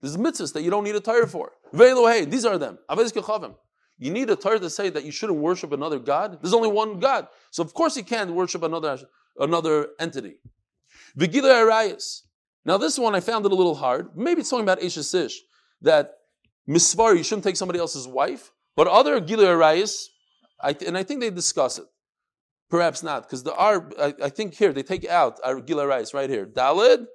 There's 0.00 0.16
mitzvahs 0.16 0.52
that 0.52 0.62
you 0.62 0.70
don't 0.70 0.84
need 0.84 0.94
a 0.94 1.00
Torah 1.00 1.26
for. 1.26 1.52
Hey, 1.76 2.24
These 2.24 2.44
are 2.44 2.58
them. 2.58 2.78
You 3.98 4.10
need 4.12 4.30
a 4.30 4.36
Torah 4.36 4.60
to 4.60 4.70
say 4.70 4.90
that 4.90 5.04
you 5.04 5.10
shouldn't 5.10 5.38
worship 5.38 5.72
another 5.72 5.98
God. 5.98 6.38
There's 6.40 6.54
only 6.54 6.70
one 6.70 7.00
God. 7.00 7.26
So 7.50 7.62
of 7.64 7.74
course 7.74 7.96
you 7.96 8.04
can't 8.04 8.30
worship 8.30 8.62
another, 8.62 8.98
another 9.38 9.88
entity. 9.98 10.36
Vigila 11.18 11.66
Arayas. 11.66 12.22
Now 12.64 12.76
this 12.76 12.98
one 12.98 13.14
I 13.14 13.20
found 13.20 13.44
it 13.44 13.52
a 13.52 13.54
little 13.54 13.74
hard. 13.74 14.16
Maybe 14.16 14.40
it's 14.40 14.50
talking 14.50 14.64
about 14.64 14.82
Ish 14.82 14.98
that 15.82 16.14
misvar, 16.68 17.16
you 17.16 17.24
shouldn't 17.24 17.44
take 17.44 17.56
somebody 17.56 17.78
else's 17.78 18.06
wife. 18.06 18.52
But 18.76 18.86
other 18.86 19.18
Gila 19.18 19.44
Arayas, 19.44 20.06
and 20.62 20.96
I 20.96 21.02
think 21.02 21.20
they 21.20 21.30
discuss 21.30 21.78
it. 21.78 21.86
Perhaps 22.70 23.02
not, 23.02 23.22
because 23.22 23.42
there 23.42 23.54
are, 23.54 23.90
I, 23.98 24.14
I, 24.24 24.28
think 24.28 24.54
here, 24.54 24.72
they 24.72 24.82
take 24.82 25.08
out 25.08 25.40
Gila 25.66 25.86
Arayas 25.86 26.12
right 26.12 26.28
here. 26.28 26.46
Dalid. 26.46 27.06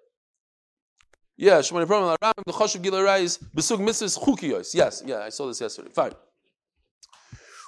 Yeah, 1.35 1.59
Shemani 1.59 1.87
Problem, 1.87 2.15
the 2.45 2.53
Chosh 2.53 2.75
of 2.75 2.81
Gila 2.83 2.99
Arayas, 2.99 3.43
Besug 3.55 3.79
Mitzvahs 3.79 4.19
Chukiyos. 4.19 4.75
Yes, 4.75 5.01
yeah, 5.05 5.19
I 5.19 5.29
saw 5.29 5.47
this 5.47 5.59
yesterday. 5.59 5.89
Fine. 5.89 6.11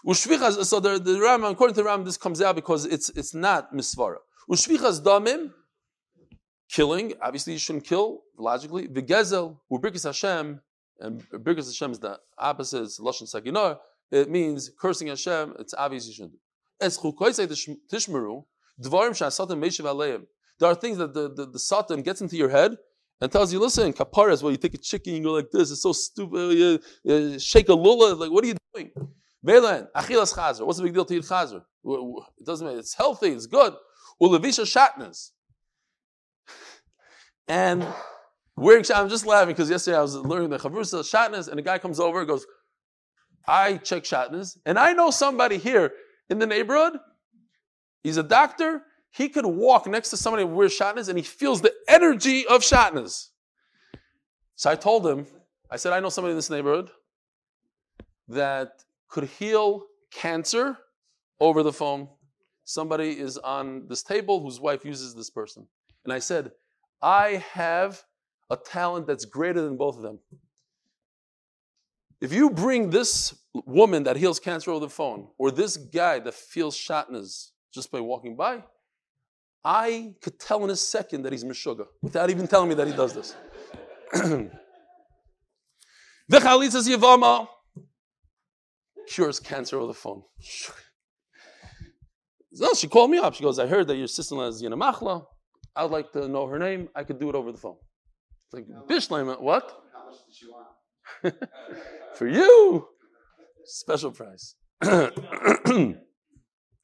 Ushvichas, 0.05 0.63
so 0.66 0.80
the, 0.80 0.99
the 0.99 1.20
Ram, 1.20 1.43
according 1.43 1.74
to 1.74 1.82
the 1.82 1.86
Ram, 1.86 2.03
this 2.03 2.16
comes 2.16 2.41
out 2.41 2.55
because 2.55 2.86
it's 2.86 3.09
it's 3.09 3.34
not 3.34 3.74
misvara. 3.74 4.18
Ushvichas 4.47 5.01
damim, 5.01 5.51
killing. 6.70 7.13
Obviously, 7.20 7.53
you 7.53 7.59
shouldn't 7.59 7.86
kill 7.86 8.22
logically. 8.38 8.88
V'gezel 8.88 9.57
u'birkis 9.72 10.03
Hashem, 10.03 10.61
and 10.99 11.28
birkis 11.32 11.66
Hashem 11.66 11.91
is 11.91 11.99
the 11.99 12.20
opposite. 12.38 12.84
It's 12.84 12.99
lashon 12.99 13.24
saginar. 13.24 13.80
It 14.11 14.30
means 14.30 14.70
cursing 14.80 15.07
Hashem. 15.07 15.55
It's 15.57 15.74
obvious 15.74 16.07
you 16.07 16.13
shouldn't 16.13 16.34
do. 16.34 16.39
Es 16.80 16.99
tishmeru 16.99 18.45
dvarim 18.80 19.86
aleim. 19.86 20.28
There 20.59 20.70
are 20.70 20.76
things 20.76 20.99
that 20.99 21.16
the, 21.16 21.34
the, 21.34 21.47
the 21.47 21.59
satan 21.59 22.03
gets 22.03 22.22
into 22.22 22.38
your 22.38 22.49
head 22.49 22.78
and 23.22 23.32
tells 23.32 23.51
you, 23.53 23.59
listen, 23.59 23.93
kaparas, 23.93 24.43
well, 24.43 24.51
you 24.51 24.57
take 24.57 24.74
a 24.74 24.78
chicken, 24.78 25.13
you 25.13 25.24
go 25.24 25.32
like 25.34 25.49
this, 25.51 25.72
it's 25.72 25.82
so 25.82 25.93
stupid, 25.93 26.57
you, 26.57 26.80
you 27.03 27.39
shake 27.39 27.70
a 27.70 27.74
lula, 27.74 28.13
like, 28.16 28.32
what 28.32 28.43
are 28.43 28.47
you 28.47 28.55
doing? 28.74 28.91
Velen, 29.45 29.88
achilas 29.95 30.34
chazer. 30.34 30.66
What's 30.66 30.80
the 30.80 30.84
big 30.84 30.93
deal 30.93 31.05
to 31.05 31.13
eat 31.13 31.24
chazer? 31.24 31.61
It 31.86 32.45
doesn't 32.45 32.66
matter. 32.66 32.80
It's 32.80 32.95
healthy. 32.95 33.30
It's 33.30 33.45
good. 33.45 33.74
Ulevisha 34.20 34.66
shatnas. 34.66 35.30
And 37.47 37.86
wearing 38.57 38.84
I'm 38.93 39.07
just 39.07 39.26
laughing 39.26 39.53
because 39.53 39.70
yesterday 39.70 39.97
I 39.97 40.01
was 40.01 40.16
learning 40.16 40.49
the 40.49 40.57
chavrusa 40.57 41.03
shatnas, 41.03 41.47
and 41.47 41.59
a 41.59 41.61
guy 41.61 41.78
comes 41.78 41.99
over 41.99 42.20
and 42.20 42.28
goes, 42.28 42.45
"I 43.47 43.78
check 43.78 44.03
shatnas, 44.03 44.57
and 44.66 44.80
I 44.80 44.93
know 44.93 45.11
somebody 45.11 45.57
here 45.57 45.91
in 46.30 46.39
the 46.39 46.47
neighborhood. 46.47 46.93
He's 48.03 48.18
a 48.18 48.24
doctor. 48.24 48.82
He 49.16 49.30
could 49.30 49.45
walk 49.45 49.88
next 49.88 50.09
to 50.09 50.18
somebody 50.18 50.43
who 50.43 50.49
wears 50.49 50.78
shatnas, 50.78 51.07
and 51.07 51.18
he 51.18 51.24
feels 51.24 51.61
the 51.61 51.74
energy 51.88 52.45
of 52.45 52.61
shatnas." 52.61 53.30
So 54.55 54.70
I 54.70 54.76
told 54.76 55.07
him, 55.07 55.26
I 55.72 55.78
said, 55.78 55.93
"I 55.93 55.99
know 56.01 56.09
somebody 56.09 56.32
in 56.32 56.38
this 56.38 56.49
neighborhood 56.49 56.91
that 58.28 58.84
could 59.07 59.26
heal 59.26 59.88
cancer 60.11 60.78
over 61.39 61.63
the 61.63 61.72
phone. 61.72 62.09
Somebody 62.66 63.18
is 63.20 63.38
on 63.38 63.88
this 63.88 64.03
table 64.03 64.41
whose 64.41 64.59
wife 64.59 64.84
uses 64.84 65.16
this 65.16 65.30
person. 65.30 65.68
And 66.03 66.11
I 66.11 66.20
said, 66.20 66.51
I 67.01 67.43
have 67.53 68.03
a 68.49 68.57
talent 68.57 69.07
that's 69.07 69.26
greater 69.26 69.61
than 69.61 69.78
both 69.78 69.95
of 69.95 70.01
them. 70.01 70.20
If 72.20 72.34
you 72.34 72.49
bring 72.49 72.89
this 72.89 73.36
woman 73.53 74.03
that 74.03 74.18
heals 74.18 74.39
cancer 74.39 74.72
over 74.72 74.80
the 74.80 74.89
phone, 74.89 75.30
or 75.38 75.51
this 75.51 75.78
guy 75.78 76.20
that 76.20 76.34
feels 76.34 76.76
shatnez 76.76 77.51
just 77.72 77.91
by 77.91 77.99
walking 77.99 78.36
by, 78.36 78.63
I 79.66 80.13
could 80.22 80.39
tell 80.39 80.63
in 80.63 80.70
a 80.70 80.76
second 80.76 81.24
that 81.24 81.34
he's 81.34 81.43
Meshuggah 81.43 81.88
without 82.03 82.30
even 82.30 82.47
telling 82.47 82.70
me 82.70 82.76
that 82.76 82.86
he 82.88 82.93
does 82.93 83.13
this. 83.13 83.36
The 86.28 86.39
chalitzas 86.39 86.89
yivama 86.89 87.47
cures 89.07 89.39
cancer 89.39 89.78
over 89.78 89.88
the 89.88 89.93
phone. 89.93 90.24
So 92.57 92.74
she 92.74 92.88
called 92.88 93.11
me 93.11 93.18
up. 93.18 93.34
She 93.34 93.43
goes, 93.43 93.59
I 93.59 93.68
heard 93.68 93.86
that 93.89 93.97
your 93.97 94.07
sister-in-law 94.07 94.47
is 94.47 94.63
Yana 94.63 94.80
Machla. 94.82 95.26
I'd 95.76 95.91
like 95.91 96.13
to 96.13 96.30
know 96.30 96.47
her 96.47 96.57
name. 96.57 96.88
I 96.95 97.03
could 97.03 97.20
do 97.20 97.28
it 97.28 97.36
over 97.36 97.51
the 97.51 97.57
phone. 97.57 97.76
It's 98.45 98.53
like, 98.53 98.66
Bishleima, 98.88 99.41
what? 99.41 99.78
How 99.93 100.05
much 100.05 100.20
did 100.26 100.34
she 100.34 100.47
want? 100.47 101.36
For 102.16 102.30
you, 102.30 102.88
special 103.66 104.11
price. 104.11 104.55
yeah, 104.82 105.09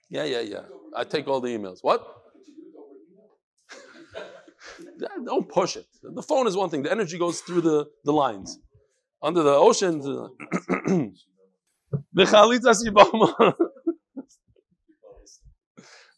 yeah, 0.10 0.42
yeah. 0.42 0.64
I 0.94 1.06
take 1.06 1.30
all 1.30 1.40
the 1.40 1.58
emails. 1.58 1.78
What? 1.82 2.21
Don't 5.26 5.48
push 5.50 5.76
it. 5.76 5.86
The 6.04 6.22
phone 6.24 6.48
is 6.48 6.56
one 6.56 6.70
thing. 6.70 6.84
The 6.84 6.92
energy 6.92 7.18
goes 7.18 7.42
through 7.42 7.62
the, 7.62 7.88
the 8.04 8.14
lines. 8.14 8.60
Under 9.22 9.44
the 9.44 9.52
ocean. 9.54 10.00
the-. 10.00 10.30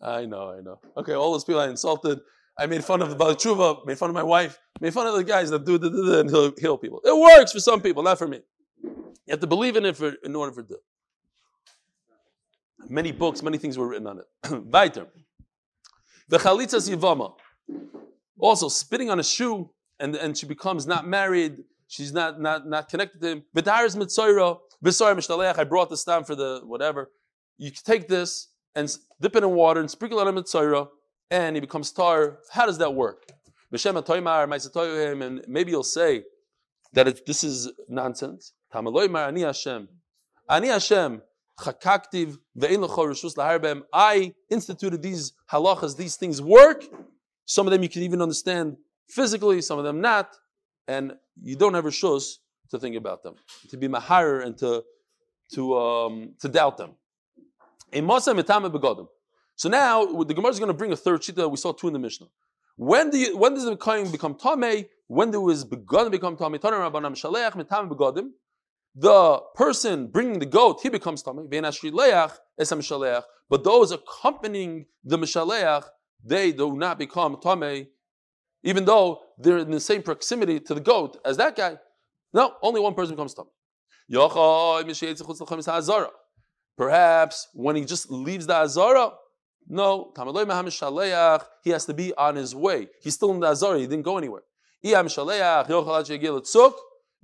I 0.01 0.25
know, 0.25 0.49
I 0.51 0.61
know. 0.61 0.79
Okay, 0.97 1.13
all 1.13 1.31
those 1.31 1.43
people 1.43 1.61
I 1.61 1.69
insulted. 1.69 2.19
I 2.57 2.67
made 2.67 2.83
fun 2.83 3.01
of 3.01 3.09
the 3.09 3.15
Bali 3.15 3.35
Tshuva, 3.35 3.85
made 3.85 3.97
fun 3.97 4.09
of 4.09 4.13
my 4.13 4.21
wife, 4.21 4.59
made 4.79 4.93
fun 4.93 5.07
of 5.07 5.15
the 5.15 5.23
guys 5.23 5.49
that 5.49 5.65
do 5.65 5.77
the, 5.79 5.89
the, 5.89 6.01
the 6.03 6.19
and 6.19 6.29
heal, 6.29 6.53
heal 6.59 6.77
people. 6.77 7.01
It 7.03 7.17
works 7.17 7.51
for 7.51 7.59
some 7.59 7.81
people, 7.81 8.03
not 8.03 8.19
for 8.19 8.27
me. 8.27 8.41
You 8.83 9.31
have 9.31 9.39
to 9.39 9.47
believe 9.47 9.75
in 9.75 9.85
it 9.85 9.97
for, 9.97 10.13
in 10.23 10.35
order 10.35 10.51
for 10.51 10.61
it 10.61 10.67
to. 10.67 10.77
Many 12.89 13.11
books, 13.11 13.41
many 13.41 13.57
things 13.57 13.77
were 13.77 13.87
written 13.87 14.07
on 14.07 14.19
it. 14.19 14.25
Weiter. 14.71 15.07
The 16.27 16.37
chalitzas 16.37 16.89
yivama. 16.89 17.33
Also, 18.39 18.67
spitting 18.67 19.09
on 19.09 19.19
a 19.19 19.23
shoe, 19.23 19.69
and, 19.99 20.15
and 20.15 20.37
she 20.37 20.45
becomes 20.45 20.87
not 20.87 21.07
married, 21.07 21.63
she's 21.87 22.11
not, 22.11 22.41
not, 22.41 22.67
not 22.67 22.89
connected 22.89 23.21
to 23.21 23.27
him. 23.27 23.43
V'taris 23.55 23.95
mitzoira, 23.95 24.57
v'sar 24.83 25.15
mishtaleach, 25.15 25.57
I 25.57 25.63
brought 25.63 25.89
this 25.89 26.03
down 26.03 26.23
for 26.23 26.35
the 26.35 26.61
whatever. 26.63 27.11
You 27.57 27.71
take 27.71 28.07
this 28.07 28.49
and 28.75 28.95
dip 29.21 29.35
it 29.35 29.43
in 29.43 29.51
water 29.51 29.79
and 29.79 29.89
sprinkle 29.89 30.19
it 30.19 30.27
on 30.27 30.35
mitzoira, 30.35 30.87
and 31.29 31.55
he 31.55 31.59
becomes 31.59 31.91
tar. 31.91 32.39
How 32.51 32.65
does 32.65 32.79
that 32.79 32.93
work? 32.93 33.25
And 33.71 35.45
maybe 35.47 35.71
you'll 35.71 35.83
say 35.83 36.23
that 36.93 37.07
it, 37.07 37.25
this 37.25 37.43
is 37.43 37.71
nonsense. 37.89 38.53
Ani 38.73 39.41
Hashem. 39.41 39.87
Ani 40.49 40.67
Hashem. 40.67 41.21
I 43.93 44.33
instituted 44.49 45.01
these 45.01 45.33
halachas, 45.51 45.97
these 45.97 46.15
things 46.15 46.41
work. 46.41 46.83
Some 47.45 47.67
of 47.67 47.71
them 47.71 47.83
you 47.83 47.89
can 47.89 48.03
even 48.03 48.21
understand 48.21 48.77
physically, 49.09 49.61
some 49.61 49.77
of 49.77 49.83
them 49.83 50.01
not, 50.01 50.35
and 50.87 51.13
you 51.41 51.55
don't 51.55 51.73
have 51.73 51.85
rishus 51.85 52.35
to 52.71 52.79
think 52.79 52.95
about 52.95 53.23
them, 53.23 53.35
to 53.69 53.77
be 53.77 53.87
mahar 53.87 54.41
and 54.41 54.57
to 54.57 54.83
to 55.53 55.77
um, 55.77 56.33
to 56.39 56.47
doubt 56.49 56.77
them. 56.77 56.91
A. 57.93 58.01
So 59.55 59.69
now 59.69 60.05
the 60.05 60.33
Gemara 60.33 60.51
is 60.51 60.59
going 60.59 60.67
to 60.67 60.73
bring 60.73 60.91
a 60.91 60.95
third 60.95 61.21
shita. 61.21 61.49
We 61.49 61.57
saw 61.57 61.73
two 61.73 61.87
in 61.87 61.93
the 61.93 61.99
Mishnah. 61.99 62.27
When 62.75 63.11
do 63.11 63.19
you, 63.19 63.37
when 63.37 63.53
does 63.53 63.65
the 63.65 63.75
kohen 63.75 64.11
become 64.11 64.35
tame? 64.35 64.85
When 65.07 65.29
do 65.29 65.47
his 65.47 65.63
begodim 65.63 66.11
become 66.11 66.35
tame? 66.35 66.53
Taner 66.53 66.91
rabbanam 66.91 67.13
shaleach 67.13 67.51
mitame 67.51 67.89
begodim. 67.89 68.29
The 68.95 69.41
person 69.55 70.07
bringing 70.07 70.39
the 70.39 70.45
goat, 70.47 70.79
he 70.81 70.89
becomes 70.89 71.21
tame. 71.21 71.47
Ve'en 71.47 71.63
ashrileach 71.63 72.35
esam 72.59 72.79
shaleach. 72.79 73.23
But 73.49 73.63
those 73.63 73.91
accompanying 73.91 74.87
the 75.03 75.19
mishaleach, 75.19 75.83
they 76.23 76.51
do 76.51 76.75
not 76.75 76.97
become 76.97 77.37
tame, 77.41 77.87
even 78.63 78.85
though 78.85 79.21
they're 79.37 79.57
in 79.59 79.71
the 79.71 79.79
same 79.79 80.01
proximity 80.01 80.59
to 80.59 80.73
the 80.73 80.81
goat 80.81 81.17
as 81.25 81.37
that 81.37 81.55
guy. 81.55 81.77
No, 82.33 82.53
only 82.61 82.81
one 82.81 82.93
person 82.93 83.15
becomes 83.15 83.33
tame. 83.33 83.45
Perhaps 86.77 87.47
when 87.53 87.75
he 87.75 87.85
just 87.85 88.09
leaves 88.11 88.47
the 88.47 88.55
Azara, 88.55 89.11
no, 89.67 90.13
he 91.63 91.69
has 91.69 91.85
to 91.85 91.93
be 91.93 92.13
on 92.15 92.35
his 92.35 92.55
way. 92.55 92.89
He's 93.01 93.13
still 93.13 93.31
in 93.31 93.39
the 93.39 93.47
Azara, 93.47 93.79
he 93.79 93.87
didn't 93.87 94.03
go 94.03 94.17
anywhere. 94.17 94.43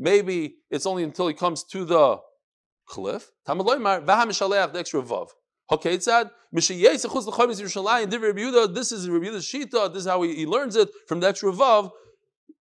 Maybe 0.02 0.56
it's 0.72 0.86
only 0.86 1.04
until 1.04 1.28
he 1.28 1.34
comes 1.34 1.64
to 1.66 1.84
the 1.84 2.20
cliff. 2.88 3.32
The 3.45 3.54
extra 3.54 5.02
Vav. 5.02 5.28
Okay, 5.72 5.93
it's 5.93 6.05
that. 6.05 6.32
Mishayetz 6.53 7.05
chutz 7.05 7.28
l'chamis 7.28 7.61
Yerushalayim, 7.61 8.07
Divrei 8.07 8.28
Rabbi 8.28 8.39
Yehuda, 8.39 8.74
this 8.74 8.91
is 8.91 9.07
Rabbi 9.09 9.28
Yehuda's 9.28 9.45
Shita, 9.45 9.93
this 9.93 10.01
is 10.01 10.07
how 10.07 10.22
he, 10.24 10.36
he 10.36 10.45
learns 10.45 10.76
it 10.76 10.89
from 11.07 11.20
that 11.20 11.30
extra 11.30 11.51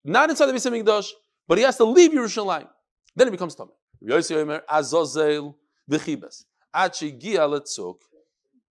Not 0.04 0.30
inside 0.30 0.48
the 0.48 0.54
Beis 0.54 0.70
Hamikdash, 0.70 1.12
but 1.48 1.58
he 1.58 1.64
has 1.64 1.78
to 1.78 1.86
leave 1.86 2.12
Yerushalayim. 2.12 2.68
Then 3.16 3.30
it 3.30 3.32
becomes 3.32 3.56
Tameh. 3.56 3.70
Rabbi 4.02 4.20
Yossi 4.20 4.36
Omer, 4.36 4.62
Azazel, 4.70 5.56
V'chibas. 5.90 6.44
Achigia 6.76 7.48
letzuk, 7.48 8.00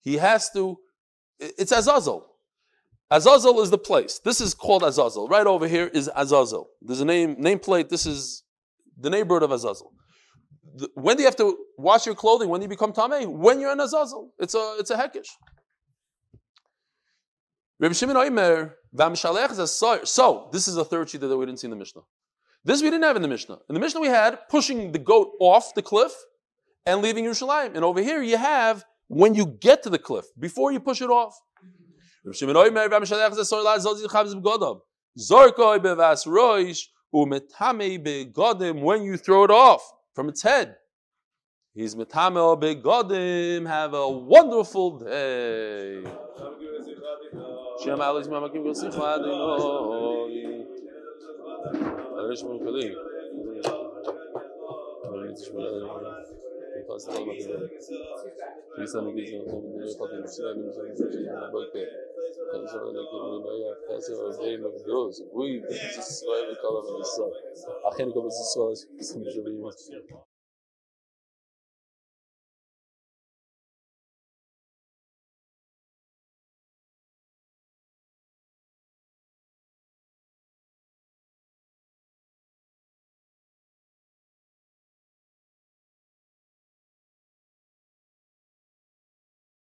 he 0.02 0.18
has 0.18 0.50
to, 0.52 0.78
it's 1.40 1.72
Azazel. 1.72 2.26
Azazel 3.12 3.62
is 3.62 3.70
the 3.70 3.78
place. 3.78 4.20
This 4.20 4.42
is 4.42 4.56
called 4.56 4.82
Azazel. 4.82 5.28
Right 5.28 5.46
over 5.46 5.68
here 5.68 5.86
is 5.86 6.10
Azazel. 6.16 6.70
There's 6.82 7.02
a 7.02 7.06
name, 7.06 7.36
nameplate. 7.36 7.90
This 7.90 8.08
is 8.08 8.44
the 8.98 9.12
neighborhood 9.12 9.44
of 9.44 9.52
Azazel. 9.52 9.94
When 10.96 11.16
do 11.16 11.24
you 11.24 11.28
have 11.28 11.36
to 11.38 11.58
wash 11.78 12.06
your 12.06 12.16
clothing? 12.16 12.50
When 12.50 12.60
do 12.60 12.66
you 12.66 12.70
become 12.70 12.94
Tameh? 12.94 13.28
When 13.28 13.60
you're 13.60 13.72
in 13.72 13.80
Azazel. 13.80 14.34
It's 14.40 14.56
a, 14.56 14.76
it's 14.80 14.90
a 14.90 14.98
hekish. 14.98 15.28
So, 20.06 20.50
this 20.52 20.68
is 20.68 20.76
the 20.76 20.86
third 20.86 21.10
sheet 21.10 21.22
that 21.22 21.38
we 21.38 21.46
didn't 21.46 21.60
see 21.60 21.68
in 21.68 21.72
the 21.72 21.78
Mishnah. 21.78 22.02
This 22.64 22.82
we 22.82 22.90
didn't 22.90 23.04
have 23.04 23.18
in 23.18 23.22
the 23.22 23.28
Mishnah. 23.28 23.58
In 23.70 23.74
the 23.74 23.80
Mishnah 23.80 24.00
we 24.00 24.08
had 24.08 24.40
pushing 24.50 24.94
the 24.94 25.00
goat 25.00 25.32
off 25.40 25.76
the 25.76 25.82
cliff 25.82 26.14
and 26.86 27.02
leaving 27.02 27.26
Yerushalayim. 27.26 27.76
And 27.76 27.84
over 27.84 28.02
here 28.02 28.22
you 28.22 28.38
have 28.38 28.86
when 29.08 29.36
you 29.36 29.46
get 29.46 29.84
to 29.84 29.90
the 29.90 30.00
cliff, 30.00 30.26
before 30.40 30.72
you 30.72 30.80
push 30.80 31.02
it 31.02 31.10
off. 31.10 31.38
When 32.24 32.34
you 39.04 39.18
throw 39.18 39.44
it 39.44 39.52
off 39.52 39.92
from 40.14 40.30
its 40.30 40.42
head. 40.42 40.78
He's 41.74 41.96
metame 41.96 42.60
begodim. 42.62 43.68
Have 43.68 43.94
a 43.94 44.10
wonderful 44.10 45.00
day. 45.00 46.04
Shem 56.74 56.90
Alex 56.90 57.06
Mamakim 57.06 57.68
Gosicha 57.84 58.34
Adonai. 58.34 58.34
Adonai 58.34 58.34
Shemon 58.34 58.34
Kali. 58.34 58.34
Adonai 58.34 58.34
Shemon 58.34 58.44
Plus, 58.44 58.44
all 58.44 58.44
about 58.44 58.58
the 58.58 58.64
Please 58.76 58.94
let 58.96 59.04
me 59.06 59.14
get 59.14 59.30
some 59.30 59.42
of 59.42 59.64
the 59.74 59.96
fucking 60.00 60.26
shit. 60.26 60.46
I'm 60.50 61.54
okay. 61.56 61.88
I'm 62.54 62.68
sorry, 62.68 62.94
like, 62.94 63.10
you 63.14 63.22
know, 63.22 63.54
yeah, 63.62 63.76
that's 63.90 64.10
a 64.10 64.44
game 64.44 64.66
of 64.66 64.74
girls. 64.86 65.22
We, 65.34 65.62
this 65.70 65.98
is 65.98 66.22
so 66.22 66.34
every 66.34 66.58